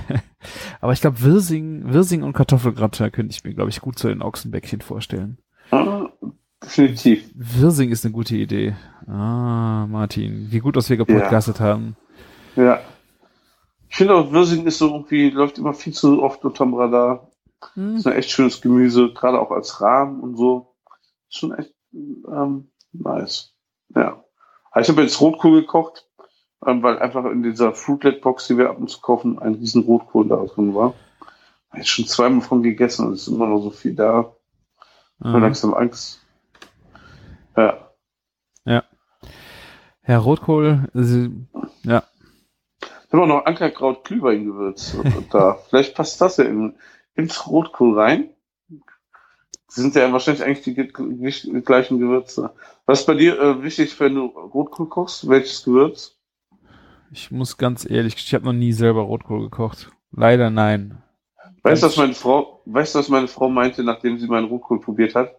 [0.81, 4.23] aber ich glaube, Wirsing, Wirsing und Kartoffelgratin könnte ich mir, glaube ich, gut so in
[4.23, 5.37] Ochsenbäckchen vorstellen.
[5.71, 5.96] Ah,
[6.67, 7.29] definitiv.
[7.35, 8.75] Wirsing ist eine gute Idee.
[9.07, 11.95] Ah, Martin, wie gut, dass wir gepodcastet haben.
[12.55, 12.79] Ja.
[13.89, 17.31] Ich finde auch, Würsing ist so irgendwie, läuft immer viel zu oft unterm Radar.
[17.73, 17.95] Hm.
[17.95, 20.75] Ist ein echt schönes Gemüse, gerade auch als Rahmen und so.
[21.29, 23.53] Ist schon echt ähm, nice.
[23.95, 24.23] Ja.
[24.71, 26.05] Aber ich habe jetzt Rotkohl gekocht,
[26.65, 30.27] ähm, weil einfach in dieser Fruitlet-Box, die wir ab und zu kaufen, ein riesen Rotkohl
[30.27, 30.93] da drin war.
[31.71, 34.33] Habe ich schon zweimal von gegessen und es ist immer noch so viel da.
[35.19, 35.39] Ich habe Ah.
[35.39, 36.19] langsam Angst.
[37.57, 38.83] Ja.
[40.01, 41.27] Herr Rotkohl, also,
[41.83, 42.03] ja.
[42.81, 44.97] Ich habe auch noch Ankerkraut Glühweingewürz
[45.31, 45.55] da.
[45.69, 46.75] Vielleicht passt das ja in,
[47.15, 48.29] ins Rotkohl rein.
[48.69, 52.53] Die sind ja wahrscheinlich eigentlich die, ge- ge- gleichen Gewürze.
[52.85, 55.27] Was ist bei dir äh, wichtig, wenn du Rotkohl kochst?
[55.27, 56.17] Welches Gewürz?
[57.11, 59.91] Ich muss ganz ehrlich, ich habe noch nie selber Rotkohl gekocht.
[60.11, 61.01] Leider nein.
[61.63, 64.79] Weißt du, was meine Frau, weißt du, was meine Frau meinte, nachdem sie meinen Rotkohl
[64.79, 65.35] probiert hat?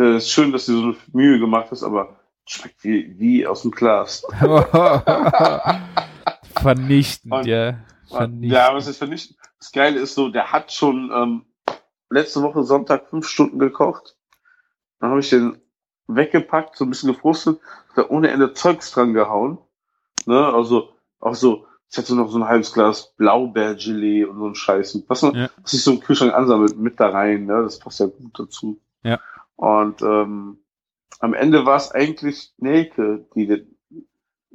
[0.00, 3.62] Es ist schön, dass du so eine Mühe gemacht hast, aber schmeckt wie, wie aus
[3.62, 4.22] dem Glas.
[6.60, 7.74] Vernichtend, Und- ja.
[8.08, 8.52] Vernichtend.
[8.52, 9.38] Ja, was ist vernichtend?
[9.60, 11.44] Das Geile ist so, der hat schon ähm,
[12.08, 14.16] letzte Woche Sonntag fünf Stunden gekocht.
[14.98, 15.60] Dann habe ich den
[16.08, 17.60] weggepackt, so ein bisschen gefrustet,
[17.94, 19.58] da ohne Ende Zeugs dran gehauen.
[20.26, 20.90] Ne, also
[21.20, 25.02] auch so, ich hatte noch so ein halbes Glas Blaubeergelee und so ein Scheiß.
[25.06, 25.48] Was, Ja.
[25.62, 27.62] was sich so im Kühlschrank ansammelt, mit da rein, ne?
[27.62, 28.80] Das passt ja gut dazu.
[29.04, 29.20] Ja.
[29.60, 30.64] Und ähm,
[31.18, 33.76] am Ende war es eigentlich Nelke, die den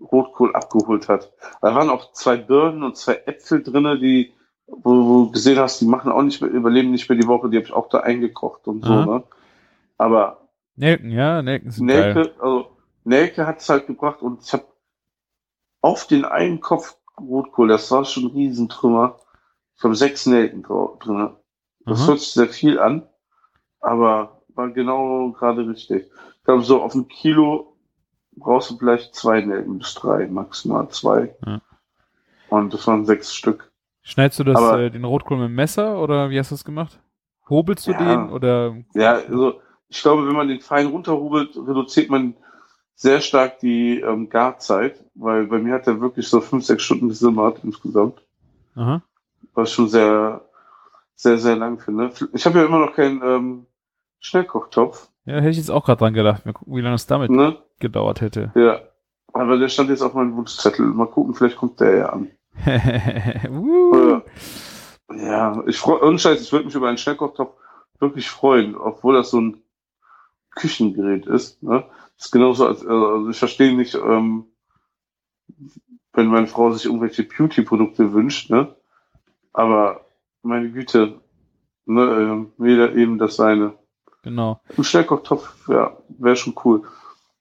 [0.02, 1.32] Rotkohl abgeholt hat.
[1.62, 4.34] Da waren auch zwei Birnen und zwei Äpfel drinne, die,
[4.66, 7.58] wo du gesehen hast, die machen auch nicht mehr, überleben nicht mehr die Woche, die
[7.58, 9.06] habe ich auch da eingekocht und so, Aha.
[9.06, 9.24] ne?
[10.00, 12.16] Aber Nelken, ja, Nelken sind geil.
[12.16, 14.66] Nelke, also Nelke hat es halt gebracht und ich habe
[15.82, 19.20] auf den einen Kopf Rotkohl, das war schon ein Riesentrümmer.
[19.78, 21.36] Ich habe sechs Nelken drin.
[21.86, 22.08] Das Aha.
[22.08, 23.08] hört sich sehr viel an,
[23.80, 26.06] aber war genau gerade richtig.
[26.40, 27.76] Ich glaube, so auf ein Kilo
[28.38, 31.36] brauchst du vielleicht zwei Nelken bis drei, maximal zwei.
[31.46, 31.62] Ja.
[32.50, 33.72] Und das waren sechs Stück.
[34.02, 36.64] Schneidest du das, Aber- äh, den Rotkohl mit dem Messer oder wie hast du das
[36.66, 37.00] gemacht?
[37.50, 37.98] Hobelst du Ja.
[37.98, 42.36] den oder Ja, also ich glaube, wenn man den fein runterhubelt, reduziert man
[42.96, 47.10] sehr stark die ähm, Garzeit, weil bei mir hat er wirklich so fünf, sechs Stunden
[47.10, 48.22] gesimmert insgesamt,
[48.76, 49.02] Aha.
[49.54, 50.46] was ich schon sehr,
[51.16, 52.12] sehr, sehr lang finde.
[52.34, 53.66] Ich habe ja immer noch keinen ähm,
[54.26, 56.48] Schnellkochtopf, Ja, hätte ich jetzt auch gerade dran gedacht.
[56.48, 57.58] Mal gucken, wie lange es damit ne?
[57.80, 58.52] gedauert hätte.
[58.56, 58.82] Ja.
[59.34, 60.86] Aber der stand jetzt auf meinem Wunschzettel.
[60.88, 62.32] Mal gucken, vielleicht kommt der ja an.
[63.52, 64.22] uh.
[65.14, 67.56] Ja, ich freue, und Scheiß, ich würde mich über einen Schnellkochtopf
[68.00, 69.62] wirklich freuen, obwohl das so ein
[70.56, 71.62] Küchengerät ist.
[71.62, 71.86] Ne?
[72.18, 74.46] Das ist genauso, als, also ich verstehe nicht, ähm,
[76.14, 78.76] wenn meine Frau sich irgendwelche Beauty-Produkte wünscht, ne?
[79.54, 80.06] Aber
[80.42, 81.20] meine Güte,
[81.86, 83.78] ne, ähm, jeder eben das seine.
[84.26, 84.60] Genau.
[84.78, 86.82] Ein Schnellkochtopf, ja, wäre schon cool.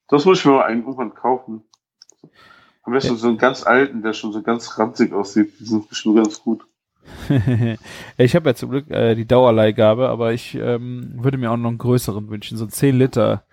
[0.07, 1.63] Das muss ich mir mal einen irgendwann kaufen.
[2.83, 3.19] Am besten Ja.
[3.19, 5.53] so einen ganz alten, der schon so ganz ranzig aussieht.
[5.59, 6.63] Die sind bestimmt ganz gut.
[8.17, 11.69] ich habe ja zum Glück äh, die Dauerleihgabe, aber ich ähm, würde mir auch noch
[11.69, 13.43] einen größeren wünschen, so 10 Liter.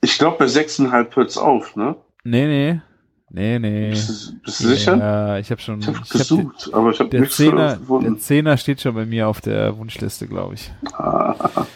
[0.00, 1.96] Ich glaube, bei 6,5 hört's auf, ne?
[2.24, 2.80] Nee, nee.
[3.28, 3.90] Nee, nee.
[3.90, 4.96] Bist, du- bist du sicher?
[4.96, 5.80] Ja, ich habe schon.
[5.80, 8.18] Ich habe ich hab gesucht, aber ich habe der, der nichts Zehner, der gefunden.
[8.18, 10.72] Zehner steht schon bei mir auf der Wunschliste, glaube ich.
[10.92, 11.66] Ah,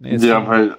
[0.00, 0.76] Nee, ja, weil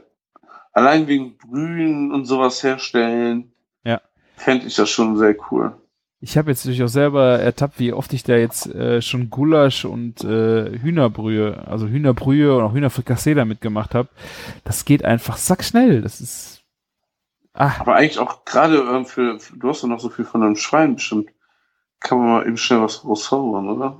[0.74, 3.52] allein wegen Brühen und sowas herstellen,
[3.84, 4.02] Ja.
[4.36, 5.76] fände ich das schon sehr cool.
[6.22, 9.86] Ich habe jetzt natürlich auch selber ertappt, wie oft ich da jetzt äh, schon Gulasch
[9.86, 14.10] und äh, Hühnerbrühe, also Hühnerbrühe und auch Hühnerfrikassee damit gemacht habe.
[14.64, 16.02] Das geht einfach sackschnell.
[16.02, 16.64] Das ist.
[17.54, 20.42] Ah, Aber eigentlich auch gerade ähm, für, für, du hast doch noch so viel von
[20.42, 21.30] einem Schwein bestimmt.
[22.00, 23.98] Kann man mal eben schnell was rauszaubern, oder?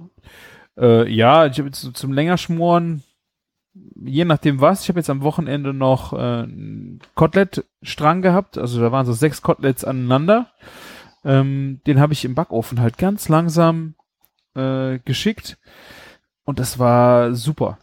[0.78, 3.04] äh, ja, ich habe jetzt so zum Längerschmoren,
[4.04, 4.84] je nachdem was.
[4.84, 6.48] Ich habe jetzt am Wochenende noch äh,
[7.16, 8.58] Kotelettstrang gehabt.
[8.58, 10.52] Also da waren so sechs Koteletts aneinander.
[11.24, 13.96] Ähm, den habe ich im Backofen halt ganz langsam
[14.54, 15.58] äh, geschickt.
[16.44, 17.80] Und das war super.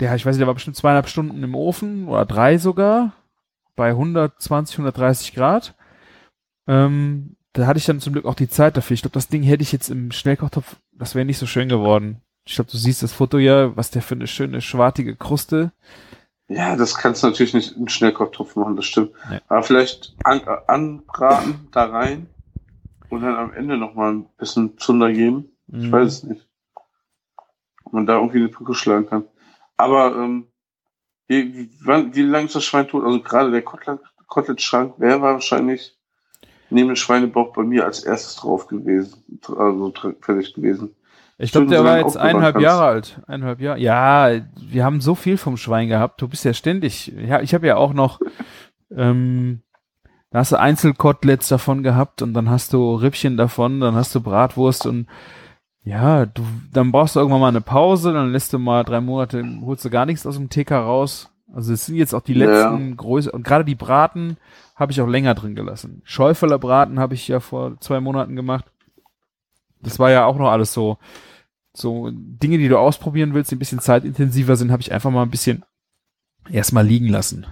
[0.00, 3.12] Der, ich weiß nicht, der war bestimmt zweieinhalb Stunden im Ofen oder drei sogar.
[3.76, 5.74] Bei 120, 130 Grad.
[6.66, 8.94] Ähm, da hatte ich dann zum Glück auch die Zeit dafür.
[8.94, 12.20] Ich glaube, das Ding hätte ich jetzt im Schnellkochtopf, das wäre nicht so schön geworden.
[12.44, 15.72] Ich glaube, du siehst das Foto ja, was der für eine schöne schwartige Kruste.
[16.48, 19.12] Ja, das kannst du natürlich nicht in Schnellkochtopf machen, das stimmt.
[19.30, 19.38] Nee.
[19.48, 22.26] Aber vielleicht an, anbraten da rein
[23.08, 25.52] und dann am Ende noch mal ein bisschen Zunder geben.
[25.68, 25.92] Ich Mhm.
[25.92, 26.48] weiß es nicht.
[27.84, 29.24] Ob man da irgendwie eine Brücke schlagen kann.
[29.76, 30.48] Aber ähm,
[31.28, 33.04] wie, wie, wann, wie lange ist das Schwein tot?
[33.04, 35.96] Also gerade der der war wahrscheinlich
[36.70, 39.24] neben dem Schweinebauch bei mir als erstes drauf gewesen.
[39.56, 40.94] Also fertig gewesen.
[41.38, 42.64] Ich glaube, der war jetzt eineinhalb kannst.
[42.64, 43.20] Jahre alt.
[43.26, 43.78] Eineinhalb Jahre.
[43.80, 44.30] Ja,
[44.60, 46.20] wir haben so viel vom Schwein gehabt.
[46.22, 47.12] Du bist ja ständig.
[47.16, 48.20] Ja, ich habe ja auch noch,
[48.94, 49.62] ähm,
[50.30, 54.20] da hast du Einzelkoteletts davon gehabt und dann hast du Rippchen davon, dann hast du
[54.20, 55.06] Bratwurst und
[55.84, 59.44] ja, du, dann brauchst du irgendwann mal eine Pause, dann lässt du mal drei Monate,
[59.62, 61.28] holst du gar nichts aus dem TK raus.
[61.52, 62.46] Also es sind jetzt auch die Ja.
[62.46, 64.36] letzten Größe und gerade die Braten
[64.76, 66.00] habe ich auch länger drin gelassen.
[66.04, 68.64] Schäufeler Braten habe ich ja vor zwei Monaten gemacht.
[69.82, 70.98] Das war ja auch noch alles so,
[71.74, 75.22] so Dinge, die du ausprobieren willst, die ein bisschen zeitintensiver sind, habe ich einfach mal
[75.22, 75.64] ein bisschen
[76.50, 77.46] erstmal liegen lassen.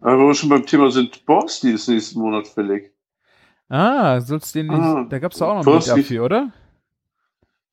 [0.00, 2.92] Aber wo wir schon beim Thema sind, Borsti ist nächsten Monat fällig.
[3.68, 6.52] Ah, sollst den nicht, Ah, da gab's doch auch noch ein Meetup für, oder?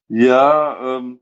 [0.10, 1.20] Ja, ähm,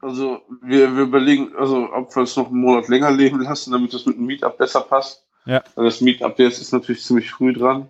[0.00, 3.92] also wir, wir überlegen, also ob wir es noch einen Monat länger leben lassen, damit
[3.92, 5.26] das mit dem Meetup besser passt.
[5.44, 5.62] Ja.
[5.74, 7.88] Weil das Meetup jetzt ist natürlich ziemlich früh dran.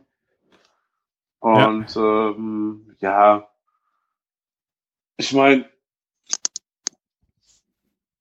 [1.41, 3.49] Und ja, ähm, ja
[5.17, 5.69] ich meine,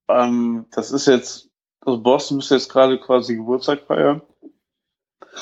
[0.07, 1.49] ähm, das ist jetzt,
[1.81, 4.21] also Boston müsste jetzt gerade quasi Geburtstag feiern.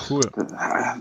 [0.09, 0.21] Cool.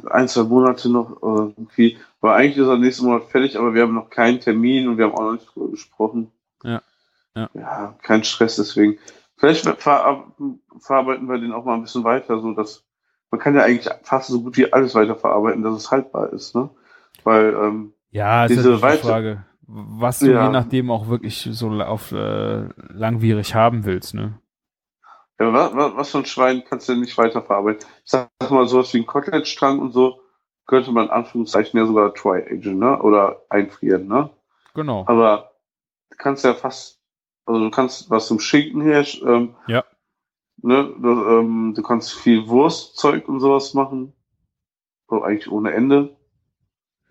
[0.07, 1.99] Ein, zwei Monate noch äh, irgendwie.
[2.21, 5.07] Aber eigentlich ist er nächsten Monat fertig, aber wir haben noch keinen Termin und wir
[5.07, 6.31] haben auch noch nicht drüber gesprochen.
[6.63, 6.81] Ja.
[7.35, 7.51] Ja.
[7.55, 8.99] Ja, kein Stress deswegen.
[9.37, 10.25] Vielleicht ver
[10.79, 12.85] verarbeiten wir den auch mal ein bisschen weiter, so dass
[13.35, 16.71] man kann ja eigentlich fast so gut wie alles weiterverarbeiten, dass es haltbar ist, ne?
[17.25, 20.45] Weil ähm, Ja, ist Diese natürlich die weite- Frage, was du Ja.
[20.45, 24.39] je nachdem auch wirklich so auf äh, langwierig haben willst, ne?
[25.41, 27.85] Ja, was, was, für ein Schwein kannst du denn nicht weiterverarbeiten?
[28.05, 30.21] Ich sag mal, sowas wie ein Koteletstrang und so
[30.69, 33.03] könnte man in Anführungszeichen ja sogar Try-Agent, ne?
[33.03, 34.31] Oder einfrieren, ne?
[34.75, 35.05] Genau.
[35.09, 35.51] Aber
[36.11, 37.01] du kannst ja fast,
[37.47, 39.83] also du kannst was zum Schinken her, ähm, Ja.
[40.67, 40.95] Ne?
[41.01, 44.13] Du, ähm, du kannst viel Wurstzeug und sowas machen.
[45.09, 46.17] So eigentlich ohne Ende.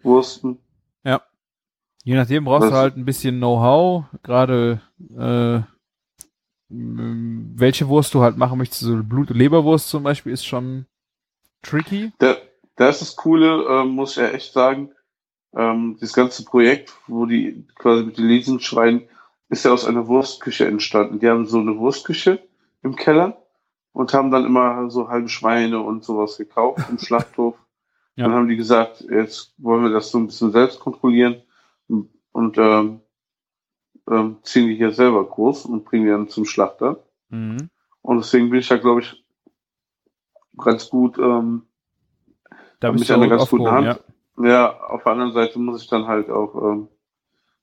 [0.02, 0.60] Wursten.
[2.06, 4.82] Je nachdem brauchst Was- du halt ein bisschen Know-how, gerade
[5.18, 5.62] äh,
[6.70, 8.82] welche Wurst du halt machen möchtest.
[8.82, 10.86] So Blut- und Leberwurst zum Beispiel ist schon
[11.62, 12.12] tricky.
[12.18, 12.36] Da,
[12.76, 14.92] da ist das Coole, ähm, muss ich ja echt sagen,
[15.56, 19.08] ähm, das ganze Projekt, wo die quasi mit den Leasingschweinen,
[19.50, 21.20] ist ja aus einer Wurstküche entstanden.
[21.20, 22.46] Die haben so eine Wurstküche
[22.82, 23.43] im Keller
[23.94, 27.56] und haben dann immer so halbe Schweine und sowas gekauft im Schlachthof.
[28.16, 28.26] Ja.
[28.26, 31.42] Dann haben die gesagt, jetzt wollen wir das so ein bisschen selbst kontrollieren
[32.32, 33.00] und, ähm,
[34.10, 37.04] ähm, ziehen die hier selber groß und bringen die dann zum Schlachter.
[37.30, 37.70] Mhm.
[38.02, 39.24] Und deswegen bin ich da, glaube ich,
[40.58, 41.64] ganz gut ähm,
[42.80, 44.00] Da bist du einer ganz guten aufgehoben, Hand.
[44.00, 44.14] ja.
[44.36, 46.88] Ja, auf der anderen Seite muss ich dann halt auch ähm,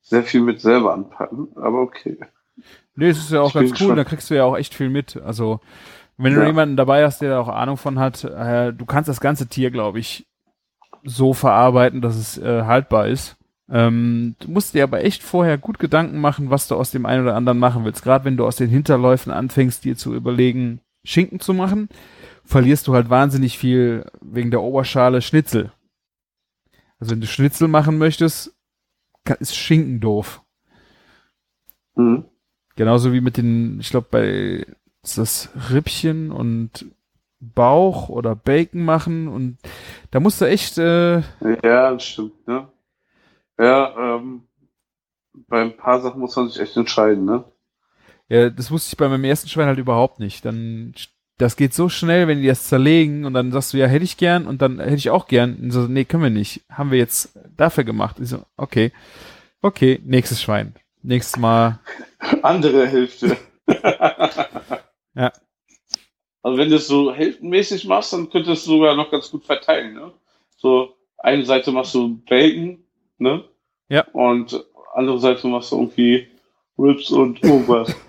[0.01, 2.19] sehr viel mit selber anpacken, aber okay.
[2.95, 4.89] Nee, es ist ja auch Ich ganz cool, da kriegst du ja auch echt viel
[4.89, 5.17] mit.
[5.17, 5.61] Also,
[6.23, 6.47] wenn du Ja.
[6.47, 9.71] jemanden dabei hast, der da auch Ahnung von hat, äh, du kannst das ganze Tier,
[9.71, 10.27] glaube ich,
[11.05, 13.37] so verarbeiten, dass es äh, haltbar ist.
[13.71, 17.23] Ähm, du musst dir aber echt vorher gut Gedanken machen, was du aus dem einen
[17.23, 18.03] oder anderen machen willst.
[18.03, 21.89] Gerade wenn du aus den Hinterläufen anfängst, dir zu überlegen, Schinken zu machen,
[22.45, 25.73] verlierst du halt wahnsinnig viel wegen der Oberschale Schnitzel.
[26.99, 28.55] Also wenn du Schnitzel machen möchtest,
[29.39, 30.43] ist Schinken doof.
[31.95, 32.25] Mhm.
[32.77, 34.67] Genauso wie mit den, ich glaube, bei
[35.03, 36.87] das Rippchen und
[37.41, 39.59] Bauch oder Bacon machen und
[40.11, 41.21] da musst du echt, äh,
[41.63, 42.69] Ja, das stimmt, ne?
[43.59, 44.43] Ja, ähm,
[45.49, 47.45] bei ein paar Sachen muss man sich echt entscheiden, ne?
[48.31, 50.45] ja, das wusste ich bei meinem ersten Schwein halt überhaupt nicht.
[50.45, 50.95] Dann,
[51.37, 54.17] das geht so schnell, wenn die das zerlegen und dann sagst du, ja, hätte ich
[54.17, 55.57] gern und dann hätte ich auch gern.
[55.57, 56.63] Und so, nee, können wir nicht.
[56.71, 58.17] Haben wir jetzt dafür gemacht.
[58.21, 58.93] Ich so, okay.
[59.63, 60.75] Okay, nächstes Schwein.
[61.03, 61.81] Nächstes Mal.
[62.43, 63.37] Andere Hälfte.
[65.15, 65.33] Ja.
[66.43, 69.95] Also wenn du es so hälftenmäßig machst, dann könntest du sogar noch ganz gut verteilen,
[69.95, 70.13] ne?
[70.57, 72.83] So, eine Seite machst du Bacon,
[73.19, 73.45] ne?
[73.89, 74.07] Ja.
[74.13, 76.29] Und andere Seite machst du irgendwie
[76.79, 77.95] Ribs und irgendwas.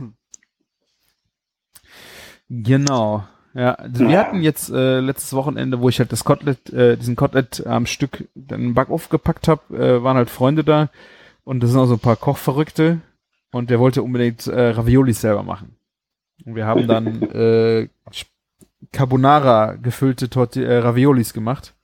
[2.50, 3.24] Genau.
[3.54, 4.20] Ja, also wir Ja.
[4.20, 8.28] hatten jetzt äh, letztes Wochenende, wo ich halt das Kotelett, äh, diesen Kotelett am Stück
[8.36, 10.90] dann den Backofen gepackt habe, äh, waren halt Freunde da
[11.44, 13.02] und das sind auch so ein paar Kochverrückte
[13.52, 15.76] und der wollte unbedingt äh, Raviolis selber machen.
[16.46, 17.88] Und wir haben dann äh,
[18.92, 21.76] Carbonara gefüllte Torti äh, Raviolis gemacht.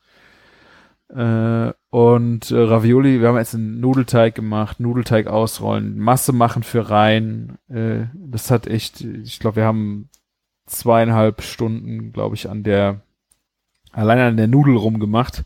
[1.09, 6.89] Äh, und äh, Ravioli, wir haben jetzt einen Nudelteig gemacht, Nudelteig ausrollen, Masse machen für
[6.89, 7.57] rein.
[7.69, 10.09] Äh, das hat echt, ich glaube, wir haben
[10.65, 13.01] zweieinhalb Stunden, glaube ich, an der,
[13.93, 15.45] allein an der Nudel rumgemacht.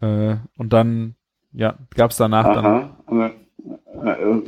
[0.00, 1.14] Äh, und dann,
[1.52, 2.64] ja, gab's danach dann.
[2.64, 2.96] Aha.
[3.06, 3.20] Dann,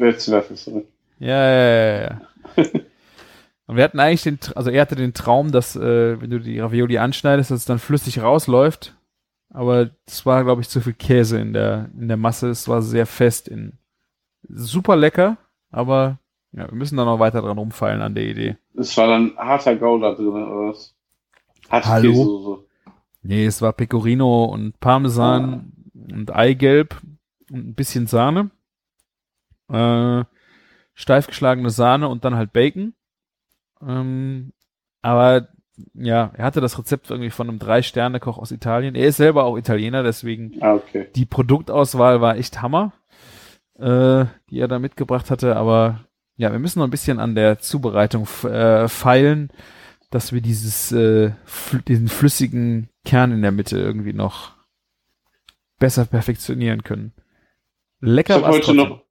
[0.03, 0.83] äh, Jetzt werfe ich so.
[1.19, 2.21] Ja, ja, ja, ja.
[3.73, 6.61] Und wir hatten eigentlich den, also er hatte den Traum, dass, äh, wenn du die
[6.61, 8.94] Ravioli anschneidest, dass es dann flüssig rausläuft.
[9.49, 12.51] Aber es war, glaube ich, zu viel Käse in der, in der Masse.
[12.51, 13.78] Es war sehr fest in,
[14.47, 15.39] super lecker,
[15.70, 16.19] aber
[16.53, 18.59] ja, wir müssen da noch weiter dran rumfallen an der Idee.
[18.74, 20.94] Es war dann harter Gouda drin, oder was?
[21.70, 22.11] Harte Hallo?
[22.11, 22.65] Käsesoße.
[23.23, 27.01] Nee, es war Pecorino und Parmesan und Eigelb
[27.51, 28.51] und ein bisschen Sahne.
[29.70, 30.24] Äh,
[30.93, 32.93] steif geschlagene Sahne und dann halt Bacon.
[33.87, 34.53] Ähm,
[35.03, 35.49] aber
[35.95, 38.95] ja, er hatte das Rezept irgendwie von einem Drei-Sterne-Koch aus Italien.
[38.95, 41.09] Er ist selber auch Italiener, deswegen Ah, okay.
[41.17, 42.93] die Produktauswahl war echt Hammer,
[43.79, 45.57] äh, die er da mitgebracht hatte.
[45.57, 46.05] Aber
[46.37, 49.51] ja, wir müssen noch ein bisschen an der Zubereitung äh, feilen,
[50.11, 54.53] dass wir dieses, äh, fl diesen flüssigen Kern in der Mitte irgendwie noch
[55.79, 57.13] besser perfektionieren können.
[58.01, 58.77] Lecker Ich war's heute trotzdem.
[58.89, 59.03] noch,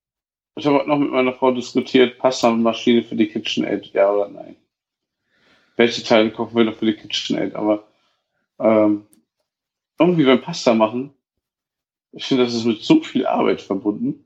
[0.56, 4.56] ich habe heute noch mit meiner Frau diskutiert, Pasta-Maschine für die KitchenAid, ja oder nein.
[5.78, 7.56] Welche Teile kochen wir noch für die KitchenAid?
[7.56, 7.88] Aber
[8.60, 9.06] ähm,
[9.98, 11.14] irgendwie beim Pasta machen,
[12.12, 14.26] ich finde, das ist mit so viel Arbeit verbunden.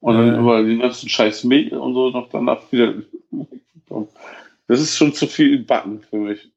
[0.00, 2.94] Und dann über den ganzen scheiß Mehl und so noch danach wieder.
[4.66, 6.50] Das ist schon zu viel Backen für mich.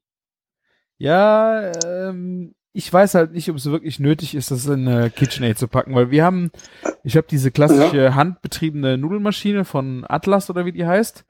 [0.96, 5.58] Ja, ähm, ich weiß halt nicht, ob es wirklich nötig ist, das in eine KitchenAid
[5.58, 6.50] zu packen, weil wir haben,
[7.02, 11.24] ich habe diese klassische handbetriebene Nudelmaschine von Atlas oder wie die heißt,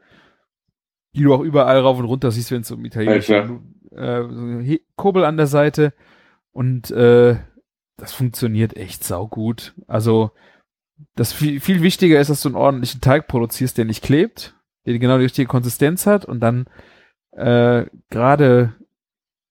[1.14, 3.60] die du auch überall rauf und runter siehst, wenn es um italienische
[3.92, 5.92] Ja, äh, Kurbel an der Seite.
[6.52, 7.36] Und äh,
[7.96, 9.74] das funktioniert echt saugut.
[9.86, 10.32] Also
[11.14, 14.56] das viel, viel wichtiger ist, dass du einen ordentlichen Teig produzierst, der nicht klebt,
[14.86, 16.66] der genau die richtige Konsistenz hat und dann
[17.32, 18.74] äh, gerade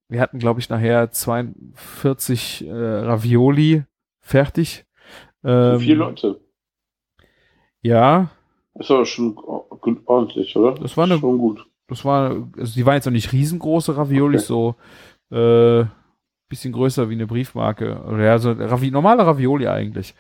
[0.10, 3.84] wir hatten, glaube ich, nachher 42 äh, Ravioli
[4.20, 4.86] fertig.
[5.44, 6.40] Ähm, vier Leute.
[7.82, 8.30] Ja,
[8.76, 9.38] Ist aber schon
[10.06, 10.76] ordentlich, oder?
[10.76, 11.66] Das war eine- schon gut.
[11.88, 14.46] das war, also die waren jetzt noch nicht riesengroße Ravioli, Okay.
[14.46, 14.76] so
[15.32, 15.86] äh,
[16.50, 18.02] bisschen größer wie eine Briefmarke.
[18.06, 20.16] Oder ja, so Ravi normale Ravioli eigentlich.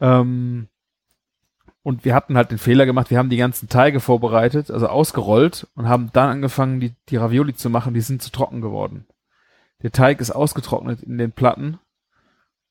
[0.00, 0.68] Ähm,
[1.82, 5.66] und wir hatten halt den Fehler gemacht, wir haben die ganzen Teige vorbereitet, also ausgerollt
[5.74, 9.06] und haben dann angefangen, die, die Ravioli zu machen, die sind zu trocken geworden.
[9.82, 11.78] Der Teig ist ausgetrocknet in den Platten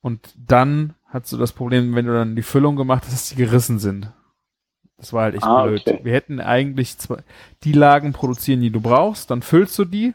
[0.01, 3.35] und dann hast du das Problem, wenn du dann die Füllung gemacht hast, dass die
[3.35, 4.11] gerissen sind.
[4.97, 5.81] Das war halt echt Ah, blöd.
[5.81, 5.99] okay.
[6.03, 7.17] Wir hätten eigentlich zwei,
[7.63, 10.13] die Lagen produzieren, die du brauchst, dann füllst du die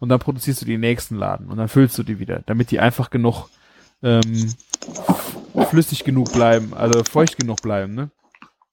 [0.00, 2.80] und dann produzierst du die nächsten Laden und dann füllst du die wieder, damit die
[2.80, 3.48] einfach genug
[4.02, 4.52] ähm,
[5.70, 8.10] flüssig genug bleiben, also feucht genug bleiben, ne?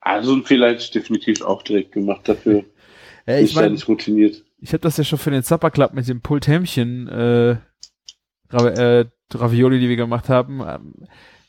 [0.01, 2.65] Also ich definitiv auch direkt gemacht dafür.
[3.27, 4.43] Ja, ich war meine, nicht routiniert.
[4.61, 7.57] Ich habe das ja schon für den Supper Club mit dem Pulthämmchen äh,
[8.49, 10.93] Ra äh, Ravioli, die wir gemacht haben, ähm,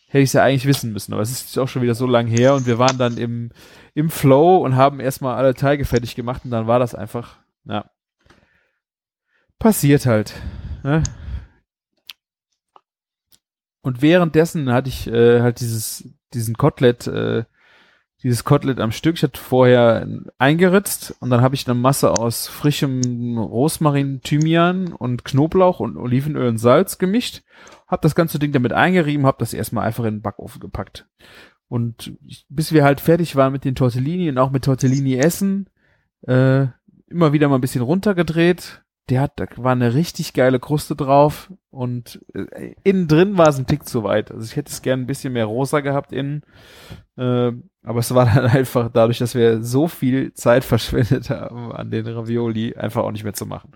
[0.07, 2.27] hätte ich es ja eigentlich wissen müssen, aber es ist auch schon wieder so lang
[2.27, 3.51] her und wir waren dann im,
[3.95, 7.91] im Flow und haben erstmal alle Teige fertig gemacht und dann war das einfach, ja,
[9.59, 10.35] passiert halt.
[10.83, 11.03] Ne?
[13.83, 17.45] Und währenddessen hatte ich äh, halt dieses, diesen Kotelett, äh,
[18.23, 19.17] dieses Kotelett am Stück.
[19.17, 20.07] Ich hatte vorher
[20.39, 26.49] eingeritzt und dann habe ich eine Masse aus frischem Rosmarin, Thymian und Knoblauch und Olivenöl
[26.49, 27.43] und Salz gemischt.
[27.89, 31.07] Hab das ganze Ding damit eingerieben, hab das erstmal einfach in den Backofen gepackt.
[31.69, 32.17] Und
[32.49, 35.69] bis wir halt fertig waren mit den Tortellini und auch mit Tortellini essen,
[36.27, 36.67] äh,
[37.09, 38.83] immer wieder mal ein bisschen runtergedreht.
[39.09, 43.59] Der hat, da war eine richtig geile Kruste drauf und äh, innen drin war es
[43.59, 44.31] ein Tick zu weit.
[44.31, 46.43] Also ich hätte es gern ein bisschen mehr rosa gehabt innen.
[47.17, 47.53] Äh,
[47.83, 52.07] aber es war dann einfach dadurch, dass wir so viel Zeit verschwendet haben an den
[52.07, 53.73] Ravioli, einfach auch nicht mehr zu machen.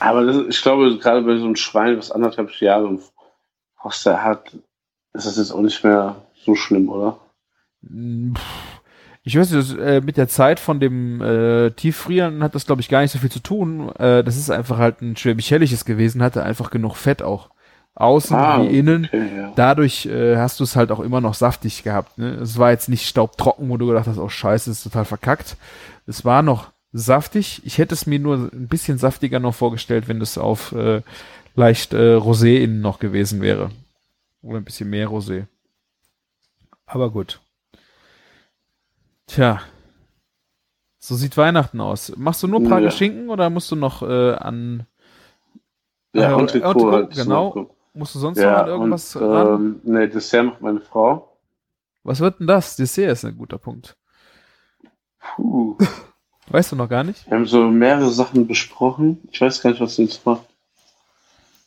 [0.00, 3.00] Aber das, ich glaube, gerade bei so einem Schwein, was anderthalb Jahre im
[3.82, 4.56] Hoster hat,
[5.12, 7.18] ist das jetzt auch nicht mehr so schlimm, oder?
[7.82, 8.73] Mm, pff,
[9.26, 12.82] Ich weiß nicht, das, äh, mit der Zeit von dem äh, Tieffrieren hat das, glaube
[12.82, 13.88] ich, gar nicht so viel zu tun.
[13.96, 17.50] Äh, das ist einfach halt ein schwäbisch-helliges gewesen, hatte einfach genug Fett auch.
[17.96, 19.04] Außen wie innen.
[19.04, 19.52] okay, ja.
[19.54, 22.18] Dadurch äh, hast du es halt auch immer noch saftig gehabt.
[22.18, 22.34] Ne?
[22.34, 25.56] Es war jetzt nicht staubtrocken, wo du gedacht hast, oh scheiße, ist total verkackt.
[26.06, 27.62] Es war noch saftig.
[27.64, 31.02] Ich hätte es mir nur ein bisschen saftiger noch vorgestellt, wenn es auf äh,
[31.54, 33.70] leicht äh, Rosé innen noch gewesen wäre.
[34.42, 35.46] Oder ein bisschen mehr Rosé.
[36.86, 37.40] Aber gut.
[39.26, 39.60] Tja.
[40.98, 42.12] So sieht Weihnachten aus.
[42.16, 42.90] Machst du nur Prager Ja.
[42.90, 44.86] Schinken oder musst du noch äh, an
[46.14, 47.10] Ja, Äh, und Trikot halt.
[47.14, 47.70] genau.
[47.92, 49.46] musst du sonst noch Ja, an irgendwas und, ran?
[49.54, 51.36] ähm, nee, Dessert macht meine Frau.
[52.04, 52.76] Was wird denn das?
[52.76, 53.96] Dessert ist ein guter Punkt.
[55.36, 55.76] Puh.
[56.48, 57.26] Weißt du noch gar nicht?
[57.26, 59.26] Wir haben so mehrere Sachen besprochen.
[59.30, 60.44] Ich weiß gar nicht, was sie jetzt macht.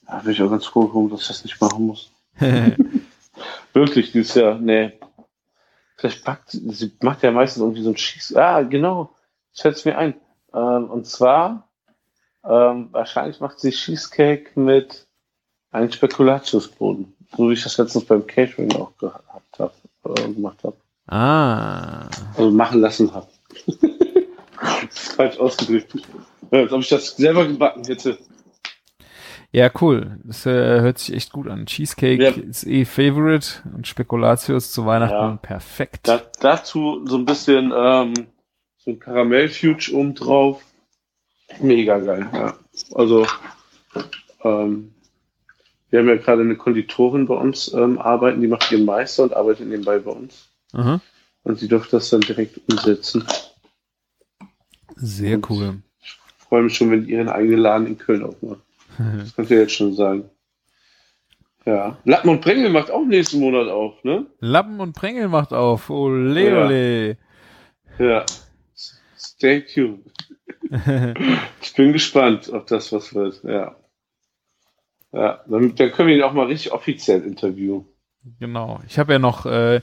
[0.05, 2.11] Da bin ich auch ganz froh, dass ich das nicht machen muss.
[3.73, 4.93] Wirklich, dieses Jahr, nee.
[5.97, 8.35] Vielleicht backt sie, macht ja meistens irgendwie so ein Schieß.
[8.35, 9.15] Ah, genau.
[9.51, 10.13] Das fällt mir ein.
[10.53, 11.67] Ähm, und zwar,
[12.43, 15.07] ähm, wahrscheinlich macht sie Cheesecake mit
[15.71, 17.13] einem Spekulatiusboden.
[17.35, 19.73] So wie ich das letztens beim Catering auch gehabt habe,
[20.05, 20.77] äh, gemacht habe.
[21.07, 22.07] ah.
[22.37, 23.27] Also machen lassen habe.
[24.89, 25.93] Falsch ausgedrückt.
[26.51, 28.17] Als ob ich das selber gebacken hätte.
[29.57, 30.19] Ja, cool.
[30.23, 30.51] Das äh,
[30.81, 31.65] hört sich echt gut an.
[31.65, 32.29] Cheesecake Ja.
[32.29, 35.39] ist eh Favorite und Spekulatius zu Weihnachten Ja.
[35.41, 36.07] perfekt.
[36.07, 38.13] Da, dazu so ein bisschen ähm,
[38.77, 40.61] so ein Karamell-Fuge oben drauf.
[41.59, 42.55] Mega geil, ja.
[42.93, 43.25] Also,
[44.43, 44.93] ähm,
[45.89, 49.33] wir haben ja gerade eine Konditorin bei uns ähm, arbeiten, die macht ihren Meister und
[49.33, 50.49] arbeitet nebenbei bei uns.
[50.73, 51.01] Aha.
[51.41, 53.25] Und sie durfte das dann direkt umsetzen.
[54.97, 55.81] Sehr cool.
[56.03, 58.61] Ich freue mich schon, wenn die ihren eigenen Laden in Köln aufmacht.
[58.97, 60.29] Das könnt ihr jetzt schon sagen.
[61.65, 61.97] Ja.
[62.05, 64.25] Lappen und Prängel macht auch nächsten Monat auf, ne?
[64.39, 65.89] Lappen und Prängel macht auf.
[65.89, 66.65] Ole, Ja.
[66.65, 67.17] ole.
[67.99, 68.25] Ja.
[69.17, 70.05] Stay tuned.
[71.61, 73.43] Ich bin gespannt, ob das was wird.
[73.43, 73.75] Ja.
[75.13, 77.85] Ja, dann, dann können wir ihn auch mal richtig offiziell interviewen.
[78.39, 78.81] Genau.
[78.87, 79.81] Ich habe ja noch äh,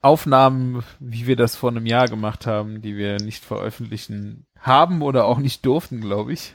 [0.00, 5.26] Aufnahmen, wie wir das vor einem Jahr gemacht haben, die wir nicht veröffentlichen haben oder
[5.26, 6.54] auch nicht durften, glaube ich.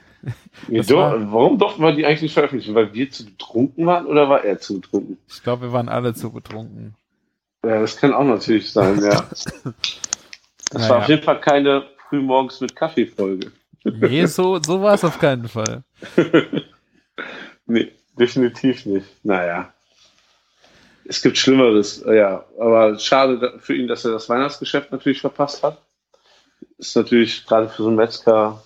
[0.67, 2.73] Nee, do, war- warum durften wir die eigentlich nicht veröffentlichen?
[2.75, 5.17] Weil wir zu betrunken waren oder war er zu betrunken?
[5.27, 6.95] Ich glaube, wir waren alle zu betrunken.
[7.63, 9.23] Ja, das kann auch natürlich sein, ja.
[10.71, 10.89] Das Naja.
[10.89, 13.51] war auf jeden Fall keine Frühmorgens mit Kaffee-Folge.
[13.83, 15.83] Nee, so, so war es auf keinen Fall.
[17.67, 19.05] Nee, definitiv nicht.
[19.23, 19.73] Naja.
[21.05, 22.45] Es gibt Schlimmeres, ja.
[22.59, 25.81] Aber schade für ihn, dass er das Weihnachtsgeschäft natürlich verpasst hat.
[26.77, 28.63] Ist natürlich gerade für so einen Metzger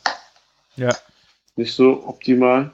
[0.76, 0.95] Ja.
[1.60, 2.72] Nicht so optimal.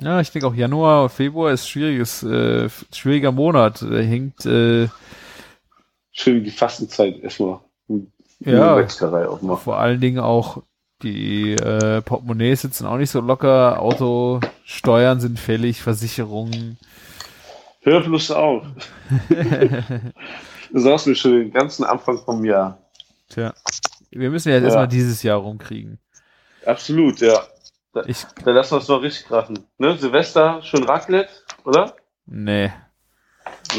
[0.00, 3.82] Ja, ich denke auch Januar, Februar ist schwieriges, äh, schwieriger Monat.
[3.82, 4.88] Da hängt, äh,
[6.12, 7.60] Schön die Fastenzeit erstmal.
[8.40, 8.86] Ja.
[9.56, 10.62] vor allen Dingen auch
[11.02, 16.78] die äh, Portemonnaies sitzen auch nicht so locker, Autosteuern sind fällig, Versicherungen.
[17.80, 18.64] Hör bloß auf.
[20.72, 22.76] Du sagst mir schon den ganzen Anfang vom Jahr.
[23.28, 23.54] Tja.
[24.10, 24.68] Wir müssen ja jetzt Ja.
[24.68, 25.98] erstmal dieses Jahr rumkriegen.
[26.66, 27.38] Absolut, ja.
[27.96, 29.58] Da, Ich, da lassen wir es noch richtig krachen.
[29.78, 29.96] Ne?
[29.96, 31.32] Silvester schon Raclette,
[31.64, 31.96] oder?
[32.26, 32.70] nee,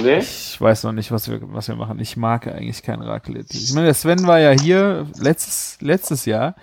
[0.01, 0.17] Nee?
[0.17, 1.99] ich weiß noch nicht, was wir, was wir machen.
[1.99, 3.55] Ich mag eigentlich kein Raclette.
[3.55, 6.55] Ich meine, der Sven war ja hier letztes, letztes Jahr.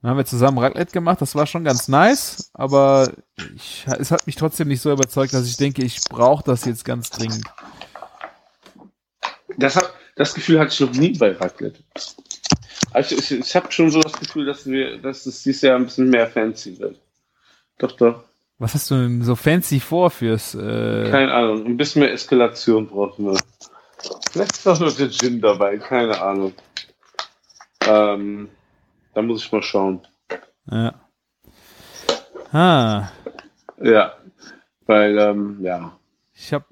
[0.00, 1.20] Dann haben wir zusammen Raclette gemacht.
[1.20, 3.12] Das war schon ganz nice, aber
[3.56, 6.86] ich, es hat mich trotzdem nicht so überzeugt, dass ich denke, ich brauche das jetzt
[6.86, 7.44] ganz dringend.
[9.58, 11.80] Das, hat, das Gefühl hatte ich noch nie bei Raclette.
[12.92, 15.84] Also ich, ich habe schon so das Gefühl, dass wir, dass es dieses Jahr ein
[15.84, 17.01] bisschen mehr fancy wird.
[17.78, 18.24] Doch, doch.
[18.58, 21.66] Was hast du denn so fancy vor fürs, äh, Keine Ahnung.
[21.66, 23.38] Ein bisschen mehr Eskalation brauchen wir.
[24.30, 26.52] Vielleicht ist auch noch der Gin dabei, keine Ahnung.
[27.86, 28.48] Ähm,
[29.14, 30.06] da muss ich mal schauen.
[30.70, 30.94] ja.
[32.52, 33.08] Ah,
[33.80, 34.12] Ja.
[34.86, 35.96] Weil, ähm, ja.
[36.34, 36.64] ich habe.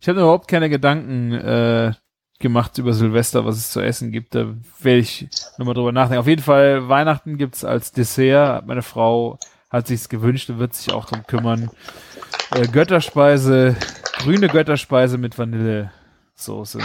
[0.00, 1.92] Ich habe überhaupt keine Gedanken äh,
[2.38, 4.34] gemacht über Silvester, was es zu essen gibt.
[4.34, 5.28] Da werde ich
[5.58, 6.20] nochmal drüber nachdenken.
[6.20, 8.66] Auf jeden Fall, Weihnachten gibt's als Dessert.
[8.66, 9.38] Meine Frau
[9.70, 11.70] hat sich's gewünscht und wird sich auch drum kümmern.
[12.54, 13.76] Äh, Götterspeise,
[14.18, 16.80] grüne Götterspeise mit Vanillesoße.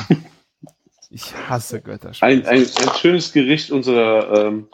[1.10, 2.26] Ich hasse Götterspeise.
[2.26, 4.68] Ein, ein, ein schönes Gericht unserer ähm,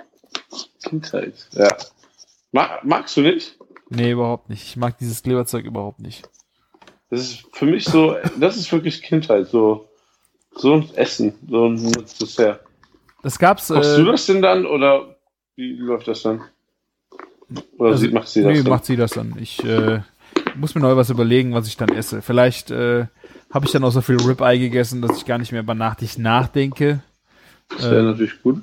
[0.84, 1.34] Kindheit.
[1.52, 1.76] Ja.
[2.52, 3.58] Mag, magst du nicht?
[3.90, 4.64] Nee, überhaupt nicht.
[4.64, 6.30] Ich mag dieses Kleberzeug überhaupt nicht.
[7.10, 9.90] Das ist für mich so, das ist wirklich Kindheit, so,
[10.56, 11.92] so ein Essen, so ein
[12.22, 12.62] Dessert.
[13.24, 13.68] Das gab's.
[13.68, 15.18] Kochst äh, du das denn dann oder
[15.56, 16.44] wie läuft das dann?
[17.78, 18.70] Oder Also, sie, macht sie das nee, dann?
[18.72, 19.36] macht sie das dann.
[19.40, 20.02] Ich äh,
[20.56, 22.22] muss mir neu was überlegen, was ich dann esse.
[22.22, 23.08] Vielleicht äh,
[23.54, 26.18] habe ich dann auch so viel Ribeye gegessen, dass ich gar nicht mehr über Nachtig
[26.18, 27.02] nachdenke.
[27.70, 28.62] das wäre ähm, natürlich gut.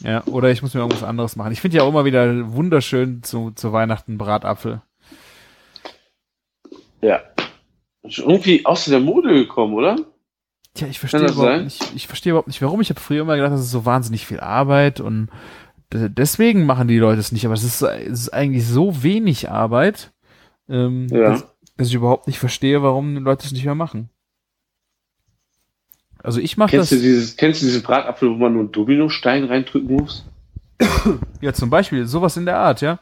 [0.00, 1.52] Ja, oder ich muss mir irgendwas anderes machen.
[1.52, 4.80] Ich finde ja auch immer wieder wunderschön zu, zu Weihnachten Bratapfel.
[7.02, 7.20] Ja.
[8.02, 9.96] Ist irgendwie außer der Mode gekommen, oder?
[10.74, 11.64] Tja, ich verstehe überhaupt sein?
[11.64, 12.80] nicht, ich verstehe überhaupt nicht, warum.
[12.80, 15.28] Ich habe früher immer gedacht, das ist so wahnsinnig viel Arbeit und
[15.92, 17.44] deswegen machen die Leute es nicht.
[17.44, 20.12] Aber es ist, es ist eigentlich so wenig Arbeit,
[20.68, 21.30] ähm, Ja.
[21.30, 21.46] dass,
[21.76, 24.10] dass ich überhaupt nicht verstehe, warum die Leute es nicht mehr machen.
[26.22, 28.72] Also ich mache das Kennst du dieses, kennst du diese Bratapfel, wo man nur einen
[28.72, 30.26] Dominostein reindrücken muss?
[31.40, 32.98] ja zum Beispiel sowas in der Art, ja.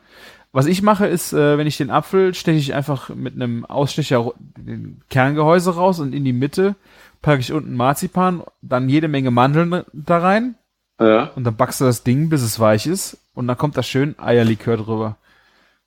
[0.53, 4.33] Was ich mache ist, äh, wenn ich den Apfel steche ich einfach mit einem Ausstecher
[4.57, 6.77] den Kerngehäuse raus und in die Mitte
[7.21, 10.55] packe ich unten Marzipan, dann jede Menge Mandeln da rein
[10.99, 11.31] Ja.
[11.37, 14.15] und dann backst du das Ding, bis es weich ist und dann kommt da schön
[14.19, 15.17] Eierlikör drüber.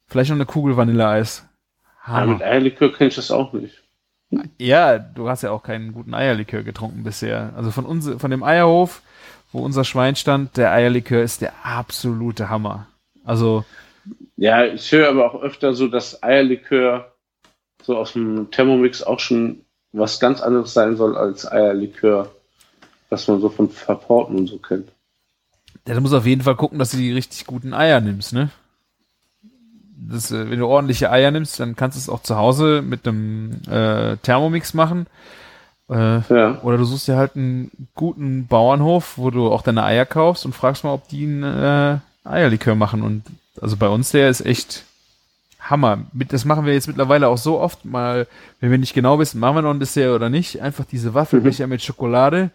[0.07, 1.45] Vielleicht noch eine Kugel Vanilleeis.
[2.03, 2.41] Aber mit.
[2.41, 3.83] Eierlikör kenn ich das auch nicht.
[4.59, 7.53] Ja, du hast ja auch keinen guten Eierlikör getrunken bisher.
[7.55, 9.01] Also von uns, von dem Eierhof,
[9.51, 12.87] wo unser Schwein stand, der Eierlikör ist der absolute Hammer.
[13.23, 13.65] Also
[14.35, 17.13] Ja, ich höre aber auch öfter so, dass Eierlikör
[17.81, 22.31] so aus dem Thermomix auch schon was ganz anderes sein soll als Eierlikör,
[23.09, 24.91] was man so von Verporten und so kennt.
[25.89, 28.49] Ja, du musst auf jeden Fall gucken, dass du die richtig guten Eier nimmst, ne?
[29.97, 33.07] Das, äh, wenn du ordentliche Eier nimmst, dann kannst du es auch zu Hause mit
[33.07, 35.07] einem äh, Thermomix machen.
[35.89, 36.59] Äh, Ja.
[36.61, 40.53] oder du suchst dir halt einen guten Bauernhof, wo du auch deine Eier kaufst und
[40.53, 43.01] fragst mal, ob die einen äh, Eierlikör machen.
[43.01, 43.23] Und
[43.59, 44.83] also bei uns der ist echt
[45.59, 46.03] Hammer.
[46.13, 48.27] Mit, das machen wir jetzt mittlerweile auch so oft mal,
[48.59, 51.65] wenn wir nicht genau wissen, machen wir noch ein Dessert oder nicht, einfach diese Waffelbecher
[51.65, 52.51] mit Schokolade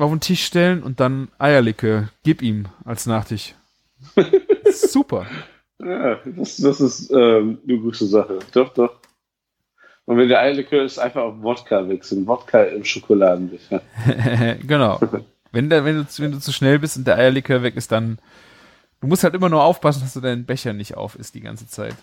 [0.00, 2.08] auf den Tisch stellen und dann Eierlikör.
[2.22, 3.54] Gib ihm als Nachtisch.
[4.72, 5.26] Super.
[5.78, 8.38] Ja, das, das ist ähm, eine gute Sache.
[8.52, 8.96] Doch, doch.
[10.04, 12.26] Und wenn der Eierlikör ist, einfach auf Wodka wechseln.
[12.26, 13.80] Wodka im Schokoladenbecher.
[14.66, 15.00] genau.
[15.52, 17.92] Wenn, der, wenn, du, zu- wenn du zu schnell bist und der Eierlikör weg ist,
[17.92, 18.18] dann.
[19.00, 21.66] Du musst halt immer nur aufpassen, dass du deinen Becher nicht auf isst die ganze
[21.66, 21.94] Zeit.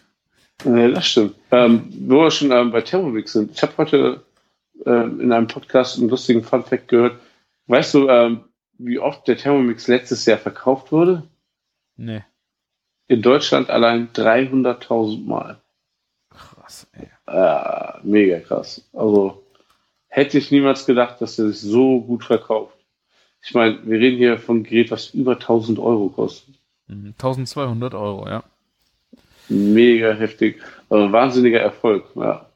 [0.65, 1.36] Ja, das stimmt.
[1.52, 3.52] Ähm, wo wir schon ähm, bei Thermomix sind.
[3.52, 4.24] Ich habe heute
[4.86, 7.19] äh, in einem Podcast einen lustigen Funfact gehört.
[7.68, 8.45] Weißt du, ähm,
[8.77, 11.23] wie oft der Thermomix letztes Jahr verkauft wurde?
[11.95, 12.23] Nee.
[13.07, 15.61] In Deutschland allein 300.000 Mal.
[16.30, 17.10] Krass, ey.
[17.27, 18.88] Äh, mega krass.
[18.94, 19.44] Also
[20.07, 22.77] hätte ich niemals gedacht, dass der sich so gut verkauft.
[23.41, 26.56] Ich meine, wir reden hier von Gerät, was über 1000 Euro kostet.
[26.88, 28.44] Mhm, 1200 Euro, ja.
[29.49, 30.61] Mega heftig.
[30.89, 32.49] Also wahnsinniger Erfolg, ja.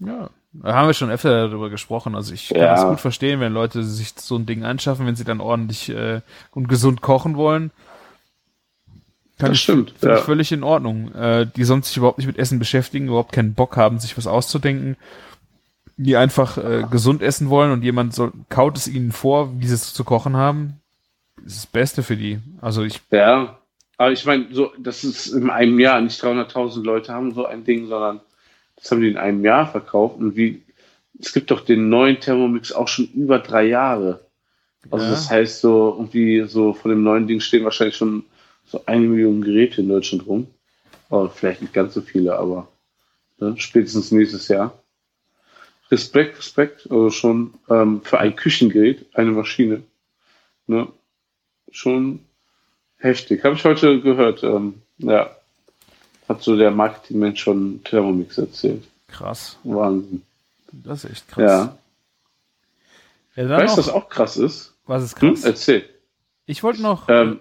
[0.00, 0.30] Ja.
[0.62, 2.14] Da haben wir schon öfter darüber gesprochen.
[2.14, 2.74] Also ich kann Ja.
[2.74, 6.20] das gut verstehen, wenn Leute sich so ein Ding anschaffen, wenn sie dann ordentlich äh,
[6.52, 7.70] und gesund kochen wollen.
[9.38, 10.18] Kann Das ich, stimmt, Finde ja.
[10.20, 11.12] ich völlig in Ordnung.
[11.14, 14.26] Äh, die sonst sich überhaupt nicht mit Essen beschäftigen, überhaupt keinen Bock haben, sich was
[14.26, 14.96] auszudenken.
[15.98, 19.74] Die einfach äh, gesund essen wollen und jemand soll, kaut es ihnen vor, wie sie
[19.74, 20.80] es zu kochen haben.
[21.42, 22.38] Das ist das Beste für die.
[22.60, 23.58] Also ich, Ja,
[23.98, 27.64] aber ich meine, so, das ist in einem Jahr, nicht 300.000 Leute haben so ein
[27.64, 28.20] Ding, sondern
[28.76, 30.18] das haben die in einem Jahr verkauft.
[30.18, 30.62] Und wie,
[31.18, 34.20] es gibt doch den neuen Thermomix auch schon über drei Jahre.
[34.90, 35.10] Also Ja.
[35.10, 38.24] das heißt so, irgendwie so von dem neuen Ding stehen wahrscheinlich schon
[38.66, 40.46] so eine Million Geräte in Deutschland rum.
[41.08, 42.68] Aber vielleicht nicht ganz so viele, aber
[43.38, 44.82] ne, spätestens nächstes Jahr.
[45.90, 49.82] Respekt, Respekt, also schon ähm, für ein Küchengerät, eine Maschine.
[50.66, 50.88] Ne?
[51.70, 52.20] Schon
[52.98, 53.44] heftig.
[53.44, 54.42] Habe ich heute gehört.
[54.42, 55.30] Ähm, ja.
[56.28, 58.84] Hat so der Marketingmensch schon Thermomix erzählt.
[59.08, 59.56] krass.
[59.64, 60.22] Wahnsinn.
[60.72, 61.50] Das ist echt krass.
[63.36, 63.42] Ja.
[63.42, 64.72] Ja, Weißt du, was auch krass ist?
[64.86, 65.34] was ist Hm?
[65.34, 65.44] krass?
[65.44, 65.88] Erzähl.
[66.46, 67.40] Ich wollte noch, Ähm,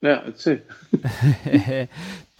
[0.00, 0.62] ja, erzähl.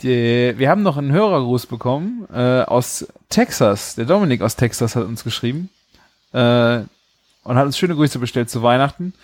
[0.03, 3.95] Die, wir haben noch einen Hörergruß bekommen äh, aus Texas.
[3.95, 5.71] Der Dominik aus Texas hat uns geschrieben
[6.33, 6.81] äh,
[7.45, 9.15] und hat uns schöne Grüße bestellt zu Weihnachten.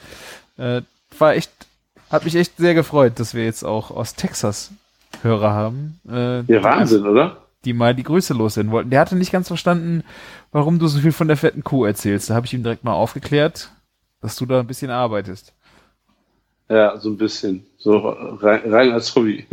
[0.58, 0.82] Äh,
[1.18, 1.50] war echt,
[2.10, 4.70] hat mich echt sehr gefreut, dass wir jetzt auch aus Texas
[5.22, 6.00] Hörer haben.
[6.08, 7.36] Äh, Ja, Wahnsinn, oder?
[7.64, 8.90] Die mal die Grüße loswerden wollten.
[8.90, 10.02] Der hatte nicht ganz verstanden,
[10.50, 12.30] warum du so viel von der fetten Kuh erzählst.
[12.30, 13.70] Da habe ich ihm direkt mal aufgeklärt,
[14.22, 15.52] dass du da ein bisschen arbeitest.
[16.70, 17.66] Ja, so ein bisschen.
[17.78, 19.46] So rein, rein als Hobby.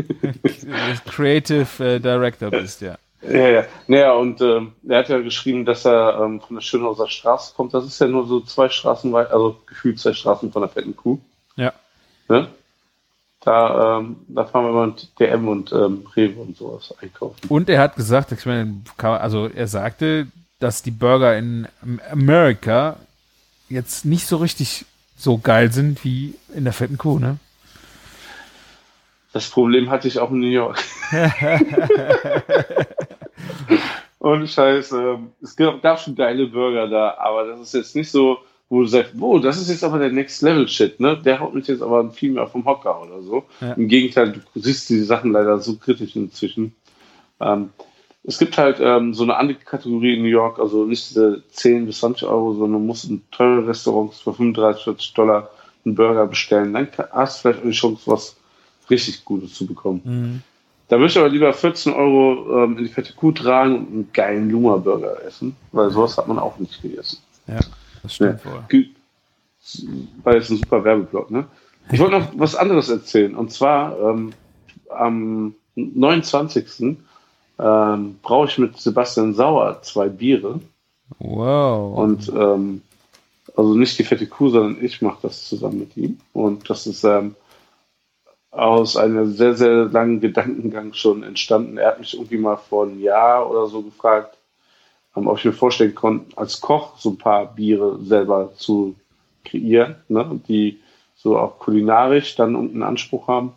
[1.08, 2.96] Creative äh, Director bist, ja.
[3.28, 3.64] ja, ja.
[3.88, 7.74] Naja, und ähm, er hat ja geschrieben, dass er ähm, von der Schönhauser Straße kommt.
[7.74, 10.96] Das ist ja nur so zwei Straßen weit, also gefühlt zwei Straßen von der fetten
[10.96, 11.20] Kuh.
[11.56, 11.74] Ja.
[12.30, 12.48] Ne?
[13.48, 17.38] Da, ähm, da fahren wir mal mit DM und ähm, Rewe und sowas einkaufen.
[17.48, 20.28] Und er hat gesagt, ich meine, also er sagte,
[20.60, 21.66] dass die Burger in
[22.12, 22.98] Amerika
[23.70, 24.84] jetzt nicht so richtig
[25.16, 27.38] so geil sind wie in der fetten Kuh, ne?
[29.32, 30.84] Das Problem hatte ich auch in New York.
[34.20, 38.40] Und Scheiß, ähm, es gab schon geile Burger da, aber das ist jetzt nicht so,
[38.70, 41.18] wo du sagst, wow, das ist jetzt aber der Next Level Shit, ne?
[41.24, 43.46] Der haut mich jetzt aber viel mehr vom Hocker oder so.
[43.62, 43.74] Ja.
[43.74, 46.76] Im Gegenteil, du siehst die Sachen leider so kritisch inzwischen.
[47.40, 47.70] Ähm,
[48.24, 51.86] es gibt halt ähm, so eine andere Kategorie in New York, also nicht diese 10
[51.86, 55.50] bis 20 Euro, sondern du musst in teure Restaurants für 35, 40 Dollar
[55.86, 56.74] einen Burger bestellen.
[56.74, 58.36] Dann hast du vielleicht die Chance, was
[58.90, 60.02] richtig Gutes zu bekommen.
[60.04, 60.42] Mhm.
[60.90, 64.10] Da würde ich aber lieber 14 Euro ähm, in die fette Kuh tragen und einen
[64.14, 67.20] geilen Luma-Burger essen, weil sowas hat man auch nicht gegessen.
[67.48, 67.60] Ja,
[68.08, 68.64] das stimmt wohl.
[68.70, 68.90] Ge-
[70.24, 71.46] War jetzt ein super Werbeblock, ne?
[71.92, 73.36] Ich wollte noch was anderes erzählen.
[73.36, 74.34] Und zwar ähm,
[74.90, 76.98] am 29.
[77.60, 80.60] Ähm, brauche ich mit Sebastian Sauer zwei Biere.
[81.20, 81.98] Wow.
[81.98, 82.82] Und ähm,
[83.56, 86.20] also nicht die fette Kuh, sondern ich mache das zusammen mit ihm.
[86.34, 87.36] Und das ist ähm,
[88.52, 91.78] aus einem sehr, sehr langen Gedankengang schon entstanden.
[91.78, 94.38] Er hat mich irgendwie mal vor einem Jahr oder so gefragt,
[95.26, 98.96] ob ich mir vorstellen konnte, als Koch so ein paar Biere selber zu
[99.46, 100.80] kreieren, ne, die
[101.16, 103.54] so auch kulinarisch dann irgendeinen Anspruch haben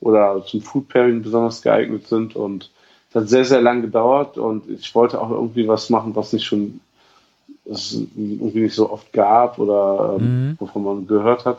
[0.00, 2.36] oder zum Food Pairing besonders geeignet sind.
[2.36, 2.70] Und
[3.12, 6.44] das hat sehr, sehr lang gedauert und ich wollte auch irgendwie was machen, was nicht
[6.44, 6.80] schon
[7.64, 10.56] es irgendwie nicht so oft gab oder ähm, Mhm.
[10.58, 11.58] wovon man gehört hat.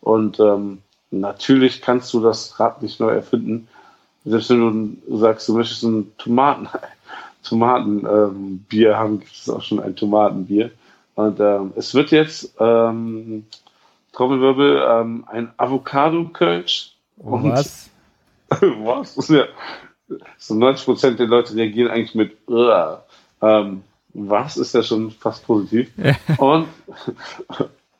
[0.00, 0.78] Und ähm,
[1.10, 3.68] natürlich kannst du das Rad nicht neu erfinden.
[4.24, 6.68] Selbst wenn du sagst, du möchtest ein Tomaten,
[7.42, 10.70] Tomatenbier ähm, haben, gibt es auch schon ein Tomatenbier.
[11.14, 13.46] Und ähm, es wird jetzt ähm,
[14.12, 16.94] Trommelwirbel ähm, ein Avocado-Kölsch.
[17.18, 17.90] Oh, was?
[18.50, 19.28] Was?
[19.28, 19.44] Ja.
[20.38, 22.38] So 90 Prozent der Leute reagieren eigentlich mit
[23.42, 23.82] ähm,
[24.14, 25.90] was ist ja schon fast positiv.
[26.38, 26.66] und,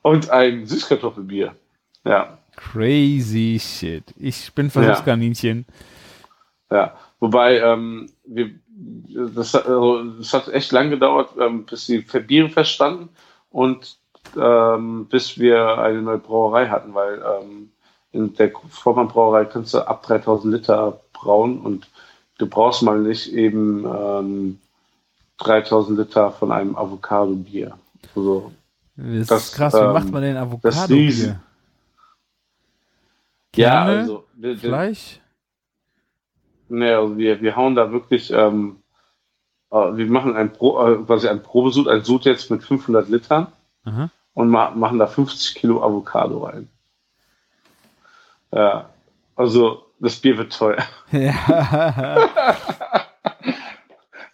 [0.01, 1.55] und ein Süßkartoffelbier.
[2.05, 4.03] Ja, Crazy shit.
[4.19, 5.65] Ich bin Versuchskaninchen.
[6.71, 6.97] ja.
[7.21, 8.51] Wobei, ähm, wir,
[9.35, 13.09] das, hat- also, das hat echt lang gedauert, ähm, bis die Biere feststanden
[13.51, 13.97] und
[14.37, 17.71] ähm, bis wir eine neue Brauerei hatten, weil ähm,
[18.13, 21.89] in der Vormann Brauerei kannst du ab 3000 Liter brauen und
[22.39, 24.59] du brauchst mal nicht eben ähm,
[25.39, 27.79] 3000 Liter von einem Avocado-Bier.
[28.15, 28.53] Also,
[28.97, 29.75] Das, Das, ist krass.
[29.75, 31.41] Wie ähm, macht man denn das Avocado Riesen- hier?
[33.57, 35.21] ja, also wir, Fleisch?
[36.69, 38.77] Nee, also wir, wir hauen da wirklich, ähm,
[39.71, 43.49] äh, wir machen ein, Pro, äh, quasi ein Probesud, ein Sud jetzt mit 500 Litern
[43.85, 44.11] Aha.
[44.35, 46.69] und ma machen da 50 Kilo Avocado rein.
[48.53, 48.89] Ja,
[49.37, 50.85] also das Bier wird teuer.
[51.13, 52.17] Ja.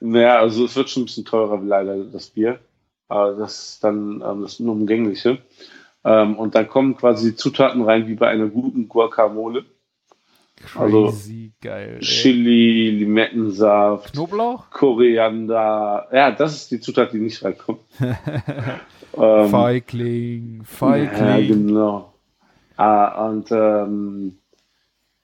[0.00, 2.60] Naja, also es wird schon ein bisschen teurer leider, das Bier.
[3.08, 5.38] Aber das ist dann ähm, das Unumgängliche.
[6.04, 9.64] Ähm, und dann kommen quasi die Zutaten rein wie bei einer guten Guacamole.
[10.76, 11.96] Also, Crazy geil.
[11.96, 12.00] Ey.
[12.00, 14.70] Chili, Limettensaft, Knoblauch?
[14.70, 16.08] Koriander.
[16.12, 17.80] Ja, das ist die Zutat, die nicht reinkommt.
[19.16, 21.66] ähm, Feigling, ja, Feigling.
[21.66, 22.14] genau.
[22.76, 24.38] Ah, und ähm,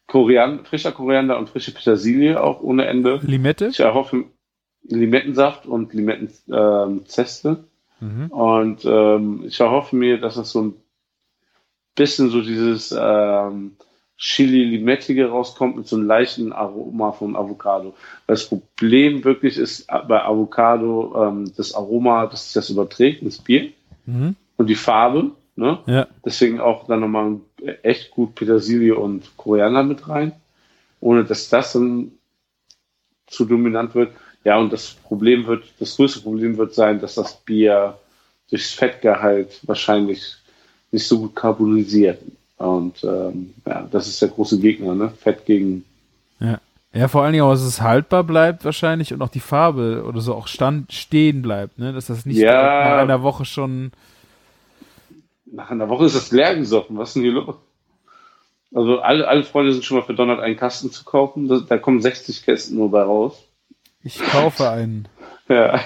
[0.07, 3.21] Koriander, frischer Koriander und frische Petersilie auch ohne Ende.
[3.23, 3.69] Limette?
[3.69, 4.25] Ich erhoffe
[4.83, 7.65] Limettensaft und Limettenzeste.
[8.01, 8.27] Mhm.
[8.31, 10.75] Und ähm, ich erhoffe mir, dass es so ein
[11.95, 13.77] bisschen so dieses ähm,
[14.21, 17.95] Chili-Limettige rauskommt mit so einem leichten Aroma von Avocado.
[18.27, 23.73] Das Problem wirklich ist bei Avocado ähm, das Aroma, dass sich das überträgt ins Bier
[24.07, 24.37] Mhm.
[24.57, 25.31] und die Farbe.
[25.57, 25.79] Ne?
[25.87, 26.07] Ja.
[26.25, 27.37] Deswegen auch dann nochmal
[27.83, 30.33] echt gut Petersilie und Koriander mit rein,
[31.01, 32.13] ohne dass das dann
[33.27, 34.13] zu dominant wird.
[34.45, 37.99] Ja, und das Problem wird, das größte Problem wird sein, dass das Bier
[38.49, 40.35] durchs Fettgehalt wahrscheinlich
[40.91, 42.21] nicht so gut carbonisiert.
[42.61, 45.11] Und ähm, ja, das ist der große Gegner, ne?
[45.19, 45.85] Fett gegen.
[46.41, 46.61] Ja.
[46.93, 50.21] Ja, vor allen Dingen auch, dass es haltbar bleibt wahrscheinlich und auch die Farbe oder
[50.21, 51.93] so auch stand, stehen bleibt, ne?
[51.95, 52.53] Dass das nicht Ja.
[52.91, 53.93] nach einer Woche schon.
[55.47, 56.99] Nach einer Woche ist das leer gesoffen.
[56.99, 57.55] Was ist denn hier los?
[58.75, 61.49] Also alle, alle Freunde sind schon mal verdonnert, einen Kasten zu kaufen.
[61.49, 63.43] Da, da kommen 60 Kästen nur bei raus.
[64.03, 65.09] Ich kaufe einen.
[65.49, 65.81] Ja,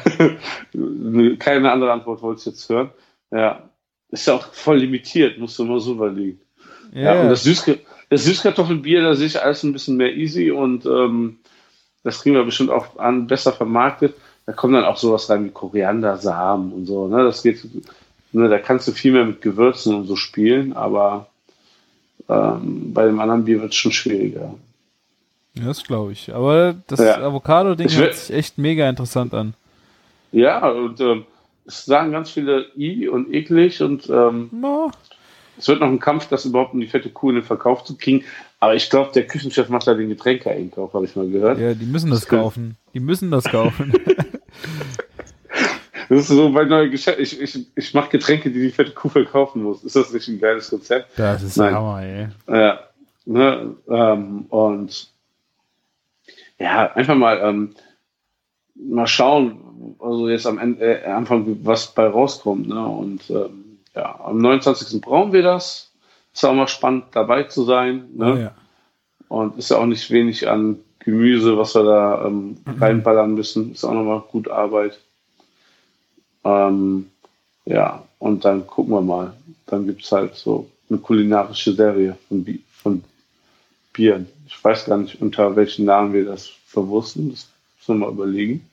[1.38, 2.90] keine andere Antwort wollte ich jetzt hören.
[3.30, 3.62] Ja,
[4.10, 6.38] ist ja auch voll limitiert, musst du mal so überlegen.
[6.94, 7.74] Ja, Ja, und das, Süßka
[8.10, 11.38] das Süßkartoffelbier, da sehe ich alles ein bisschen mehr easy und ähm,
[12.02, 14.14] das kriegen wir bestimmt auch an, besser vermarktet.
[14.46, 17.08] Da kommen dann auch sowas rein wie Koriandersamen und so.
[17.08, 17.24] Ne?
[17.24, 17.66] Das geht,
[18.32, 21.28] ne, da kannst du viel mehr mit Gewürzen und so spielen, aber
[22.28, 24.54] ähm, bei dem anderen Bier wird es schon schwieriger.
[25.54, 26.34] Ja, das glaube ich.
[26.34, 27.18] Aber das Ja.
[27.22, 29.54] Avocado-Ding hört sich echt mega interessant an.
[30.32, 31.24] Ja, und ähm,
[31.64, 34.90] es sagen ganz viele i und eklig und ähm, No.
[35.56, 37.96] Es wird noch ein Kampf, das überhaupt in die fette Kuh in den Verkauf zu
[37.96, 38.24] kriegen.
[38.60, 41.58] Aber ich glaube, der Küchenchef macht da den Getränkeeinkauf, habe ich mal gehört.
[41.58, 42.76] Ja, die müssen das kaufen.
[42.94, 43.92] Die müssen das kaufen.
[46.08, 47.18] Das ist so mein neues Geschäft.
[47.18, 49.82] Ich, ich, ich mache Getränke, die die fette Kuh verkaufen muss.
[49.84, 51.18] Ist das nicht ein geiles Konzept?
[51.18, 51.74] Das ist Nein.
[51.74, 52.28] Hammer, ey.
[52.46, 52.80] Ja.
[53.26, 55.10] Ne, ähm, und
[56.58, 57.74] ja, einfach mal, ähm,
[58.74, 62.68] mal schauen, also jetzt am Ende, äh, Anfang, was bei rauskommt.
[62.68, 62.86] Ne?
[62.86, 63.63] Und ähm,
[63.94, 65.00] ja, am 29.
[65.00, 65.90] brauchen wir das.
[66.32, 68.08] Ist auch mal spannend, dabei zu sein.
[68.14, 68.42] Ne?
[68.42, 68.54] Ja.
[69.28, 73.72] Und ist ja auch nicht wenig an Gemüse, was wir da ähm, reinballern müssen.
[73.72, 74.98] Ist auch nochmal gut Arbeit.
[76.44, 77.10] Ähm,
[77.66, 79.32] ja, und dann gucken wir mal.
[79.66, 83.04] Dann gibt's halt so eine kulinarische Serie von, Bi von
[83.92, 84.26] Bieren.
[84.46, 87.30] Ich weiß gar nicht, unter welchen Namen wir das verwursten.
[87.30, 87.48] Das
[87.78, 88.68] müssen wir mal überlegen.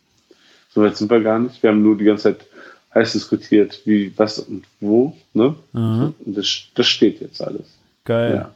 [0.69, 1.61] So weit sind wir gar nicht.
[1.61, 2.47] Wir haben nur die ganze Zeit
[2.93, 5.15] heiß diskutiert, wie, was und wo.
[5.33, 5.55] Ne?
[5.73, 6.13] Mhm.
[6.25, 7.77] Und das, das steht jetzt alles.
[8.03, 8.35] Geil.
[8.35, 8.55] Ja.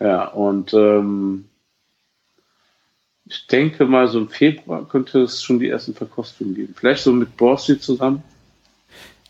[0.00, 1.46] Ja, und ähm,
[3.26, 6.74] ich denke mal, so im Februar könnte es schon die ersten Verkostungen geben.
[6.76, 8.22] Vielleicht so mit Borsi zusammen.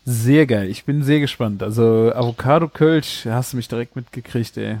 [0.03, 0.69] Sehr geil.
[0.69, 1.63] Ich bin sehr gespannt.
[1.63, 4.77] Also Avocado Kölsch hast du mich direkt mitgekriegt, ey.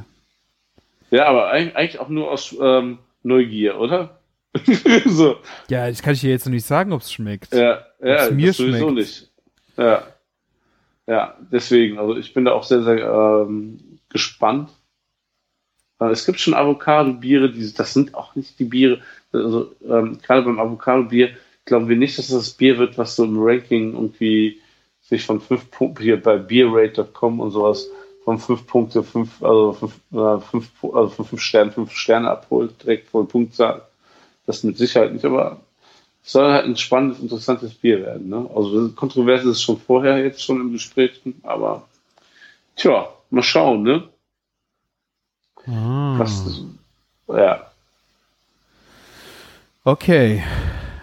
[1.11, 4.19] Ja, aber eigentlich eigentlich auch nur aus ähm, Neugier, oder?
[5.05, 5.37] so.
[5.69, 7.53] Ja, das kann ich dir jetzt noch nicht sagen, ob es schmeckt.
[7.53, 8.95] Ja, ja mir das sowieso schmeckt.
[8.95, 9.31] nicht.
[9.77, 10.03] Ja.
[11.07, 12.97] Ja, deswegen, also ich bin da auch sehr, sehr
[13.47, 14.69] ähm, gespannt.
[15.99, 19.01] Äh, Es gibt schon Avocado-Biere, das sind auch nicht die Biere,
[19.31, 23.37] also ähm, gerade beim Avocado-Bier glauben wir nicht, dass das Bier wird, was so im
[23.37, 24.61] Ranking irgendwie
[25.01, 27.87] sich von fünf Punkten hier bei beerrate.com und sowas
[28.23, 32.81] von fünf Punkte, fünf, also fünf, äh, fünf, also von fünf Sternen, fünf Sterne abholt,
[32.81, 33.83] direkt voll Punktzahl.
[34.45, 35.59] Das mit Sicherheit nicht, aber
[36.23, 38.29] es soll halt ein spannendes, interessantes Bier werden.
[38.29, 38.49] Ne?
[38.53, 41.87] Also kontrovers ist es schon vorher jetzt schon im Gespräch, aber
[42.75, 44.03] tja, mal schauen, ne?
[45.67, 46.15] Ah.
[46.17, 46.61] Was,
[47.27, 47.65] ja,
[49.85, 50.43] Okay.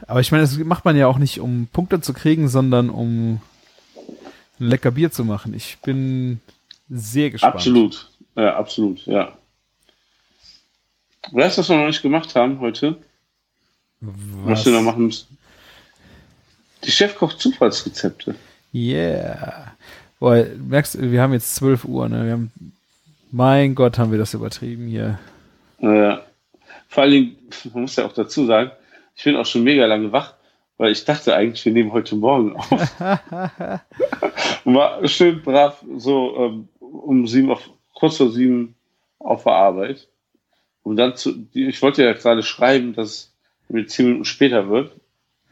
[0.09, 3.41] Aber ich meine, das macht man ja auch nicht, um Punkte zu kriegen, sondern um
[4.61, 5.55] ein lecker Bier zu machen.
[5.55, 6.41] Ich bin
[6.91, 7.55] sehr gespannt.
[7.55, 8.11] absolut.
[8.35, 9.33] Ja, absolut, ja.
[11.31, 12.97] Weißt du, was wir noch nicht gemacht haben heute?
[14.03, 14.67] Was Was?
[14.67, 15.39] wir noch machen müssen?
[16.85, 18.35] Die Chefkoch-Zufallsrezepte.
[18.75, 19.75] Yeah.
[20.19, 22.25] Boah, merkst du, wir haben jetzt 12 Uhr, ne?
[22.25, 22.53] Wir haben,
[23.31, 25.19] mein Gott, haben wir das übertrieben hier.
[25.79, 26.17] Äh,
[26.89, 27.37] vor allen Dingen,
[27.73, 28.73] man muss ja auch dazu sagen,
[29.15, 30.35] ich bin auch schon mega lange wach,
[30.79, 32.71] weil ich dachte eigentlich, wir nehmen heute Morgen auf.
[34.65, 38.75] Und war schön brav so ähm, um sieben auf, kurz vor sieben
[39.21, 40.09] auf der Arbeit.
[40.83, 43.32] Und dann zu, ich wollte ja gerade schreiben, dass
[43.73, 44.93] mir zehn Minuten später wird.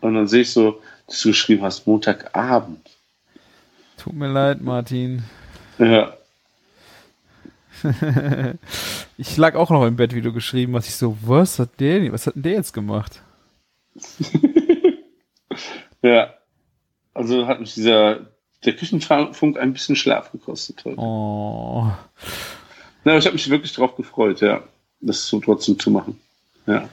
[0.01, 2.89] Und dann sehe ich so, dass du geschrieben hast, Montagabend.
[3.97, 5.25] Tut mir leid, Martin.
[5.79, 6.15] Ja.
[9.19, 10.89] ich lag auch noch im Bett, wie du geschrieben hast.
[10.89, 13.23] Ich so, was hat der, was hat denn der jetzt gemacht?
[16.03, 16.35] ja.
[17.13, 18.27] Also hat mich dieser,
[18.65, 20.99] der Küchenfunk ein bisschen Schlaf gekostet heute.
[20.99, 21.91] Oh.
[23.05, 24.63] Na, ich habe mich wirklich drauf gefreut, ja,
[25.01, 26.21] das so trotzdem zu machen.
[26.67, 26.89] Ja.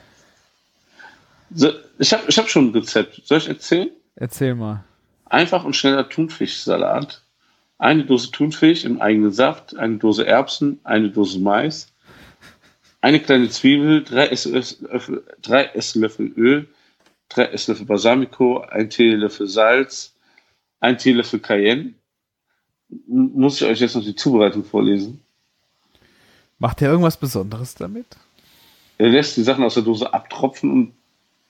[1.53, 3.21] So, ich habe ich hab schon ein Rezept.
[3.25, 3.89] Soll ich erzählen?
[4.15, 4.83] Erzähl mal.
[5.25, 7.23] Einfach und schneller Thunfischsalat.
[7.77, 11.93] Eine Dose Thunfisch im eigenen Saft, eine Dose Erbsen, eine Dose Mais,
[13.01, 16.67] eine kleine Zwiebel, drei Esslöffel, drei Esslöffel Öl,
[17.29, 20.15] drei Esslöffel Balsamico, ein Teelöffel Salz,
[20.79, 21.93] ein Teelöffel Cayenne.
[23.07, 25.21] Muss ich euch jetzt noch die Zubereitung vorlesen?
[26.57, 28.07] Macht er irgendwas Besonderes damit?
[28.97, 30.93] Er lässt die Sachen aus der Dose abtropfen und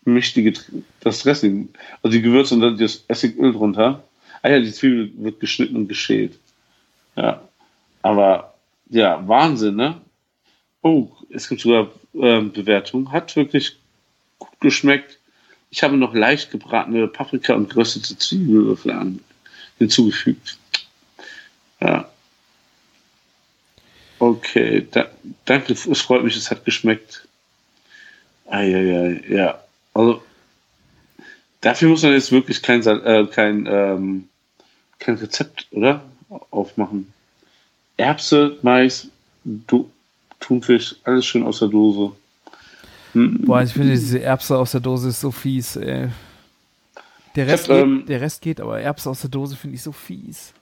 [0.08, 0.54] mischt die
[1.02, 1.70] das Dressing,
[2.02, 4.04] also die Gewürze und dann das Essigöl drunter.
[4.42, 6.40] Ah ja, die Zwiebel wird geschnitten und geschält.
[7.16, 7.42] Ja.
[8.02, 8.54] Aber
[8.90, 10.02] ja, Wahnsinn, ne?
[10.82, 13.12] Oh, es gibt sogar äh, Bewertung.
[13.12, 13.78] Hat wirklich
[14.40, 15.20] gut geschmeckt.
[15.70, 19.20] Ich habe noch leicht gebratene Paprika und geröstete Zwiebelwürfel
[19.78, 20.58] hinzugefügt.
[21.82, 22.10] Ja.
[24.20, 25.10] Okay, da,
[25.46, 27.28] danke, es freut mich, es hat geschmeckt.
[28.46, 29.62] Eieiei, ja.
[29.98, 30.22] Also,
[31.62, 34.30] dafür muss man jetzt wirklich kein, äh, kein, ähm,
[35.00, 36.04] kein Rezept, oder?
[36.52, 37.12] Aufmachen.
[37.98, 39.08] Erbse, Mais,
[39.44, 39.90] du,
[40.40, 42.12] Thunfisch, alles schön aus der Dose.
[43.14, 43.42] Hm.
[43.46, 46.10] Boah, ich finde diese Erbse aus der Dose ist so fies, ey.
[47.36, 49.82] Der Rest, hab, geht, ähm, der Rest geht, aber Erbse aus der Dose finde ich
[49.82, 50.54] so fies.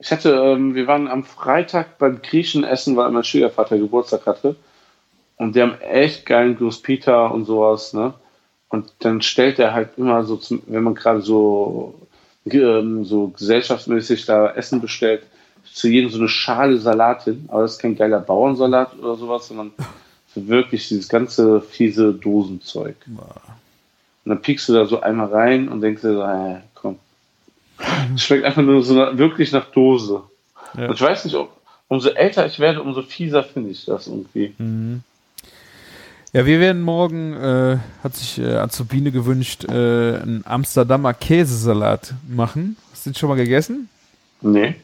[0.00, 4.56] Ich hatte, ähm, wir waren am Freitag beim Griechen essen, weil mein Schwiegervater Geburtstag hatte.
[5.36, 8.12] Und die haben echt geilen Peter und sowas, ne?
[8.74, 11.94] Und dann stellt er halt immer so, zum, wenn man gerade so,
[12.44, 15.22] ähm, so gesellschaftsmäßig da Essen bestellt,
[15.72, 17.44] zu jedem so eine Schale Salat hin.
[17.46, 19.70] Aber das ist kein geiler Bauernsalat oder sowas, sondern
[20.34, 22.96] wirklich dieses ganze fiese Dosenzeug.
[23.06, 23.20] Und
[24.24, 26.98] dann piekst du da so einmal rein und denkst dir so, äh, komm.
[28.16, 30.20] Es schmeckt einfach nur so wirklich nach Dose.
[30.76, 30.88] Ja.
[30.88, 31.56] Und ich weiß nicht, ob,
[31.86, 34.52] umso älter ich werde, umso fieser finde ich das irgendwie.
[34.58, 35.04] Mhm.
[36.34, 42.76] Ja, wir werden morgen, äh, hat sich äh, Azubine gewünscht, äh, einen Amsterdamer Käsesalat machen.
[42.90, 43.88] Hast du den schon mal gegessen?
[44.40, 44.74] Nee.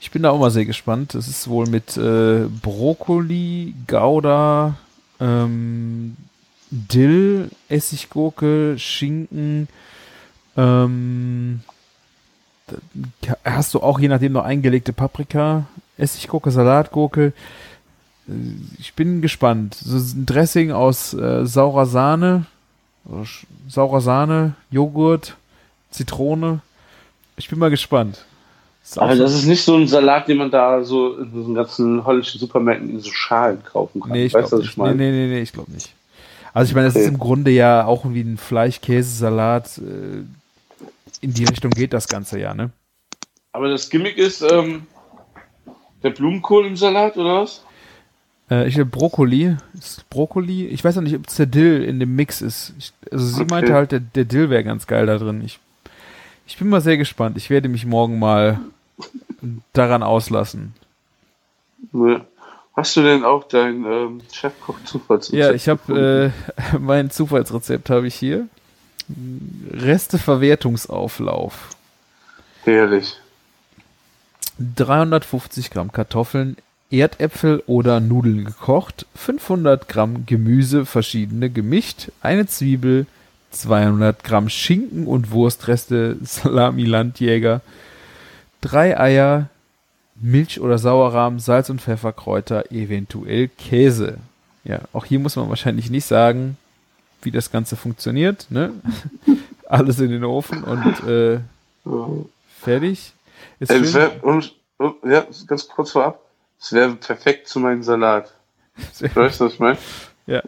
[0.00, 1.14] Ich bin da auch mal sehr gespannt.
[1.14, 4.74] Es ist wohl mit äh, Brokkoli, Gouda,
[5.20, 6.16] ähm,
[6.72, 9.68] Dill, Essiggurke, Schinken.
[10.56, 11.60] Ähm,
[13.44, 17.32] hast du auch je nachdem noch eingelegte Paprika, Essiggurke, Salatgurke.
[18.78, 19.74] Ich bin gespannt.
[19.74, 22.46] So ein Dressing aus äh, saurer Sahne,
[23.68, 25.36] saurer Sahne, Joghurt,
[25.90, 26.60] Zitrone.
[27.36, 28.24] Ich bin mal gespannt.
[28.96, 32.40] Aber das ist nicht so ein Salat, den man da so in so ganzen holländischen
[32.40, 34.12] Supermärkten in so Schalen kaufen kann.
[34.12, 34.70] Nee, ich glaube nicht.
[34.70, 34.96] Ich mein?
[34.96, 35.92] nee, nee, nee, nee, ich glaube nicht.
[36.54, 37.04] Also ich meine, es okay.
[37.04, 39.78] ist im Grunde ja auch wie ein Fleisch-Käsesalat.
[39.78, 40.24] Äh,
[41.20, 42.70] in die Richtung geht das Ganze ja, ne?
[43.52, 44.86] Aber das Gimmick ist ähm,
[46.02, 47.62] der Blumenkohl im Salat, oder was?
[48.50, 49.56] Äh, ich glaube Brokkoli.
[49.74, 50.66] Ist Brokkoli?
[50.66, 52.74] Ich weiß noch nicht, ob es der Dill in dem Mix ist.
[52.78, 53.50] Ich, also sie okay.
[53.50, 55.42] meinte halt, der, der Dill wäre ganz geil da drin.
[55.44, 55.58] Ich,
[56.46, 57.36] ich bin mal sehr gespannt.
[57.36, 58.60] Ich werde mich morgen mal
[59.72, 60.74] daran auslassen.
[62.74, 65.38] Hast du denn auch dein ähm, Chefkoch-Zufallsrezept?
[65.38, 68.48] Ja, ich habe äh, mein Zufallsrezept habe ich hier.
[69.72, 71.70] Resteverwertungsauflauf.
[72.64, 73.16] Herrlich.
[74.76, 76.56] 350 Gramm Kartoffeln,
[76.90, 83.06] Erdäpfel oder Nudeln gekocht, 500 Gramm Gemüse verschiedene gemischt, eine Zwiebel,
[83.50, 87.60] 200 Gramm Schinken und Wurstreste Salami Landjäger,
[88.60, 89.48] drei Eier,
[90.20, 94.18] Milch oder Sauerrahm, Salz und Pfefferkräuter, eventuell Käse.
[94.64, 96.56] Ja, auch hier muss man wahrscheinlich nicht sagen,
[97.22, 98.46] wie das Ganze funktioniert.
[98.50, 98.72] Ne?
[99.68, 101.40] Alles in den Ofen und äh,
[102.60, 103.12] fertig.
[103.60, 106.20] Ist äh, und, und, ja, ganz kurz vorab,
[106.60, 108.32] es wäre perfekt zu meinem Salat.
[109.14, 109.78] Weißt du, was ich meine?
[110.26, 110.42] Ja.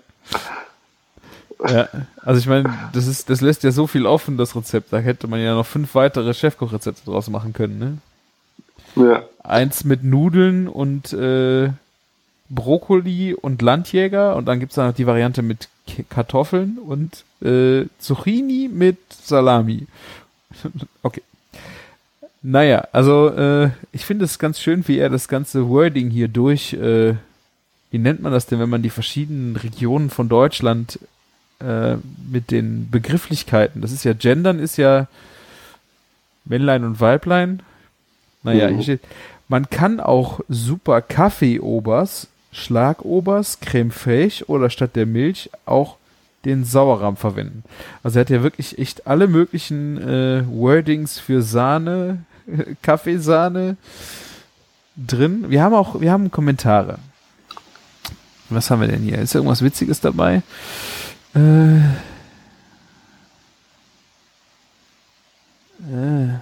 [1.69, 1.89] Ja,
[2.23, 4.93] also ich meine, das ist, das lässt ja so viel offen, das Rezept.
[4.93, 7.99] Da hätte man ja noch fünf weitere Chefkochrezepte draus machen können, ne?
[8.97, 9.25] Ja.
[9.45, 11.71] Eins mit Nudeln und äh,
[12.49, 17.87] Brokkoli und Landjäger und dann gibt's da noch die Variante mit K Kartoffeln und äh,
[17.99, 19.87] Zucchini mit Salami.
[21.03, 21.23] okay.
[22.43, 26.73] Naja, also äh, ich finde es ganz schön, wie er das ganze Wording hier durch,
[26.73, 27.15] äh,
[27.91, 30.99] wie nennt man das denn, wenn man die verschiedenen Regionen von Deutschland
[31.61, 31.97] äh,
[32.31, 35.07] mit den Begrifflichkeiten, das ist ja Gendern, ist ja
[36.47, 37.61] Männlein und Weiblein.
[38.43, 38.75] Naja, Mhm.
[38.77, 39.01] hier steht,
[39.49, 45.97] man kann auch super Kaffeeobers, Schlagobers, Creme fraiche oder statt der Milch auch
[46.47, 47.65] den Sauerrahm verwenden.
[48.03, 52.25] Also er hat ja wirklich echt alle möglichen äh, Wordings für Sahne,
[52.83, 53.77] Kaffeesahne
[54.97, 55.47] drin.
[55.49, 56.99] Wir haben auch, wir haben Kommentare.
[58.49, 59.19] Was haben wir denn hier?
[59.19, 60.43] Ist irgendwas Witziges dabei?
[61.35, 61.77] Äh,
[65.79, 66.41] äh.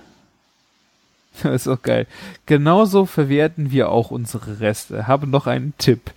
[1.43, 2.07] Das ist auch geil.
[2.47, 5.07] Genauso verwerten wir auch unsere Reste.
[5.07, 6.11] Habe noch einen Tipp.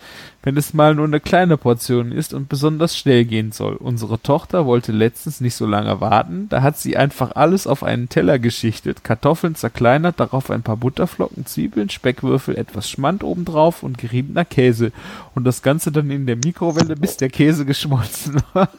[0.44, 3.76] Wenn es mal nur eine kleine Portion ist und besonders schnell gehen soll.
[3.76, 6.50] Unsere Tochter wollte letztens nicht so lange warten.
[6.50, 11.46] Da hat sie einfach alles auf einen Teller geschichtet, Kartoffeln zerkleinert, darauf ein paar Butterflocken,
[11.46, 14.92] Zwiebeln, Speckwürfel, etwas Schmand obendrauf und geriebener Käse.
[15.36, 18.70] Und das Ganze dann in der Mikrowelle, bis der Käse geschmolzen war.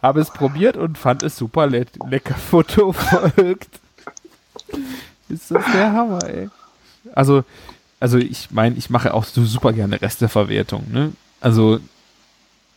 [0.00, 2.34] Habe es probiert und fand es super le lecker.
[2.34, 3.80] Foto folgt.
[5.28, 6.48] Ist das der Hammer, ey.
[7.14, 7.44] Also,
[8.00, 11.12] also ich meine, ich mache auch so super gerne Resteverwertung, ne?
[11.40, 11.80] Also,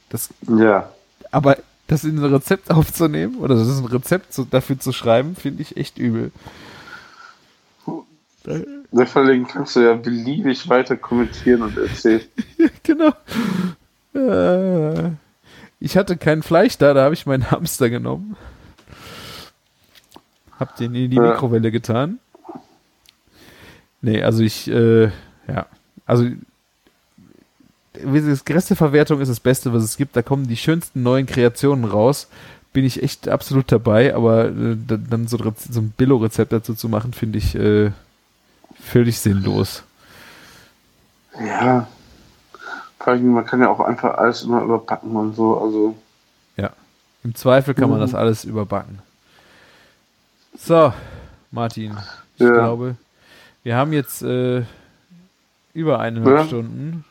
[0.10, 0.90] das, Ja.
[1.32, 1.58] aber
[1.88, 5.62] das in ein Rezept aufzunehmen oder das ist ein Rezept zu, dafür zu schreiben, finde
[5.62, 6.32] ich echt übel.
[8.92, 12.22] Deswegen kannst du ja beliebig weiter kommentieren und erzählen.
[12.84, 13.12] genau.
[14.14, 15.12] Äh,
[15.80, 18.38] ich hatte kein Fleisch da, da habe ich meinen Hamster genommen.
[20.60, 21.24] Hab den in die Ja.
[21.32, 22.20] Mikrowelle getan.
[24.02, 25.06] Nee, also ich, äh,
[25.48, 25.66] ja,
[26.06, 26.26] also
[27.94, 30.16] wie gesagt, Resteverwertung ist das Beste, was es gibt.
[30.16, 32.28] Da kommen die schönsten neuen Kreationen raus.
[32.74, 36.90] Bin ich echt absolut dabei, aber äh, da- dann so, so ein Billo-Rezept dazu zu
[36.90, 37.92] machen, finde ich äh,
[38.80, 39.84] völlig sinnlos.
[41.40, 41.88] Ja.
[43.00, 45.58] Vor allem, man kann ja auch einfach alles immer überpacken und so.
[45.60, 45.96] Also,
[47.24, 48.02] Im Zweifel kann man Mhm.
[48.04, 49.00] das alles überbacken.
[50.58, 50.94] So,
[51.52, 51.98] Martin,
[52.36, 52.52] ich Ja.
[52.54, 52.96] glaube,
[53.64, 54.64] wir haben jetzt äh,
[55.74, 56.46] über eineinhalb Ja.
[56.46, 57.04] Stunden.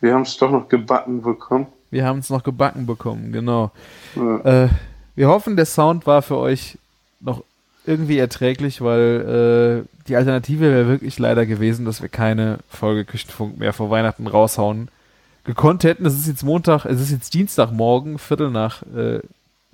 [0.00, 1.66] wir haben es doch noch gebacken bekommen.
[1.90, 3.70] Wir haben es noch gebacken bekommen, genau.
[4.14, 4.64] Ja.
[4.64, 4.68] Äh,
[5.16, 6.78] wir hoffen, der Sound war für euch
[7.20, 7.42] noch
[7.84, 13.58] irgendwie erträglich, weil äh, die Alternative wäre wirklich leider gewesen, dass wir keine Folge Küchenfunk
[13.58, 14.88] mehr vor Weihnachten raushauen
[15.44, 16.06] gekonnt hätten.
[16.06, 19.20] Es ist jetzt Montag, es ist jetzt Dienstagmorgen, Viertel nach äh,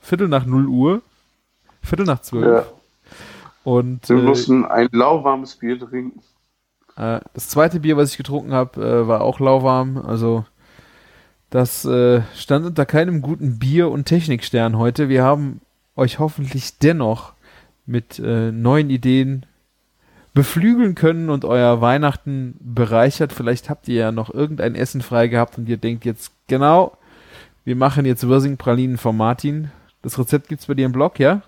[0.01, 1.03] Viertel nach 0 Uhr,
[1.83, 2.45] Viertel nach 12.
[2.47, 2.65] Ja.
[3.67, 6.21] Und Wir äh, mussten ein lauwarmes Bier trinken.
[6.97, 9.97] äh, das zweite Bier, was ich getrunken habe, äh, war auch lauwarm.
[9.97, 10.45] Also
[11.51, 15.09] das äh, stand unter keinem guten Bier- und Technikstern heute.
[15.09, 15.61] Wir haben
[15.97, 17.33] euch hoffentlich dennoch
[17.87, 19.47] mit äh, neuen Ideen
[20.33, 23.33] beflügeln können und euer Weihnachten bereichert.
[23.33, 26.97] Vielleicht habt ihr ja noch irgendein Essen frei gehabt und ihr denkt jetzt, genau,
[27.65, 29.73] wir machen jetzt Wirsing-Pralinen von Martin.
[30.03, 31.43] Das Rezept gibt's bei dir im Blog, ja?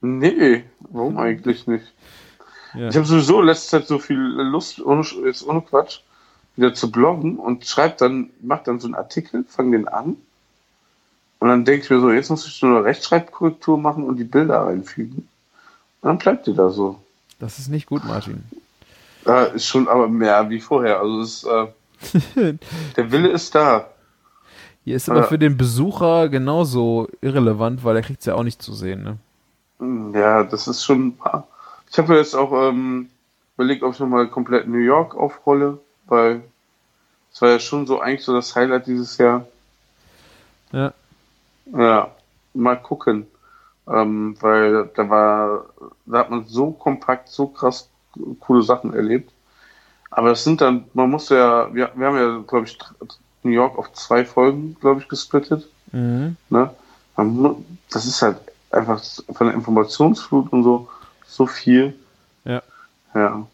[0.00, 1.84] Nee, warum eigentlich nicht?
[2.74, 2.88] Ja.
[2.88, 6.00] Ich habe sowieso in letzter Zeit so viel Lust, ohne, jetzt ohne Quatsch,
[6.56, 10.16] wieder zu bloggen und schreibe dann, mach dann so einen Artikel, fange den an.
[11.38, 14.24] Und dann denke ich mir so, jetzt muss ich nur eine Rechtschreibkorrektur machen und die
[14.24, 15.28] Bilder einfügen.
[16.02, 17.00] Und dann bleibt die da so.
[17.38, 18.44] Das ist nicht gut, Martin.
[19.26, 21.00] Äh, ist schon aber mehr wie vorher.
[21.00, 22.54] Also es, äh,
[22.96, 23.88] der Wille ist da.
[24.84, 25.26] Hier ist aber Ja.
[25.26, 29.16] für den Besucher genauso irrelevant, weil er kriegt's ja auch nicht zu sehen, ne?
[29.80, 31.48] Hm, Ja, das ist schon wahr.
[31.90, 33.10] Ich habe jetzt auch ähm,
[33.56, 36.42] überlegt, ob ich nochmal komplett New York aufrolle, weil
[37.32, 39.46] es war ja schon so eigentlich so das Highlight dieses Jahr.
[40.72, 40.92] Ja.
[41.72, 42.10] Ja,
[42.54, 43.26] mal gucken.
[43.88, 45.64] Ähm, weil da war,
[46.06, 47.88] da hat man so kompakt, so krass
[48.40, 49.32] coole Sachen erlebt.
[50.10, 52.78] Aber das sind dann, man muss ja, wir, wir haben ja, glaube ich,
[53.42, 55.68] New York auf zwei Folgen, glaube ich, gesplittet.
[55.92, 56.36] Mhm.
[56.50, 56.70] Ne?
[57.16, 58.36] Man, das ist halt
[58.70, 59.02] einfach
[59.32, 60.88] von der Informationsflut und so,
[61.26, 61.94] so viel.
[62.44, 62.62] Ja.
[63.14, 63.46] Ja.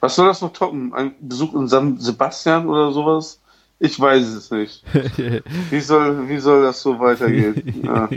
[0.00, 0.92] Was soll das noch toppen?
[0.94, 3.38] Ein Besuch in San Sebastian oder sowas?
[3.78, 4.84] Ich weiß es nicht.
[5.70, 7.82] Wie soll, wie soll das so weitergehen?
[7.84, 8.08] ja.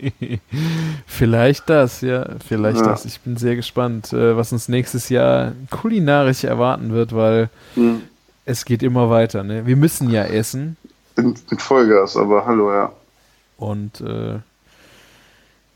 [1.07, 2.87] Vielleicht das, ja, vielleicht Ja.
[2.87, 3.05] das.
[3.05, 8.01] Ich bin sehr gespannt, äh, was uns nächstes Jahr kulinarisch erwarten wird, weil Hm.
[8.45, 9.65] es geht immer weiter, ne?
[9.65, 10.77] Wir müssen ja essen.
[11.17, 12.91] mit Vollgas, aber hallo, ja.
[13.57, 14.39] Und äh,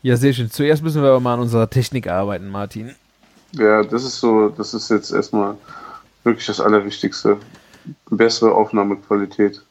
[0.02, 0.50] ja, sehr schön.
[0.50, 2.94] Zuerst müssen wir aber mal an unserer Technik arbeiten, Martin.
[3.52, 5.56] Ja, das ist so, das ist jetzt erstmal
[6.24, 7.38] wirklich das Allerwichtigste.
[8.10, 9.62] Bessere Aufnahmequalität.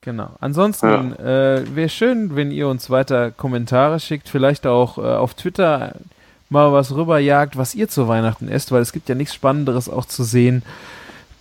[0.00, 0.30] Genau.
[0.40, 1.56] Ansonsten ja.
[1.56, 5.94] äh, wäre schön, wenn ihr uns weiter Kommentare schickt, vielleicht auch äh, auf Twitter
[6.50, 10.04] mal was rüberjagt, was ihr zu Weihnachten esst, weil es gibt ja nichts Spannenderes auch
[10.04, 10.62] zu sehen,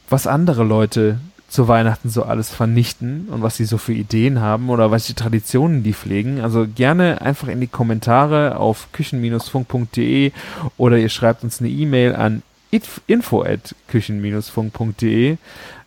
[0.10, 1.20] was andere Leute
[1.54, 5.84] zu Weihnachten so alles vernichten und was sie so für Ideen haben oder welche Traditionen
[5.84, 6.42] die pflegen.
[6.42, 10.32] Also gerne einfach in die Kommentare auf küchen-funk.de
[10.78, 15.38] oder ihr schreibt uns eine E-Mail an info@küchen-funk.de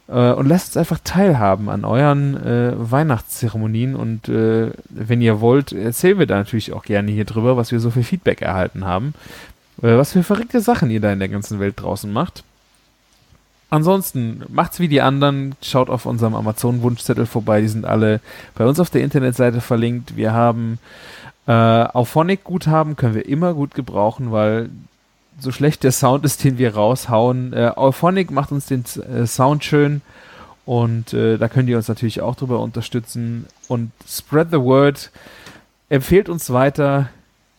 [0.09, 5.73] äh, und lasst uns einfach teilhaben an euren äh, Weihnachtszeremonien und äh, wenn ihr wollt,
[5.73, 9.15] erzählen wir da natürlich auch gerne hier drüber, was wir so für Feedback erhalten haben,
[9.83, 12.45] äh, was für verrückte Sachen ihr da in der ganzen Welt draußen macht.
[13.77, 18.21] Ansonsten macht's wie die anderen, schaut auf unserem Amazon-Wunschzettel vorbei, die sind alle
[18.55, 20.17] bei uns auf der Internetseite verlinkt.
[20.17, 20.79] Wir haben
[21.47, 24.71] äh, Auphonic-Guthaben, können wir immer gut gebrauchen, weil
[25.39, 27.53] so schlecht der Sound ist, den wir raushauen.
[27.53, 28.83] Äh, Auphonic macht uns den
[29.13, 30.01] äh, Sound schön
[30.65, 33.45] und äh, da könnt ihr uns natürlich auch drüber unterstützen.
[33.69, 35.11] Und spread the word,
[35.91, 37.11] empfehlt uns weiter,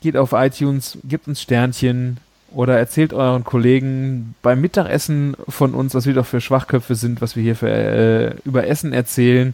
[0.02, 2.18] geht auf iTunes, gebt uns Sternchen,
[2.51, 7.35] oder erzählt euren Kollegen beim Mittagessen von uns, was wir doch für Schwachköpfe sind, was
[7.35, 9.53] wir hier für, äh, über Essen erzählen.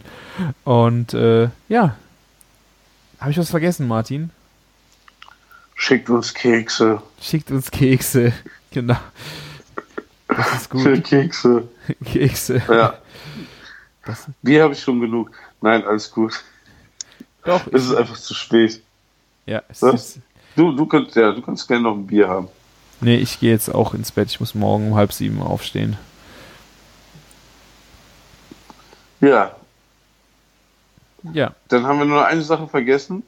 [0.64, 1.96] Und äh, ja.
[3.20, 4.30] Habe ich was vergessen, Martin?
[5.74, 7.02] Schickt uns Kekse.
[7.20, 8.32] Schickt uns Kekse,
[8.70, 8.96] genau.
[10.28, 10.82] Das ist gut.
[10.82, 11.68] Für Kekse.
[12.04, 12.62] Kekse.
[12.68, 12.98] Ja.
[14.04, 15.30] Das Bier habe ich schon genug.
[15.60, 16.44] Nein, alles gut.
[17.44, 17.66] Doch.
[17.72, 18.82] Es ist einfach zu spät.
[19.46, 20.18] Ja, es ist.
[20.56, 22.48] Du, du, kannst, ja, du kannst gerne noch ein Bier haben.
[23.04, 24.30] Nee, ich gehe jetzt auch ins Bett.
[24.30, 25.98] Ich muss morgen um halb sieben aufstehen.
[29.20, 29.54] Ja.
[31.34, 31.52] Ja.
[31.68, 33.22] Dann haben wir nur eine Sache vergessen.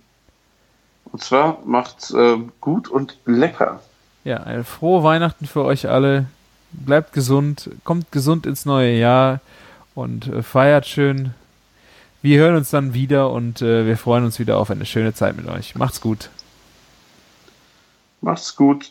[1.13, 3.81] Und zwar macht's äh, gut und lecker.
[4.25, 6.25] Ja, eine frohe Weihnachten für euch alle.
[6.73, 9.41] Bleibt gesund, kommt gesund ins neue Jahr
[9.95, 11.35] und äh, feiert schön.
[12.23, 15.37] Wir hören uns dann wieder und äh, wir freuen uns wieder auf eine schöne Zeit
[15.37, 15.75] mit euch.
[15.75, 16.31] Macht's gut.
[18.23, 18.91] Macht's gut.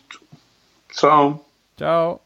[0.96, 1.46] Ciao.
[1.76, 2.22] Ciao.